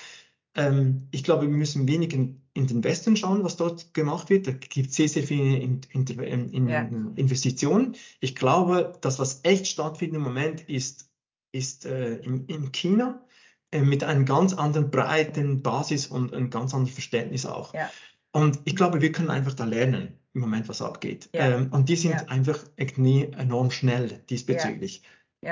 ähm, 0.54 1.08
ich 1.10 1.24
glaube, 1.24 1.42
wir 1.42 1.56
müssen 1.56 1.86
wenig 1.86 2.12
in, 2.12 2.40
in, 2.54 2.66
den 2.66 2.82
Westen 2.82 3.16
schauen, 3.16 3.44
was 3.44 3.56
dort 3.56 3.92
gemacht 3.94 4.30
wird. 4.30 4.46
Da 4.46 4.52
gibt 4.52 4.90
es 4.90 4.96
sehr, 4.96 5.08
sehr 5.08 5.22
viele 5.22 5.58
in, 5.58 5.80
in, 5.92 6.06
in 6.50 6.68
ja. 6.68 6.88
Investitionen. 7.16 7.94
Ich 8.20 8.34
glaube, 8.34 8.94
das, 9.00 9.18
was 9.18 9.40
echt 9.42 9.66
stattfindet 9.66 10.16
im 10.16 10.22
Moment, 10.22 10.68
ist, 10.68 11.10
ist 11.52 11.86
äh, 11.86 12.16
in, 12.16 12.46
in 12.46 12.72
China 12.72 13.24
äh, 13.70 13.80
mit 13.80 14.02
einem 14.02 14.24
ganz 14.24 14.54
anderen 14.54 14.90
breiten 14.90 15.62
Basis 15.62 16.06
und 16.06 16.34
einem 16.34 16.50
ganz 16.50 16.74
anderen 16.74 16.92
Verständnis 16.92 17.46
auch. 17.46 17.74
Ja. 17.74 17.90
Und 18.32 18.60
ich 18.64 18.76
glaube, 18.76 19.00
wir 19.00 19.12
können 19.12 19.30
einfach 19.30 19.54
da 19.54 19.64
lernen 19.64 20.18
im 20.34 20.40
Moment, 20.40 20.68
was 20.68 20.82
abgeht. 20.82 21.28
Ja. 21.34 21.56
Ähm, 21.56 21.72
und 21.72 21.88
die 21.88 21.96
sind 21.96 22.12
ja. 22.12 22.24
einfach 22.28 22.58
irgendwie 22.76 23.24
enorm 23.24 23.70
schnell 23.70 24.22
diesbezüglich. 24.30 25.02
Ja. 25.02 25.08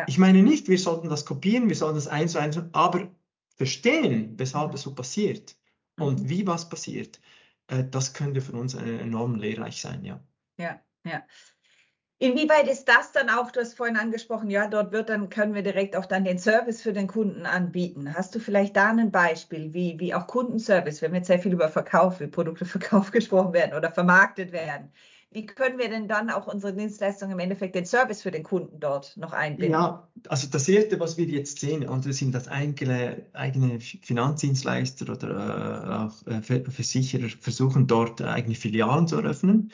Ich 0.07 0.19
meine 0.19 0.43
nicht, 0.43 0.69
wir 0.69 0.79
sollten 0.79 1.09
das 1.09 1.25
kopieren, 1.25 1.69
wir 1.69 1.77
sollten 1.77 1.97
das 1.97 2.09
eins 2.09 2.33
zu 2.33 2.39
eins, 2.39 2.59
aber 2.73 3.09
verstehen, 3.57 4.35
weshalb 4.39 4.75
es 4.75 4.83
so 4.83 4.95
passiert 4.95 5.57
und 5.99 6.23
mhm. 6.23 6.29
wie 6.29 6.47
was 6.47 6.69
passiert, 6.69 7.21
äh, 7.69 7.85
das 7.91 8.13
könnte 8.13 8.41
für 8.41 8.53
uns 8.53 8.75
enorm 8.75 9.37
lehrreich 9.37 9.81
sein, 9.81 10.05
ja. 10.05 10.21
Ja, 10.59 10.81
ja. 11.05 11.23
Inwieweit 12.19 12.67
ist 12.67 12.87
das 12.87 13.13
dann 13.13 13.29
auch, 13.29 13.51
du 13.51 13.61
hast 13.61 13.75
vorhin 13.75 13.99
angesprochen, 13.99 14.49
ja, 14.49 14.69
dort 14.69 14.91
wird 14.91 15.11
dann, 15.11 15.29
können 15.29 15.53
wir 15.53 15.63
direkt 15.63 15.97
auch 15.97 16.07
dann 16.07 16.25
den 16.25 16.39
Service 16.39 16.81
für 16.81 16.95
den 16.95 17.09
Kunden 17.09 17.45
anbieten. 17.45 18.15
Hast 18.15 18.35
du 18.35 18.39
vielleicht 18.39 18.75
da 18.75 18.89
ein 18.89 19.11
Beispiel, 19.11 19.75
wie, 19.75 20.01
wie 20.01 20.15
auch 20.15 20.27
Kundenservice, 20.27 21.03
wenn 21.03 21.13
wir 21.13 21.19
jetzt 21.19 21.27
sehr 21.27 21.41
viel 21.41 21.53
über 21.53 21.69
Verkauf, 21.69 22.21
wie 22.21 22.27
Produkteverkauf 22.27 23.11
gesprochen 23.13 23.53
werden 23.53 23.77
oder 23.77 23.93
vermarktet 23.93 24.53
werden, 24.53 24.91
wie 25.31 25.45
können 25.45 25.79
wir 25.79 25.89
denn 25.89 26.09
dann 26.09 26.31
auch 26.31 26.47
unsere 26.47 26.73
Dienstleistung 26.73 27.31
im 27.31 27.39
Endeffekt 27.39 27.75
den 27.75 27.85
Service 27.85 28.23
für 28.23 28.31
den 28.31 28.43
Kunden 28.43 28.81
dort 28.81 29.17
noch 29.17 29.33
einbinden? 29.33 29.73
Ja, 29.73 30.09
also 30.29 30.49
das 30.49 30.69
Erste, 30.69 30.99
was 31.01 31.17
wir 31.17 31.27
jetzt 31.27 31.61
sehen, 31.61 31.87
und 31.87 32.07
das 32.07 32.17
sind 32.17 32.35
das 32.35 32.49
eigene, 32.49 33.27
eigene 33.33 33.81
Finanzdienstleister 33.81 35.13
oder 35.13 35.31
äh, 35.31 36.07
auch 36.07 36.27
äh, 36.27 36.71
Versicherer 36.71 37.29
versuchen 37.41 37.87
dort 37.87 38.23
eigene 38.23 38.55
Filialen 38.55 39.09
zu 39.09 39.17
eröffnen. 39.17 39.73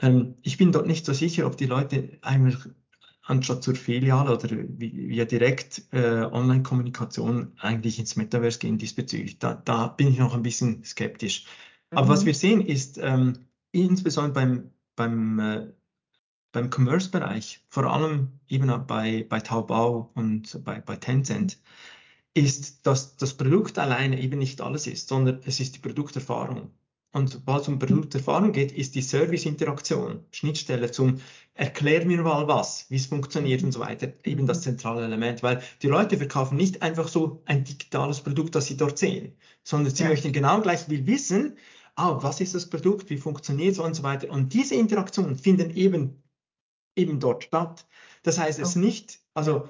Ähm, 0.00 0.36
ich 0.42 0.58
bin 0.58 0.70
dort 0.70 0.86
nicht 0.86 1.06
so 1.06 1.12
sicher, 1.12 1.46
ob 1.46 1.56
die 1.56 1.66
Leute 1.66 2.18
einfach 2.20 2.66
anstatt 3.22 3.62
zur 3.62 3.74
Filiale 3.74 4.32
oder 4.32 4.50
via 4.50 5.24
direkt 5.24 5.82
äh, 5.92 6.24
Online-Kommunikation 6.24 7.52
eigentlich 7.58 7.98
ins 7.98 8.16
Metaverse 8.16 8.58
gehen 8.58 8.78
diesbezüglich. 8.78 9.38
Da, 9.38 9.54
da 9.54 9.88
bin 9.88 10.08
ich 10.08 10.18
noch 10.18 10.34
ein 10.34 10.42
bisschen 10.42 10.84
skeptisch. 10.84 11.46
Aber 11.90 12.06
mhm. 12.06 12.10
was 12.10 12.26
wir 12.26 12.34
sehen 12.34 12.60
ist, 12.60 12.98
ähm, 12.98 13.46
insbesondere 13.72 14.34
beim 14.34 14.70
beim, 14.96 15.38
äh, 15.38 15.72
beim 16.52 16.70
Commerce-Bereich, 16.70 17.64
vor 17.68 17.84
allem 17.92 18.40
eben 18.48 18.70
bei, 18.86 19.26
bei 19.28 19.40
Taobao 19.40 20.10
und 20.14 20.64
bei, 20.64 20.80
bei 20.80 20.96
Tencent, 20.96 21.58
ist, 22.34 22.86
dass 22.86 23.16
das 23.16 23.34
Produkt 23.34 23.78
alleine 23.78 24.20
eben 24.20 24.38
nicht 24.38 24.60
alles 24.60 24.86
ist, 24.86 25.08
sondern 25.08 25.40
es 25.44 25.60
ist 25.60 25.76
die 25.76 25.80
Produkterfahrung. 25.80 26.70
Und 27.14 27.30
sobald 27.30 27.62
es 27.62 27.68
um 27.68 27.78
Produkterfahrung 27.78 28.50
geht, 28.50 28.72
ist 28.72 28.96
die 28.96 29.02
Service-Interaktion, 29.02 30.24
Schnittstelle 30.32 30.90
zum 30.90 31.20
Erklär 31.54 32.04
mir 32.04 32.20
mal 32.22 32.48
was, 32.48 32.86
wie 32.88 32.96
es 32.96 33.06
funktioniert 33.06 33.62
und 33.62 33.70
so 33.70 33.78
weiter, 33.78 34.12
eben 34.24 34.48
das 34.48 34.62
zentrale 34.62 35.04
Element, 35.04 35.44
weil 35.44 35.62
die 35.82 35.86
Leute 35.86 36.16
verkaufen 36.16 36.56
nicht 36.56 36.82
einfach 36.82 37.06
so 37.06 37.40
ein 37.44 37.62
digitales 37.62 38.20
Produkt, 38.20 38.56
das 38.56 38.66
sie 38.66 38.76
dort 38.76 38.98
sehen, 38.98 39.36
sondern 39.62 39.94
sie 39.94 40.02
ja. 40.02 40.08
möchten 40.08 40.32
genau 40.32 40.60
gleich 40.60 40.88
will 40.88 41.06
wissen, 41.06 41.56
ah, 41.96 42.22
was 42.22 42.40
ist 42.40 42.54
das 42.54 42.68
Produkt, 42.68 43.10
wie 43.10 43.18
funktioniert 43.18 43.72
es 43.72 43.78
und 43.78 43.94
so 43.94 44.02
weiter. 44.02 44.30
Und 44.30 44.52
diese 44.52 44.74
Interaktionen 44.74 45.36
finden 45.36 45.70
eben, 45.70 46.22
eben 46.96 47.20
dort 47.20 47.44
statt. 47.44 47.86
Das 48.22 48.38
heißt, 48.38 48.58
es 48.58 48.76
okay. 48.76 48.86
nicht, 48.86 49.20
also 49.34 49.68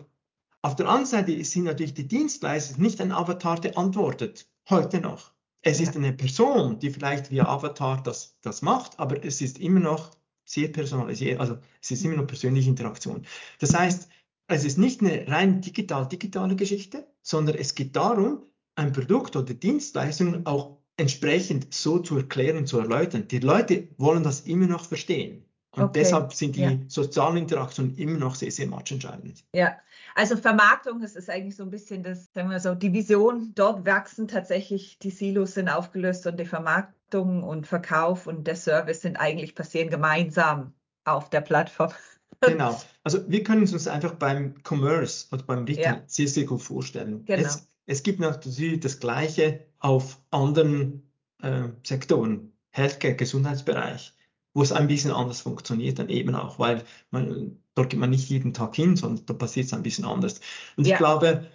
auf 0.63 0.77
der 0.77 0.89
anderen 0.89 1.07
Seite 1.07 1.45
sind 1.45 1.65
natürlich 1.65 1.95
die 1.95 2.09
Dienstleister 2.09 2.81
nicht 2.81 3.01
ein 3.01 3.13
Avatar, 3.13 3.61
der 3.61 3.77
antwortet, 3.77 4.49
heute 4.71 5.01
noch. 5.01 5.33
Es 5.61 5.81
ist 5.81 5.97
eine 5.97 6.13
Person, 6.13 6.79
die 6.79 6.91
vielleicht 6.91 7.31
via 7.31 7.47
Avatar 7.47 8.03
das, 8.03 8.39
das 8.43 8.63
macht, 8.63 8.99
aber 8.99 9.25
es 9.25 9.41
ist 9.41 9.59
immer 9.59 9.81
noch 9.81 10.11
sehr 10.45 10.69
personalisiert, 10.69 11.41
also 11.41 11.59
es 11.83 11.91
ist 11.91 12.05
immer 12.05 12.17
noch 12.17 12.27
persönliche 12.27 12.69
Interaktion. 12.69 13.27
Das 13.59 13.75
heißt, 13.75 14.09
es 14.47 14.65
ist 14.65 14.77
nicht 14.77 15.01
eine 15.01 15.27
rein 15.29 15.63
digital-digitale 15.63 16.55
Geschichte, 16.57 17.07
sondern 17.23 17.57
es 17.57 17.75
geht 17.75 17.97
darum, 17.97 18.43
ein 18.75 18.93
Produkt 18.93 19.37
oder 19.37 19.55
Dienstleistung 19.55 20.45
auch 20.45 20.79
entsprechend 20.97 21.73
so 21.75 21.99
zu 21.99 22.17
erklären, 22.17 22.67
zu 22.67 22.79
erläutern. 22.79 23.29
Die 23.29 23.41
Leute 23.41 23.89
wollen 23.99 24.23
das 24.23 24.43
immer 24.43 24.67
noch 24.67 24.85
verstehen. 24.85 25.45
Und 25.77 25.83
okay. 25.83 26.01
deshalb 26.01 26.33
sind 26.33 26.55
die 26.55 26.61
ja. 26.61 26.79
sozialen 26.87 27.37
Interaktionen 27.37 27.97
immer 27.97 28.19
noch 28.19 28.37
sehr, 28.37 28.53
sehr 28.53 28.67
entscheidend. 28.67 29.45
Ja, 29.55 29.77
also 30.15 30.37
Vermarktung, 30.37 31.01
das 31.01 31.17
ist 31.17 31.29
eigentlich 31.29 31.57
so 31.57 31.65
ein 31.65 31.71
bisschen 31.71 32.05
das, 32.05 32.33
sagen 32.33 32.51
wir 32.51 32.61
so, 32.61 32.77
die 32.77 32.93
Vision. 32.93 33.53
Dort 33.57 33.85
wachsen 33.85 34.29
tatsächlich, 34.29 34.99
die 35.01 35.11
Silos 35.11 35.55
sind 35.55 35.69
aufgelöst 35.69 36.27
und 36.29 36.39
die 36.39 36.45
Vermarktung 36.45 37.43
und 37.43 37.67
Verkauf 37.67 38.29
und 38.29 38.47
der 38.47 38.55
Service 38.55 39.01
sind 39.01 39.17
eigentlich 39.17 39.57
passieren 39.57 39.91
gemeinsam 39.91 40.73
auf 41.05 41.31
der 41.31 41.41
Plattform. 41.41 41.93
Genau. 42.41 42.79
Also 43.05 43.27
wir 43.31 43.43
können 43.43 43.63
uns 43.63 43.89
einfach 43.89 44.17
beim 44.17 44.55
Commerce 44.65 45.29
oder 45.33 45.45
beim 45.45 45.65
Retail 45.65 45.83
ja. 45.83 46.03
sehr, 46.07 46.29
sehr 46.29 46.45
gut 46.45 46.61
vorstellen. 46.61 47.25
Genau. 47.25 47.47
Es, 47.47 47.69
es 47.87 48.03
gibt 48.03 48.21
natürlich 48.21 48.81
das 48.81 49.01
Gleiche 49.01 49.65
auf 49.85 50.18
anderen 50.31 51.03
äh, 51.42 51.68
Sektoren, 51.83 52.53
Healthcare, 52.70 53.14
Gesundheitsbereich, 53.14 54.14
wo 54.55 54.62
es 54.62 54.73
ein 54.73 54.88
bisschen 54.88 55.11
anders 55.11 55.42
funktioniert 55.42 55.99
dann 55.99 56.09
eben 56.09 56.35
auch, 56.35 56.59
weil 56.59 56.85
man, 57.11 57.61
dort 57.75 57.90
geht 57.90 58.01
man 58.01 58.09
nicht 58.09 58.31
jeden 58.31 58.55
Tag 58.55 58.75
hin, 58.75 58.97
sondern 58.97 59.27
da 59.27 59.35
passiert 59.35 59.66
es 59.66 59.75
ein 59.75 59.83
bisschen 59.83 60.07
anders. 60.07 60.40
Und 60.79 60.87
ja. 60.87 60.94
ich 60.94 60.99
glaube, 60.99 61.51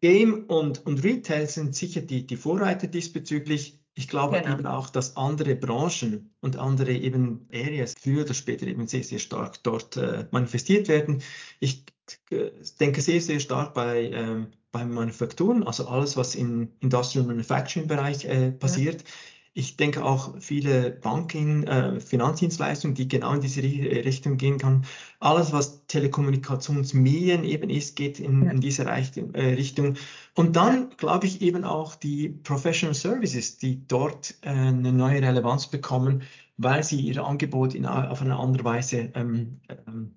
Game 0.00 0.44
und, 0.44 0.86
und 0.86 1.02
Retail 1.02 1.48
sind 1.48 1.74
sicher 1.74 2.00
die, 2.00 2.28
die 2.28 2.36
Vorreiter 2.36 2.86
diesbezüglich. 2.86 3.80
Ich 3.94 4.06
glaube 4.06 4.40
genau. 4.40 4.54
eben 4.54 4.66
auch, 4.66 4.88
dass 4.88 5.16
andere 5.16 5.56
Branchen 5.56 6.32
und 6.40 6.56
andere 6.56 6.92
eben 6.92 7.48
Areas 7.52 7.96
früher 8.00 8.22
oder 8.22 8.34
später 8.34 8.68
eben 8.68 8.86
sehr, 8.86 9.02
sehr 9.02 9.18
stark 9.18 9.64
dort 9.64 9.96
äh, 9.96 10.28
manifestiert 10.30 10.86
werden. 10.86 11.22
Ich 11.58 11.84
äh, 12.30 12.50
denke 12.78 13.02
sehr, 13.02 13.20
sehr 13.20 13.40
stark 13.40 13.74
bei 13.74 14.12
ähm, 14.12 14.52
beim 14.72 14.92
Manufakturen, 14.92 15.62
also 15.62 15.86
alles, 15.88 16.16
was 16.16 16.34
im 16.34 16.68
Industrial 16.80 17.26
Manufacturing 17.26 17.88
Bereich 17.88 18.24
äh, 18.24 18.52
passiert. 18.52 19.02
Ja. 19.02 19.08
Ich 19.54 19.76
denke 19.76 20.04
auch 20.04 20.36
viele 20.38 20.90
Banking, 20.90 21.64
äh, 21.64 21.98
Finanzdienstleistungen, 21.98 22.94
die 22.94 23.08
genau 23.08 23.32
in 23.32 23.40
diese 23.40 23.60
Richtung 23.60 24.36
gehen 24.36 24.58
kann. 24.58 24.84
Alles, 25.18 25.52
was 25.52 25.84
Telekommunikationsmedien 25.86 27.42
eben 27.42 27.68
ist, 27.68 27.96
geht 27.96 28.20
in, 28.20 28.44
ja. 28.44 28.52
in 28.52 28.60
diese 28.60 28.84
äh, 28.84 29.54
Richtung. 29.54 29.94
Und 30.36 30.54
dann 30.54 30.90
glaube 30.96 31.26
ich 31.26 31.42
eben 31.42 31.64
auch 31.64 31.96
die 31.96 32.28
Professional 32.28 32.94
Services, 32.94 33.58
die 33.58 33.84
dort 33.88 34.36
äh, 34.42 34.50
eine 34.50 34.92
neue 34.92 35.22
Relevanz 35.22 35.66
bekommen, 35.66 36.22
weil 36.56 36.84
sie 36.84 37.00
ihr 37.00 37.24
Angebot 37.24 37.74
in, 37.74 37.84
auf 37.84 38.20
eine 38.20 38.38
andere 38.38 38.64
Weise 38.64 39.10
ähm, 39.14 39.60
ähm, 39.68 40.14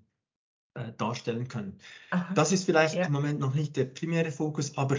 äh, 0.73 0.91
darstellen 0.97 1.47
können. 1.47 1.77
Aha. 2.11 2.33
Das 2.33 2.51
ist 2.51 2.65
vielleicht 2.65 2.95
ja. 2.95 3.05
im 3.05 3.11
Moment 3.11 3.39
noch 3.39 3.53
nicht 3.53 3.75
der 3.75 3.85
primäre 3.85 4.31
Fokus, 4.31 4.77
aber 4.77 4.97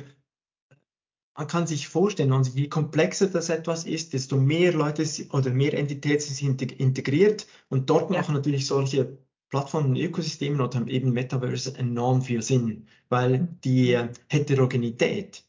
man 1.35 1.47
kann 1.47 1.67
sich 1.67 1.89
vorstellen, 1.89 2.33
also 2.33 2.51
je 2.55 2.69
komplexer 2.69 3.27
das 3.27 3.49
etwas 3.49 3.85
ist, 3.85 4.13
desto 4.13 4.37
mehr 4.37 4.73
Leute 4.75 5.07
oder 5.31 5.51
mehr 5.51 5.73
Entitäten 5.73 6.35
sind 6.35 6.61
integriert 6.61 7.47
und 7.71 7.89
dort 7.89 8.11
ja. 8.11 8.19
machen 8.19 8.35
natürlich 8.35 8.67
solche 8.67 9.19
Plattformen 9.49 9.91
und 9.91 9.97
Ökosysteme 9.97 10.63
oder 10.63 10.87
eben 10.89 11.13
Metaverse 11.13 11.77
enorm 11.77 12.23
viel 12.23 12.43
Sinn, 12.43 12.87
weil 13.09 13.41
mhm. 13.41 13.61
die 13.65 13.93
äh, 13.93 14.09
Heterogenität 14.29 15.45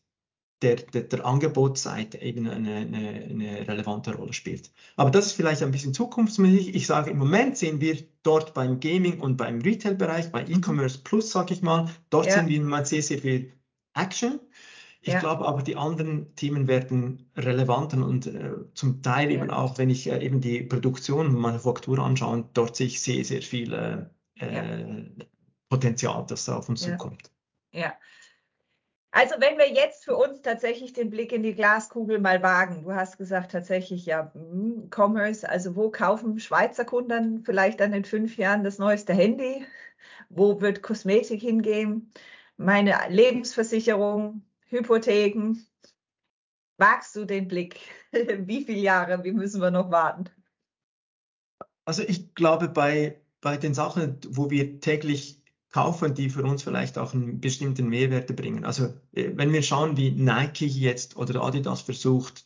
der, 0.64 0.78
der, 0.78 1.04
der 1.04 1.26
Angebotsseite 1.26 2.22
eben 2.22 2.48
eine, 2.48 2.76
eine, 2.76 3.28
eine, 3.30 3.68
relevante 3.68 4.16
Rolle 4.16 4.34
spielt. 4.34 4.72
Aber 4.96 5.12
das 5.12 5.28
ist 5.28 5.34
vielleicht 5.34 5.62
ein 5.62 5.72
bisschen 5.72 5.94
zukunftsmäßig. 5.94 6.74
Ich 6.74 6.88
sage, 6.88 7.12
im 7.12 7.18
Moment 7.18 7.58
sehen 7.58 7.82
wir 7.82 7.98
dort 8.24 8.54
beim 8.54 8.80
Gaming 8.80 9.20
und 9.20 9.38
beim 9.38 9.62
Retail-Bereich, 9.62 10.32
bei. 10.32 10.44
E-Commerce 10.44 11.00
Plus, 11.04 11.32
sage 11.32 11.54
ich 11.54 11.62
mal, 11.62 11.90
dort 12.10 12.28
ja. 12.28 12.34
sehen 12.34 12.48
wir 12.48 12.62
mal 12.62 12.86
sehr, 12.86 13.04
sehr 13.04 13.20
viel 13.20 13.52
Action. 13.94 14.40
Ich 15.02 15.14
ja. 15.14 15.20
glaube 15.20 15.46
aber, 15.46 15.62
die 15.62 15.76
anderen 15.76 16.34
Themen 16.36 16.68
werden 16.68 17.30
relevanter 17.36 17.98
und 18.06 18.26
äh, 18.28 18.54
zum 18.74 19.02
Teil 19.02 19.30
ja. 19.30 19.42
eben 19.42 19.52
auch, 19.52 19.78
wenn 19.78 19.90
ich 19.90 20.10
äh, 20.10 20.26
eben 20.26 20.40
die 20.40 20.62
Produktion 20.62 21.28
und 21.28 21.36
Manufaktur 21.36 22.00
anschaue, 22.00 22.46
dort 22.54 22.78
sehe 22.78 22.88
ich 22.88 23.02
sehr, 23.02 23.26
sehr 23.26 23.42
viel 23.42 23.74
äh, 23.74 24.06
äh 24.46 25.06
Potenzial, 25.68 26.24
das 26.28 26.46
da 26.46 26.58
auf 26.58 26.70
uns 26.70 26.82
zukommt. 26.82 27.32
Ja, 27.72 27.94
also 29.14 29.36
wenn 29.38 29.60
wir 29.60 29.72
jetzt 29.72 30.06
für 30.06 30.16
uns 30.16 30.42
tatsächlich 30.42 30.92
den 30.92 31.12
Blick 31.12 31.32
in 31.32 31.44
die 31.44 31.54
Glaskugel 31.54 32.20
mal 32.20 32.42
wagen, 32.42 32.82
du 32.82 32.94
hast 32.96 33.20
gesagt 33.20 33.52
tatsächlich 33.52 34.08
ja 34.08 34.32
hm, 34.34 34.90
Commerce, 34.90 35.48
also 35.48 35.76
wo 35.76 35.92
kaufen 35.92 36.40
Schweizer 36.40 36.84
Kunden 36.84 37.44
vielleicht 37.46 37.80
dann 37.80 37.94
in 37.94 38.06
fünf 38.06 38.38
Jahren 38.38 38.64
das 38.64 38.80
neueste 38.80 39.14
Handy? 39.14 39.68
Wo 40.30 40.62
wird 40.62 40.82
Kosmetik 40.82 41.42
hingehen? 41.42 42.12
Meine 42.58 42.96
Lebensversicherung, 43.08 44.42
Hypotheken. 44.70 45.64
Wagst 46.78 47.16
du 47.16 47.26
den 47.26 47.48
Blick? 47.48 47.82
Wie 48.12 48.66
viele 48.66 48.80
Jahre? 48.80 49.24
Wie 49.24 49.32
müssen 49.32 49.62
wir 49.62 49.70
noch 49.70 49.92
warten? 49.92 50.26
Also 51.86 52.02
ich 52.02 52.34
glaube, 52.34 52.68
bei, 52.68 53.22
bei 53.42 53.58
den 53.58 53.76
Sachen, 53.76 54.20
wo 54.30 54.50
wir 54.50 54.80
täglich 54.80 55.43
kaufen, 55.74 56.14
die 56.14 56.30
für 56.30 56.44
uns 56.44 56.64
vielleicht 56.64 56.98
auch 56.98 57.14
einen 57.14 57.42
bestimmten 57.42 57.90
Mehrwert 57.90 58.34
bringen. 58.36 58.64
Also 58.64 58.94
äh, 59.14 59.32
wenn 59.36 59.52
wir 59.52 59.64
schauen, 59.64 59.98
wie 59.98 60.12
Nike 60.12 60.68
jetzt 60.68 61.18
oder 61.18 61.44
Adidas 61.44 61.82
versucht, 61.82 62.46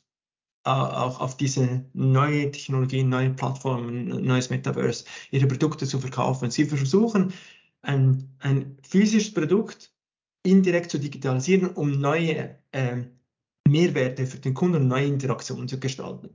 äh, 0.66 0.70
auch 0.70 1.20
auf 1.20 1.38
diese 1.38 1.86
neue 1.94 2.50
Technologien, 2.52 3.10
neue 3.10 3.32
Plattformen, 3.32 4.08
neues 4.26 4.50
Metaverse, 4.50 5.06
ihre 5.30 5.46
Produkte 5.46 5.86
zu 5.86 6.00
verkaufen. 6.00 6.50
Sie 6.50 6.66
versuchen, 6.66 7.34
ein, 7.82 8.34
ein 8.40 8.78
physisches 8.82 9.34
Produkt 9.34 9.92
indirekt 10.44 10.90
zu 10.90 10.98
digitalisieren, 10.98 11.70
um 11.70 12.00
neue 12.00 12.58
äh, 12.72 13.04
Mehrwerte 13.68 14.26
für 14.26 14.40
den 14.40 14.54
Kunden 14.54 14.84
und 14.84 14.88
neue 14.88 15.06
Interaktionen 15.06 15.68
zu 15.68 15.80
gestalten. 15.80 16.30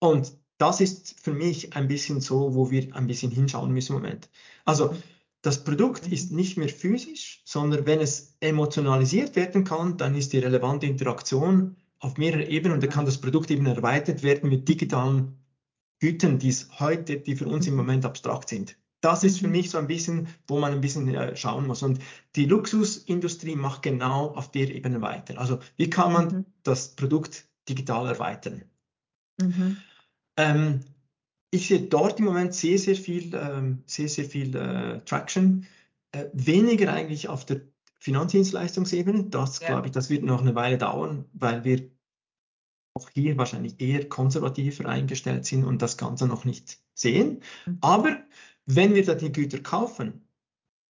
Und 0.00 0.36
das 0.58 0.80
ist 0.80 1.20
für 1.20 1.32
mich 1.32 1.76
ein 1.76 1.86
bisschen 1.86 2.20
so, 2.20 2.54
wo 2.56 2.72
wir 2.72 2.94
ein 2.96 3.06
bisschen 3.06 3.30
hinschauen 3.30 3.72
müssen 3.72 3.94
im 3.94 4.02
Moment. 4.02 4.28
Also 4.64 4.96
das 5.42 5.64
Produkt 5.64 6.06
mhm. 6.06 6.12
ist 6.12 6.32
nicht 6.32 6.56
mehr 6.56 6.68
physisch, 6.68 7.42
sondern 7.44 7.86
wenn 7.86 8.00
es 8.00 8.36
emotionalisiert 8.40 9.36
werden 9.36 9.64
kann, 9.64 9.96
dann 9.96 10.14
ist 10.14 10.32
die 10.32 10.38
relevante 10.38 10.86
Interaktion 10.86 11.76
auf 12.00 12.16
mehreren 12.16 12.48
Ebenen 12.48 12.74
und 12.74 12.82
dann 12.82 12.90
kann 12.90 13.06
das 13.06 13.20
Produkt 13.20 13.50
eben 13.50 13.66
erweitert 13.66 14.22
werden 14.22 14.50
mit 14.50 14.68
digitalen 14.68 15.38
Gütern, 16.00 16.38
die 16.38 16.48
es 16.48 16.78
heute, 16.78 17.18
die 17.18 17.36
für 17.36 17.46
uns 17.46 17.66
im 17.66 17.74
mhm. 17.74 17.78
Moment 17.78 18.04
abstrakt 18.04 18.48
sind. 18.48 18.76
Das 19.00 19.22
ist 19.22 19.38
für 19.38 19.46
mhm. 19.46 19.52
mich 19.52 19.70
so 19.70 19.78
ein 19.78 19.86
bisschen, 19.86 20.28
wo 20.46 20.58
man 20.58 20.72
ein 20.72 20.80
bisschen 20.80 21.12
äh, 21.14 21.36
schauen 21.36 21.66
muss. 21.66 21.82
Und 21.82 22.00
die 22.34 22.46
Luxusindustrie 22.46 23.56
macht 23.56 23.82
genau 23.82 24.28
auf 24.34 24.50
der 24.50 24.70
Ebene 24.70 25.00
weiter. 25.00 25.38
Also 25.38 25.58
wie 25.76 25.90
kann 25.90 26.12
man 26.12 26.46
das 26.62 26.96
Produkt 26.96 27.48
digital 27.68 28.06
erweitern? 28.06 28.64
Mhm. 29.40 29.76
Ähm, 30.36 30.80
ich 31.50 31.68
sehe 31.68 31.80
dort 31.80 32.18
im 32.18 32.26
Moment 32.26 32.54
sehr, 32.54 32.78
sehr 32.78 32.96
viel, 32.96 33.34
ähm, 33.34 33.82
sehr, 33.86 34.08
sehr 34.08 34.24
viel 34.24 34.54
äh, 34.54 35.00
Traction. 35.04 35.66
Äh, 36.12 36.26
weniger 36.32 36.92
eigentlich 36.92 37.28
auf 37.28 37.44
der 37.44 37.62
Finanzdienstleistungsebene. 38.00 39.24
Das 39.24 39.60
ja. 39.60 39.68
glaube 39.68 39.86
ich, 39.86 39.92
das 39.92 40.10
wird 40.10 40.24
noch 40.24 40.40
eine 40.40 40.54
Weile 40.54 40.78
dauern, 40.78 41.24
weil 41.32 41.64
wir 41.64 41.90
auch 42.94 43.08
hier 43.10 43.36
wahrscheinlich 43.38 43.80
eher 43.80 44.08
konservativer 44.08 44.88
eingestellt 44.88 45.46
sind 45.46 45.64
und 45.64 45.82
das 45.82 45.96
Ganze 45.96 46.26
noch 46.26 46.44
nicht 46.44 46.80
sehen. 46.94 47.42
Mhm. 47.66 47.78
Aber 47.80 48.18
wenn 48.66 48.94
wir 48.94 49.04
da 49.04 49.14
die 49.14 49.32
Güter 49.32 49.60
kaufen 49.60 50.28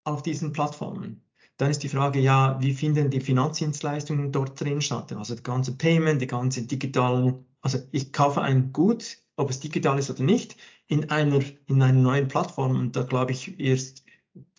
auf 0.05 0.23
diesen 0.23 0.53
Plattformen, 0.53 1.23
dann 1.57 1.71
ist 1.71 1.83
die 1.83 1.89
Frage, 1.89 2.21
ja, 2.21 2.57
wie 2.61 2.73
finden 2.73 3.11
die 3.11 3.21
Finanzdienstleistungen 3.21 4.33
dort 4.33 4.61
drin 4.61 4.81
statt? 4.81 5.13
Also 5.13 5.35
die 5.35 5.43
ganze 5.43 5.77
Payment, 5.77 6.23
die 6.23 6.27
ganzen 6.27 6.69
digitalen, 6.69 7.45
also 7.61 7.79
ich 7.91 8.13
kaufe 8.13 8.41
ein 8.41 8.73
Gut 8.73 9.19
ob 9.39 9.51
es 9.51 9.61
digital 9.61 9.99
ist 9.99 10.11
oder 10.11 10.23
nicht, 10.23 10.57
in 10.89 11.11
einer, 11.11 11.41
in 11.67 11.81
einer 11.81 11.99
neuen 11.99 12.29
Plattform. 12.29 12.79
Und 12.79 12.97
da 12.97 13.03
glaube 13.03 13.33
ich, 13.33 13.59
erst 13.59 14.05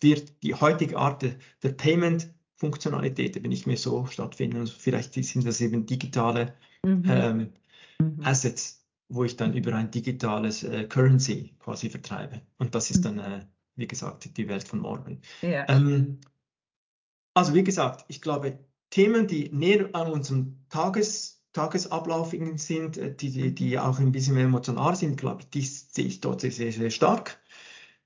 wird 0.00 0.42
die 0.42 0.54
heutige 0.54 0.98
Art 0.98 1.22
der, 1.22 1.36
der 1.62 1.70
Payment-Funktionalität, 1.70 3.42
wenn 3.42 3.52
ich 3.52 3.66
mir 3.66 3.76
so 3.76 4.06
stattfinden. 4.06 4.56
Also 4.58 4.74
vielleicht 4.76 5.14
sind 5.14 5.46
das 5.46 5.60
eben 5.60 5.86
digitale 5.86 6.54
mhm. 6.84 7.04
Ähm, 7.06 7.52
mhm. 7.98 8.20
Assets, 8.22 8.84
wo 9.08 9.24
ich 9.24 9.36
dann 9.36 9.54
über 9.54 9.74
ein 9.74 9.90
digitales 9.90 10.64
äh, 10.64 10.84
Currency 10.84 11.54
quasi 11.58 11.90
vertreibe. 11.90 12.40
Und 12.58 12.74
das 12.74 12.90
ist 12.90 12.98
mhm. 12.98 13.02
dann, 13.02 13.18
äh, 13.18 13.46
wie 13.76 13.86
gesagt, 13.86 14.36
die 14.36 14.48
Welt 14.48 14.66
von 14.66 14.80
morgen. 14.80 15.20
Ja. 15.42 15.68
Ähm, 15.68 16.18
also 17.34 17.54
wie 17.54 17.64
gesagt, 17.64 18.06
ich 18.08 18.22
glaube, 18.22 18.58
Themen, 18.88 19.26
die 19.26 19.50
näher 19.52 19.90
an 19.92 20.10
unserem 20.10 20.56
Tages 20.68 21.39
Tagesablauf 21.52 22.32
sind, 22.56 22.96
äh, 22.96 23.14
die, 23.14 23.54
die, 23.54 23.78
auch 23.78 23.98
ein 23.98 24.12
bisschen 24.12 24.36
emotional 24.36 24.94
sind, 24.96 25.16
glaube 25.16 25.42
ich, 25.42 25.50
die 25.50 25.62
sehe 25.62 26.06
ich 26.06 26.20
dort 26.20 26.40
sehr, 26.40 26.72
sehr 26.72 26.90
stark. 26.90 27.40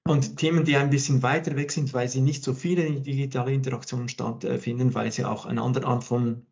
Und 0.07 0.37
Themen, 0.37 0.65
die 0.65 0.77
ein 0.77 0.91
bisschen 0.91 1.23
weiter 1.23 1.57
weg 1.57 1.73
sind, 1.73 1.95
weil 1.95 2.09
sie 2.09 2.21
nicht 2.21 2.45
so 2.45 2.53
viele 2.53 3.01
digitale 3.01 3.53
Interaktionen 3.53 4.09
stattfinden, 4.09 4.95
weil 4.95 5.11
sie 5.11 5.25
auch 5.25 5.47
eine 5.47 5.63
andere 5.63 5.87
Art 5.87 6.05
von, 6.05 6.47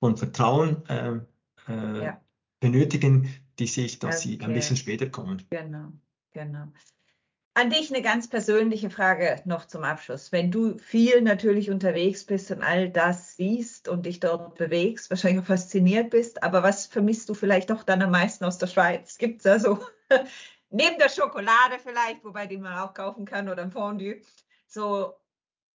von 0.00 0.16
Vertrauen 0.16 0.84
äh, 0.88 1.20
äh, 1.68 2.04
ja. 2.04 2.20
benötigen, 2.58 3.28
die 3.60 3.68
sehe 3.68 3.84
ich, 3.84 4.00
dass 4.00 4.18
okay. 4.18 4.36
sie 4.36 4.40
ein 4.40 4.52
bisschen 4.52 4.76
später 4.76 5.08
kommen. 5.08 5.42
Genau, 5.50 5.92
genau. 6.32 6.72
An 7.54 7.68
dich 7.68 7.92
eine 7.92 8.02
ganz 8.02 8.28
persönliche 8.28 8.88
Frage 8.88 9.42
noch 9.44 9.66
zum 9.66 9.84
Abschluss. 9.84 10.32
Wenn 10.32 10.50
du 10.50 10.78
viel 10.78 11.20
natürlich 11.20 11.70
unterwegs 11.70 12.24
bist 12.24 12.50
und 12.50 12.62
all 12.62 12.88
das 12.88 13.36
siehst 13.36 13.88
und 13.88 14.06
dich 14.06 14.20
dort 14.20 14.54
bewegst, 14.54 15.10
wahrscheinlich 15.10 15.42
auch 15.42 15.48
fasziniert 15.48 16.08
bist, 16.08 16.42
aber 16.42 16.62
was 16.62 16.86
vermisst 16.86 17.28
du 17.28 17.34
vielleicht 17.34 17.68
doch 17.68 17.82
dann 17.82 18.00
am 18.00 18.10
meisten 18.10 18.46
aus 18.46 18.56
der 18.56 18.68
Schweiz? 18.68 19.18
Gibt 19.18 19.38
es 19.38 19.42
da 19.42 19.58
so 19.58 19.78
neben 20.70 20.98
der 20.98 21.10
Schokolade 21.10 21.78
vielleicht, 21.78 22.24
wobei 22.24 22.46
die 22.46 22.56
man 22.56 22.78
auch 22.78 22.94
kaufen 22.94 23.26
kann 23.26 23.50
oder 23.50 23.62
ein 23.62 23.70
Fondue, 23.70 24.22
so 24.66 25.12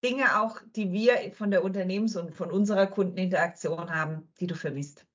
Dinge 0.03 0.41
auch, 0.41 0.59
die 0.75 0.91
wir 0.91 1.32
von 1.34 1.51
der 1.51 1.63
Unternehmens- 1.63 2.15
und 2.15 2.34
von 2.34 2.49
unserer 2.49 2.88
Kundeninteraktion 2.88 3.93
haben, 3.93 4.28
die 4.39 4.47
du 4.47 4.55
vermisst? 4.55 5.05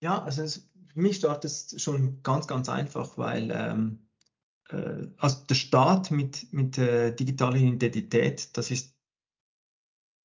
Ja, 0.00 0.22
also 0.24 0.42
es, 0.42 0.68
für 0.92 1.00
mich 1.00 1.16
startet 1.16 1.44
es 1.44 1.80
schon 1.80 2.20
ganz, 2.24 2.48
ganz 2.48 2.68
einfach, 2.68 3.16
weil 3.16 3.52
ähm, 3.52 4.00
äh, 4.02 4.07
also 5.18 5.44
der 5.48 5.54
Staat 5.54 6.10
mit, 6.10 6.52
mit 6.52 6.78
äh, 6.78 7.14
digitaler 7.14 7.56
Identität, 7.56 8.56
das 8.56 8.70
ist, 8.70 8.94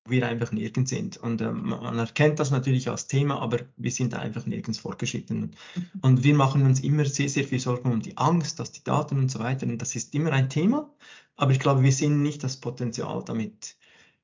wo 0.04 0.12
wir 0.12 0.26
einfach 0.28 0.52
nirgends 0.52 0.90
sind. 0.90 1.16
Und 1.16 1.40
äh, 1.40 1.50
man 1.50 1.98
erkennt 1.98 2.38
das 2.38 2.50
natürlich 2.50 2.90
als 2.90 3.06
Thema, 3.06 3.40
aber 3.40 3.60
wir 3.76 3.90
sind 3.90 4.14
einfach 4.14 4.44
nirgends 4.46 4.78
fortgeschritten. 4.78 5.40
Mhm. 5.74 5.86
Und 6.02 6.24
wir 6.24 6.34
machen 6.34 6.62
uns 6.64 6.80
immer 6.80 7.06
sehr, 7.06 7.28
sehr 7.28 7.44
viel 7.44 7.60
Sorgen 7.60 7.90
um 7.90 8.02
die 8.02 8.16
Angst, 8.18 8.60
dass 8.60 8.72
die 8.72 8.84
Daten 8.84 9.18
und 9.18 9.30
so 9.30 9.38
weiter. 9.38 9.66
Und 9.66 9.78
das 9.78 9.96
ist 9.96 10.14
immer 10.14 10.32
ein 10.32 10.50
Thema, 10.50 10.92
aber 11.36 11.52
ich 11.52 11.60
glaube, 11.60 11.82
wir 11.82 11.92
sehen 11.92 12.22
nicht 12.22 12.44
das 12.44 12.58
Potenzial 12.58 13.22
damit. 13.24 13.76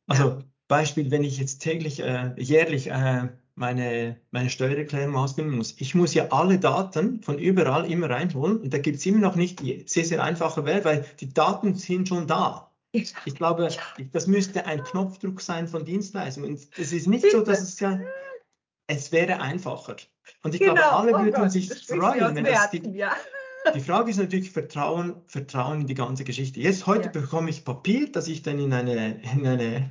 Also 0.07 0.25
ja. 0.25 0.39
Beispiel, 0.69 1.11
wenn 1.11 1.25
ich 1.25 1.39
jetzt 1.39 1.61
täglich, 1.61 2.01
äh, 2.01 2.35
jährlich 2.37 2.91
äh, 2.91 3.29
meine, 3.61 4.17
meine 4.31 4.49
Steuererklärung 4.49 5.15
ausfüllen 5.15 5.55
muss. 5.55 5.75
Ich 5.79 5.95
muss 5.95 6.15
ja 6.15 6.29
alle 6.31 6.59
Daten 6.59 7.23
von 7.23 7.39
überall 7.39 7.91
immer 7.91 8.09
reinholen 8.09 8.57
und 8.57 8.73
da 8.73 8.79
gibt 8.79 8.97
es 8.97 9.07
immer 9.07 9.19
noch 9.19 9.37
nicht 9.37 9.61
die 9.61 9.85
sehr, 9.87 10.05
sehr 10.07 10.25
einfache 10.25 10.65
Welt, 10.65 10.87
weil 10.87 11.05
die 11.21 11.33
Daten 11.33 11.75
sind 11.75 12.09
schon 12.09 12.27
da. 12.27 12.73
Ich 12.93 13.15
glaube, 13.37 13.69
das 14.13 14.27
müsste 14.27 14.65
ein 14.67 14.83
Knopfdruck 14.83 15.41
sein 15.43 15.69
von 15.69 15.85
Dienstleistungen. 15.85 16.59
Es 16.77 16.93
ist 16.93 17.07
nicht 17.07 17.31
so, 17.31 17.43
dass 17.43 17.61
es 17.61 17.79
ja, 17.79 18.01
es 18.89 19.13
wäre 19.13 19.41
einfacher. 19.41 19.97
Und 20.43 20.55
ich 20.55 20.61
genau. 20.61 20.75
glaube, 20.75 20.93
alle 20.93 21.15
oh 21.15 21.19
würden 21.19 21.43
Gott, 21.43 21.53
sich 21.53 21.71
freuen, 21.71 22.35
wenn 22.35 22.45
das 22.45 22.71
die, 22.71 22.91
ja. 22.91 23.13
die 23.75 23.81
Frage 23.81 24.11
ist 24.11 24.17
natürlich 24.17 24.51
Vertrauen, 24.51 25.17
Vertrauen 25.27 25.83
in 25.83 25.87
die 25.87 25.95
ganze 25.95 26.25
Geschichte. 26.25 26.61
Jetzt 26.61 26.87
heute 26.87 27.05
ja. 27.05 27.11
bekomme 27.11 27.51
ich 27.51 27.65
Papier, 27.65 28.11
das 28.11 28.27
ich 28.27 28.43
dann 28.43 28.59
in 28.59 28.73
eine, 28.73 29.21
in 29.35 29.47
eine 29.47 29.91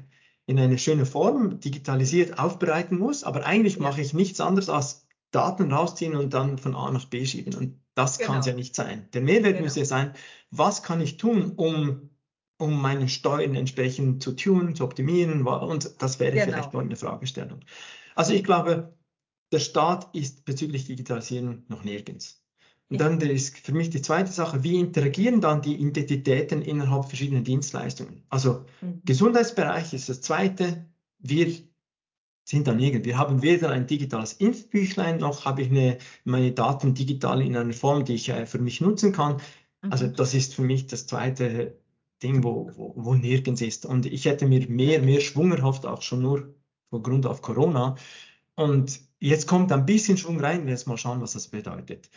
in 0.49 0.57
eine 0.57 0.79
schöne 0.79 1.05
Form 1.05 1.59
digitalisiert 1.59 2.39
aufbereiten 2.39 2.97
muss, 2.97 3.23
aber 3.23 3.45
eigentlich 3.45 3.75
ja. 3.75 3.83
mache 3.83 4.01
ich 4.01 4.15
nichts 4.15 4.41
anderes 4.41 4.67
als 4.67 5.05
Daten 5.29 5.71
rausziehen 5.71 6.15
und 6.15 6.33
dann 6.33 6.57
von 6.57 6.75
A 6.75 6.89
nach 6.89 7.05
B 7.05 7.23
schieben. 7.23 7.53
Und 7.53 7.79
das 7.93 8.17
genau. 8.17 8.31
kann 8.31 8.39
es 8.39 8.47
ja 8.47 8.53
nicht 8.53 8.73
sein. 8.75 9.07
Der 9.13 9.21
Mehrwert 9.21 9.53
genau. 9.53 9.65
müsste 9.65 9.85
sein, 9.85 10.15
was 10.49 10.81
kann 10.81 11.01
ich 11.01 11.17
tun, 11.17 11.51
um, 11.55 12.09
um 12.57 12.81
meine 12.81 13.09
Steuern 13.09 13.53
entsprechend 13.53 14.23
zu 14.23 14.31
tun, 14.31 14.75
zu 14.75 14.85
optimieren? 14.85 15.45
Und 15.45 16.01
das 16.01 16.19
wäre 16.19 16.31
genau. 16.31 16.45
vielleicht 16.45 16.73
noch 16.73 16.81
eine 16.81 16.95
Fragestellung. 16.95 17.59
Also 18.15 18.33
ich 18.33 18.43
glaube, 18.43 18.97
der 19.51 19.59
Staat 19.59 20.15
ist 20.15 20.45
bezüglich 20.45 20.85
Digitalisierung 20.85 21.61
noch 21.67 21.83
nirgends. 21.83 22.38
Und 22.89 22.99
dann 22.99 23.21
ist 23.21 23.57
für 23.57 23.71
mich 23.71 23.91
die 23.91 24.01
zweite 24.01 24.31
Sache, 24.31 24.63
wie 24.63 24.79
interagieren 24.79 25.41
dann 25.41 25.61
die 25.61 25.75
Identitäten 25.75 26.63
innerhalb 26.63 27.05
verschiedener 27.05 27.41
Dienstleistungen? 27.41 28.23
Also 28.29 28.65
mhm. 28.81 29.01
Gesundheitsbereich 29.05 29.93
ist 29.93 30.09
das 30.09 30.21
zweite. 30.21 30.85
Wir 31.19 31.53
sind 32.45 32.67
dann 32.67 32.79
irgendwie, 32.79 33.05
wir 33.05 33.17
haben 33.19 33.43
weder 33.43 33.69
ein 33.69 33.85
digitales 33.85 34.33
Impfbüchlein, 34.33 35.19
noch 35.19 35.45
habe 35.45 35.61
ich 35.61 35.69
eine, 35.69 35.99
meine 36.23 36.51
Daten 36.51 36.95
digital 36.95 37.43
in 37.43 37.55
einer 37.55 37.73
Form, 37.73 38.05
die 38.05 38.15
ich 38.15 38.29
äh, 38.29 38.47
für 38.47 38.57
mich 38.57 38.81
nutzen 38.81 39.11
kann. 39.11 39.33
Mhm. 39.83 39.91
Also 39.91 40.07
das 40.07 40.33
ist 40.33 40.55
für 40.55 40.63
mich 40.63 40.87
das 40.87 41.05
zweite 41.05 41.77
Ding, 42.23 42.43
wo, 42.43 42.71
wo, 42.75 42.93
wo 42.95 43.13
nirgends 43.13 43.61
ist. 43.61 43.85
Und 43.85 44.07
ich 44.07 44.25
hätte 44.25 44.47
mir 44.47 44.67
mehr, 44.67 44.99
mehr 44.99 45.19
Schwung 45.19 45.51
erhofft, 45.51 45.85
auch 45.85 46.01
schon 46.01 46.23
nur 46.23 46.55
vor 46.89 47.03
Grund 47.03 47.27
auf 47.27 47.43
Corona. 47.43 47.97
Und 48.55 48.99
jetzt 49.19 49.47
kommt 49.47 49.71
ein 49.71 49.85
bisschen 49.85 50.17
Schwung 50.17 50.39
rein, 50.39 50.65
wir 50.65 50.71
jetzt 50.71 50.87
mal 50.87 50.97
schauen, 50.97 51.21
was 51.21 51.33
das 51.33 51.49
bedeutet. 51.49 52.09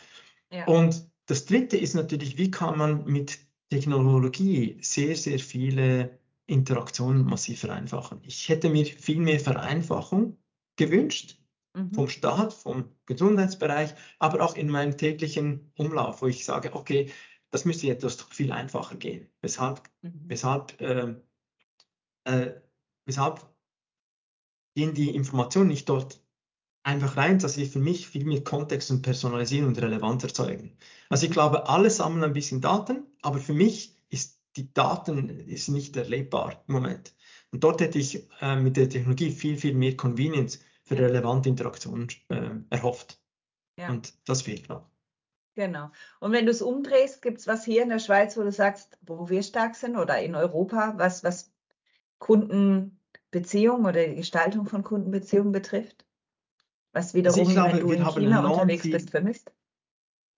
Und 0.67 1.09
das 1.25 1.45
Dritte 1.45 1.77
ist 1.77 1.93
natürlich, 1.95 2.37
wie 2.37 2.51
kann 2.51 2.77
man 2.77 3.05
mit 3.05 3.39
Technologie 3.69 4.77
sehr, 4.81 5.15
sehr 5.15 5.39
viele 5.39 6.19
Interaktionen 6.45 7.25
massiv 7.25 7.61
vereinfachen. 7.61 8.19
Ich 8.23 8.49
hätte 8.49 8.69
mir 8.69 8.85
viel 8.85 9.19
mehr 9.19 9.39
Vereinfachung 9.39 10.37
gewünscht 10.75 11.39
mhm. 11.73 11.93
vom 11.93 12.07
Staat, 12.07 12.53
vom 12.53 12.89
Gesundheitsbereich, 13.05 13.93
aber 14.19 14.41
auch 14.41 14.55
in 14.55 14.69
meinem 14.69 14.97
täglichen 14.97 15.71
Umlauf, 15.75 16.21
wo 16.21 16.27
ich 16.27 16.45
sage, 16.45 16.73
okay, 16.73 17.11
das 17.49 17.65
müsste 17.65 17.89
etwas 17.89 18.21
viel 18.21 18.51
einfacher 18.51 18.95
gehen. 18.95 19.27
Weshalb, 19.41 19.81
mhm. 20.01 20.23
weshalb, 20.25 20.79
äh, 20.81 21.15
äh, 22.25 22.53
weshalb 23.05 23.47
gehen 24.75 24.93
die 24.93 25.15
Informationen 25.15 25.69
nicht 25.69 25.87
dort 25.87 26.22
einfach 26.83 27.17
rein, 27.17 27.39
dass 27.39 27.57
wir 27.57 27.65
für 27.65 27.79
mich 27.79 28.07
viel 28.07 28.25
mehr 28.25 28.43
Kontext 28.43 28.91
und 28.91 29.01
Personalisieren 29.01 29.67
und 29.67 29.81
Relevanz 29.81 30.23
erzeugen. 30.23 30.77
Also 31.09 31.25
ich 31.25 31.31
glaube, 31.31 31.67
alle 31.67 31.89
sammeln 31.89 32.23
ein 32.23 32.33
bisschen 32.33 32.61
Daten, 32.61 33.05
aber 33.21 33.39
für 33.39 33.53
mich 33.53 33.95
ist 34.09 34.39
die 34.55 34.73
Daten 34.73 35.29
ist 35.47 35.69
nicht 35.69 35.95
erlebbar 35.95 36.63
im 36.67 36.75
Moment. 36.75 37.15
Und 37.51 37.63
dort 37.63 37.81
hätte 37.81 37.99
ich 37.99 38.27
äh, 38.41 38.55
mit 38.55 38.77
der 38.77 38.89
Technologie 38.89 39.31
viel, 39.31 39.57
viel 39.57 39.73
mehr 39.73 39.95
Convenience 39.95 40.59
für 40.83 40.97
relevante 40.97 41.49
Interaktionen 41.49 42.09
äh, 42.29 42.49
erhofft. 42.69 43.19
Ja. 43.77 43.89
Und 43.89 44.13
das 44.27 44.43
fehlt 44.43 44.69
noch. 44.69 44.89
Genau. 45.55 45.91
Und 46.19 46.31
wenn 46.31 46.45
du 46.45 46.51
es 46.51 46.61
umdrehst, 46.61 47.21
gibt 47.21 47.39
es 47.39 47.47
was 47.47 47.63
hier 47.63 47.83
in 47.83 47.89
der 47.89 47.99
Schweiz, 47.99 48.35
wo 48.37 48.41
du 48.41 48.51
sagst, 48.51 48.97
wo 49.01 49.29
wir 49.29 49.43
stark 49.43 49.75
sind 49.75 49.97
oder 49.97 50.19
in 50.19 50.35
Europa, 50.35 50.95
was, 50.97 51.23
was 51.23 51.51
Kundenbeziehungen 52.17 53.85
oder 53.85 54.07
die 54.07 54.15
Gestaltung 54.15 54.65
von 54.65 54.83
Kundenbeziehungen 54.83 55.51
betrifft? 55.51 56.05
Was 56.93 57.13
wiederum, 57.13 57.39
also 57.39 57.51
glaube, 57.51 57.73
wenn 57.73 57.87
du 57.87 57.91
in 57.91 58.05
China 58.05 58.45
unterwegs 58.45 58.81
viel, 58.83 58.91
bist, 58.91 59.09
vermisst? 59.09 59.51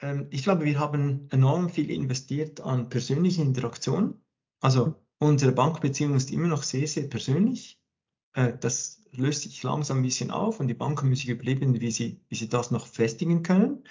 Ähm, 0.01 0.27
ich 0.31 0.43
glaube, 0.43 0.65
wir 0.65 0.79
haben 0.79 1.27
enorm 1.31 1.69
viel 1.69 1.89
investiert 1.91 2.61
an 2.61 2.89
persönliche 2.89 3.41
Interaktion. 3.41 4.21
Also 4.61 4.95
unsere 5.19 5.51
Bankbeziehung 5.51 6.15
ist 6.15 6.31
immer 6.31 6.47
noch 6.47 6.63
sehr, 6.63 6.87
sehr 6.87 7.07
persönlich. 7.07 7.79
Äh, 8.33 8.53
das 8.59 9.01
löst 9.11 9.43
sich 9.43 9.63
langsam 9.63 9.99
ein 9.99 10.03
bisschen 10.03 10.31
auf 10.31 10.59
und 10.59 10.67
die 10.67 10.73
Banken 10.73 11.09
müssen 11.09 11.29
überleben, 11.29 11.79
wie 11.79 11.91
sie, 11.91 12.21
wie 12.29 12.35
sie 12.35 12.49
das 12.49 12.71
noch 12.71 12.87
festigen 12.87 13.43
können. 13.43 13.83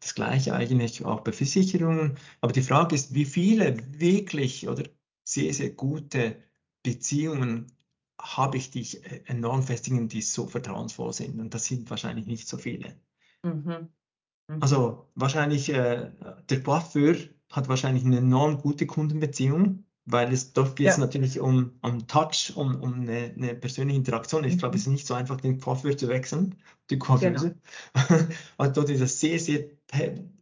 Das 0.00 0.14
gleiche 0.14 0.54
eigentlich 0.54 1.04
auch 1.04 1.20
bei 1.20 1.32
Versicherungen. 1.32 2.16
Aber 2.40 2.52
die 2.52 2.62
Frage 2.62 2.94
ist, 2.94 3.14
wie 3.14 3.24
viele 3.24 3.76
wirklich 3.98 4.68
oder 4.68 4.84
sehr, 5.24 5.52
sehr 5.52 5.70
gute 5.70 6.36
Beziehungen 6.82 7.72
habe 8.20 8.56
ich 8.56 8.70
die 8.70 8.82
äh, 9.02 9.22
enorm 9.26 9.62
festigen, 9.62 10.08
die 10.08 10.22
so 10.22 10.46
vertrauensvoll 10.46 11.12
sind. 11.12 11.40
Und 11.40 11.54
das 11.54 11.66
sind 11.66 11.88
wahrscheinlich 11.90 12.26
nicht 12.26 12.48
so 12.48 12.56
viele. 12.56 12.96
Mhm. 13.42 13.88
Mhm. 14.48 14.62
Also 14.62 15.08
wahrscheinlich 15.14 15.68
äh, 15.70 16.10
der 16.48 16.62
Coiffeur 16.62 17.16
hat 17.50 17.68
wahrscheinlich 17.68 18.04
eine 18.04 18.18
enorm 18.18 18.58
gute 18.58 18.86
Kundenbeziehung, 18.86 19.84
weil 20.04 20.32
es 20.32 20.52
dort 20.52 20.76
geht 20.76 20.88
es 20.88 20.96
ja. 20.96 21.00
natürlich 21.00 21.40
um, 21.40 21.72
um 21.82 22.06
Touch, 22.06 22.52
um, 22.56 22.80
um 22.80 22.94
eine, 22.94 23.34
eine 23.36 23.54
persönliche 23.54 23.98
Interaktion. 23.98 24.44
Ich 24.44 24.54
mhm. 24.54 24.58
glaube, 24.58 24.76
es 24.76 24.82
ist 24.82 24.88
nicht 24.88 25.06
so 25.06 25.14
einfach, 25.14 25.40
den 25.40 25.60
Coiffeur 25.60 25.96
zu 25.96 26.08
wechseln, 26.08 26.56
die 26.90 26.98
Coiffeuse. 26.98 27.56
Genau. 27.94 28.18
also 28.58 28.72
dort 28.72 28.90
ist 28.90 29.02
das 29.02 29.20
sehr, 29.20 29.38
sehr 29.38 29.64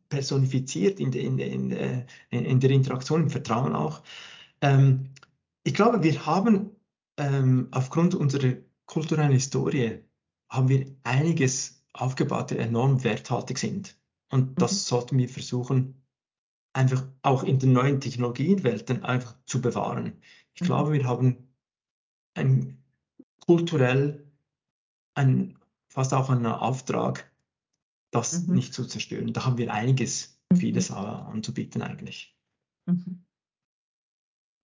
personifiziert 0.08 1.00
in, 1.00 1.12
in, 1.12 1.38
in, 1.38 1.72
in, 2.30 2.60
der 2.60 2.70
Interaktion, 2.70 3.22
im 3.22 3.30
Vertrauen 3.30 3.74
auch. 3.74 4.02
Ähm, 4.60 5.10
ich 5.64 5.74
glaube, 5.74 6.02
wir 6.02 6.26
haben 6.26 6.75
ähm, 7.16 7.68
aufgrund 7.70 8.14
unserer 8.14 8.56
kulturellen 8.86 9.32
Historie 9.32 10.04
haben 10.48 10.68
wir 10.68 10.94
einiges 11.02 11.84
aufgebaut, 11.92 12.50
die 12.50 12.58
enorm 12.58 13.02
werthaltig 13.04 13.58
sind. 13.58 13.98
Und 14.30 14.60
das 14.60 14.72
mhm. 14.72 14.76
sollten 14.76 15.18
wir 15.18 15.28
versuchen, 15.28 16.02
einfach 16.72 17.06
auch 17.22 17.42
in 17.42 17.58
den 17.58 17.72
neuen 17.72 18.00
Technologienwelten 18.00 19.02
einfach 19.02 19.34
zu 19.46 19.60
bewahren. 19.60 20.20
Ich 20.54 20.62
mhm. 20.62 20.66
glaube, 20.66 20.92
wir 20.92 21.06
haben 21.06 21.48
ein 22.34 22.82
kulturell 23.46 24.30
ein, 25.14 25.58
fast 25.88 26.12
auch 26.12 26.28
einen 26.30 26.46
Auftrag, 26.46 27.30
das 28.10 28.46
mhm. 28.46 28.54
nicht 28.54 28.74
zu 28.74 28.84
zerstören. 28.84 29.32
Da 29.32 29.46
haben 29.46 29.58
wir 29.58 29.72
einiges, 29.72 30.38
mhm. 30.50 30.56
vieles 30.56 30.90
anzubieten 30.90 31.82
eigentlich. 31.82 32.36
Mhm. 32.86 33.25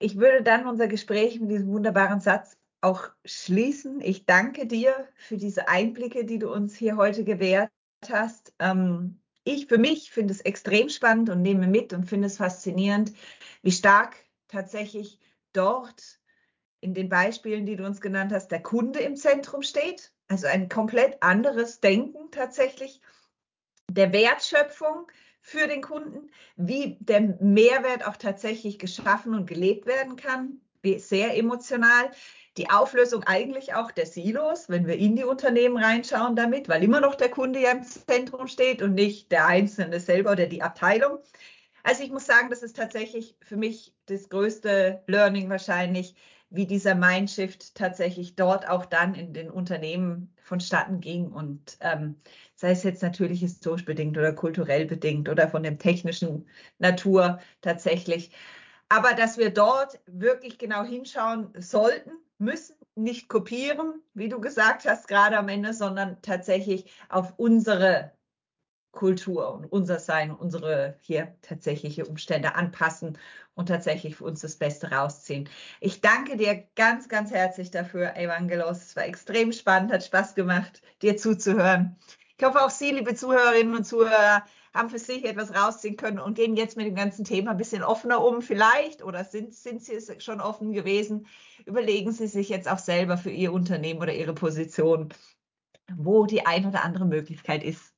Ich 0.03 0.17
würde 0.17 0.43
dann 0.43 0.67
unser 0.67 0.89
Gespräch 0.89 1.39
mit 1.39 1.51
diesem 1.53 1.69
wunderbaren 1.69 2.21
Satz 2.21 2.57
auch 2.81 3.11
schließen. 3.25 4.01
Ich 4.01 4.27
danke 4.27 4.67
dir 4.67 5.09
für 5.15 5.37
diese 5.37 5.69
Einblicke, 5.69 6.25
die 6.25 6.41
du 6.41 6.53
uns 6.53 6.75
hier 6.75 6.97
heute 6.97 7.23
gewährt 7.23 7.71
hast. 8.11 8.53
Ähm, 8.59 9.21
ich 9.45 9.67
für 9.67 9.79
mich 9.79 10.11
finde 10.11 10.35
es 10.35 10.41
extrem 10.41 10.89
spannend 10.89 11.31
und 11.31 11.43
nehme 11.43 11.69
mit 11.69 11.93
und 11.93 12.07
finde 12.07 12.27
es 12.27 12.39
faszinierend, 12.39 13.13
wie 13.63 13.71
stark 13.71 14.17
tatsächlich 14.49 15.21
dort 15.53 16.19
in 16.81 16.95
den 16.95 17.09
Beispielen, 17.09 17.65
die 17.65 17.77
du 17.77 17.87
uns 17.87 18.01
genannt 18.01 18.33
hast, 18.33 18.49
der 18.49 18.61
Kunde 18.61 18.99
im 18.99 19.15
Zentrum 19.15 19.63
steht. 19.63 20.13
Also 20.27 20.49
ein 20.49 20.69
komplett 20.69 21.23
anderes 21.23 21.79
Denken 21.79 22.33
tatsächlich 22.33 23.01
der 23.89 24.13
Wertschöpfung 24.13 25.07
für 25.43 25.67
den 25.67 25.83
Kunden, 25.83 26.31
wie 26.57 26.97
der 27.01 27.21
Mehrwert 27.21 28.07
auch 28.07 28.17
tatsächlich 28.17 28.79
geschaffen 28.79 29.35
und 29.35 29.47
gelebt 29.47 29.87
werden 29.87 30.17
kann, 30.17 30.61
sehr 30.99 31.37
emotional. 31.37 32.11
Die 32.57 32.71
Auflösung 32.71 33.25
eigentlich 33.25 33.75
auch 33.75 33.91
der 33.91 34.07
Silos, 34.07 34.69
wenn 34.69 34.87
wir 34.87 34.97
in 34.97 35.17
die 35.17 35.25
Unternehmen 35.25 35.83
reinschauen 35.83 36.37
damit, 36.37 36.69
weil 36.69 36.85
immer 36.85 37.01
noch 37.01 37.15
der 37.15 37.31
Kunde 37.31 37.61
ja 37.61 37.71
im 37.71 37.83
Zentrum 37.83 38.47
steht 38.47 38.83
und 38.83 38.95
nicht 38.95 39.33
der 39.33 39.47
Einzelne 39.47 40.01
selber 40.01 40.33
oder 40.33 40.47
die 40.47 40.63
Abteilung. 40.63 41.19
Also 41.83 42.05
ich 42.05 42.11
muss 42.11 42.27
sagen, 42.27 42.51
das 42.51 42.63
ist 42.63 42.77
tatsächlich 42.77 43.37
für 43.41 43.57
mich 43.57 43.95
das 44.07 44.29
größte 44.29 45.03
Learning 45.07 45.49
wahrscheinlich, 45.49 46.15
wie 46.51 46.67
dieser 46.67 46.95
Mindshift 46.95 47.75
tatsächlich 47.75 48.37
dort 48.37 48.69
auch 48.69 48.85
dann 48.85 49.15
in 49.15 49.33
den 49.33 49.51
Unternehmen 49.51 50.35
vonstatten 50.43 51.01
ging. 51.01 51.33
Und 51.33 51.79
ähm, 51.81 52.17
sei 52.63 52.71
es 52.71 52.85
jetzt 52.85 53.03
natürlich 53.03 53.41
historisch 53.41 53.85
bedingt 53.85 54.17
oder 54.17 54.33
kulturell 54.33 54.87
bedingt 54.87 55.29
oder 55.29 55.49
von 55.49 55.65
dem 55.65 55.81
technischen 55.81 56.47
Natur 56.79 57.41
tatsächlich. 57.61 58.31
Aber 58.89 59.15
dass 59.15 59.37
wir 59.37 59.51
dort 59.51 60.01
wirklich 60.07 60.59
genau 60.59 60.85
hinschauen 60.85 61.51
sollten, 61.59 62.13
müssen, 62.39 62.77
nicht 62.95 63.29
kopieren, 63.29 64.01
wie 64.15 64.29
du 64.29 64.41
gesagt 64.41 64.85
hast, 64.85 65.09
gerade 65.09 65.39
am 65.39 65.49
Ende, 65.49 65.75
sondern 65.75 66.23
tatsächlich 66.23 66.89
auf 67.09 67.35
unsere 67.37 68.13
Kultur 68.93 69.55
und 69.55 69.65
unser 69.67 69.99
Sein, 69.99 70.31
unsere 70.31 70.99
hier 71.01 71.35
tatsächliche 71.43 72.07
Umstände 72.07 72.55
anpassen 72.55 73.19
und 73.55 73.71
tatsächlich 73.71 74.17
für 74.17 74.25
uns 74.25 74.41
das 74.43 74.57
Beste 74.57 74.93
rausziehen. 74.93 75.49
Ich 75.81 76.01
danke 76.01 76.37
dir 76.37 76.65
ganz, 76.77 77.09
ganz 77.09 77.33
herzlich 77.33 77.73
dafür, 77.73 78.15
Evangelos. 78.17 78.83
Es 78.83 78.97
war 78.97 79.07
extrem 79.07 79.51
spannend, 79.53 79.93
hat 79.93 80.05
Spaß 80.05 80.37
gemacht, 80.37 80.81
dir 81.03 81.17
zuzuhören. 81.17 81.97
Ich 82.43 82.49
hoffe, 82.49 82.61
auch 82.61 82.71
Sie, 82.71 82.91
liebe 82.91 83.15
Zuhörerinnen 83.15 83.77
und 83.77 83.85
Zuhörer, 83.85 84.45
haben 84.75 84.91
für 84.91 84.99
sich 84.99 85.25
etwas 85.25 85.55
rausziehen 85.55 85.97
können 85.97 86.19
und 86.19 86.35
gehen 86.35 86.57
jetzt 86.57 86.77
mit 86.77 86.87
dem 86.87 86.97
ganzen 86.97 87.25
Thema 87.25 87.53
ein 87.53 87.57
bisschen 87.57 87.85
offener 87.85 88.21
um, 88.21 88.43
vielleicht, 88.43 89.05
oder 89.05 89.23
sind, 89.23 89.55
sind 89.55 89.85
Sie 89.85 89.95
es 89.95 90.13
schon 90.25 90.41
offen 90.41 90.73
gewesen? 90.73 91.29
Überlegen 91.67 92.11
Sie 92.11 92.27
sich 92.27 92.49
jetzt 92.49 92.69
auch 92.69 92.81
selber 92.81 93.17
für 93.17 93.31
Ihr 93.31 93.53
Unternehmen 93.53 94.03
oder 94.03 94.13
Ihre 94.13 94.35
Position, 94.35 95.11
wo 95.95 96.27
die 96.27 96.45
ein 96.45 96.67
oder 96.67 96.83
andere 96.83 97.05
Möglichkeit 97.05 97.63
ist, 97.63 97.95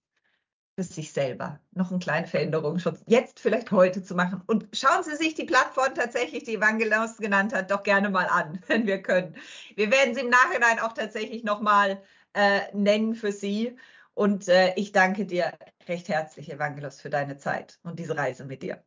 für 0.74 0.82
sich 0.82 1.14
selber 1.14 1.58
noch 1.70 1.88
eine 1.90 2.00
kleine 2.00 2.26
Veränderung 2.26 2.78
schon 2.78 2.98
jetzt 3.06 3.40
vielleicht 3.40 3.70
heute 3.70 4.02
zu 4.02 4.14
machen. 4.14 4.42
Und 4.46 4.68
schauen 4.74 5.04
Sie 5.04 5.16
sich 5.16 5.32
die 5.32 5.46
Plattform 5.46 5.94
tatsächlich, 5.94 6.44
die 6.44 6.56
Evangelos 6.56 7.16
genannt 7.16 7.54
hat, 7.54 7.70
doch 7.70 7.82
gerne 7.82 8.10
mal 8.10 8.26
an, 8.26 8.60
wenn 8.66 8.86
wir 8.86 9.00
können. 9.00 9.36
Wir 9.74 9.90
werden 9.90 10.14
sie 10.14 10.20
im 10.20 10.28
Nachhinein 10.28 10.80
auch 10.80 10.92
tatsächlich 10.92 11.44
nochmal 11.44 12.02
äh, 12.34 12.60
nennen 12.74 13.14
für 13.14 13.32
Sie. 13.32 13.78
Und 14.14 14.48
äh, 14.48 14.74
ich 14.76 14.92
danke 14.92 15.26
dir 15.26 15.52
recht 15.88 16.08
herzlich, 16.08 16.50
Evangelos, 16.50 17.00
für 17.00 17.10
deine 17.10 17.36
Zeit 17.36 17.80
und 17.82 17.98
diese 17.98 18.16
Reise 18.16 18.44
mit 18.44 18.62
dir. 18.62 18.84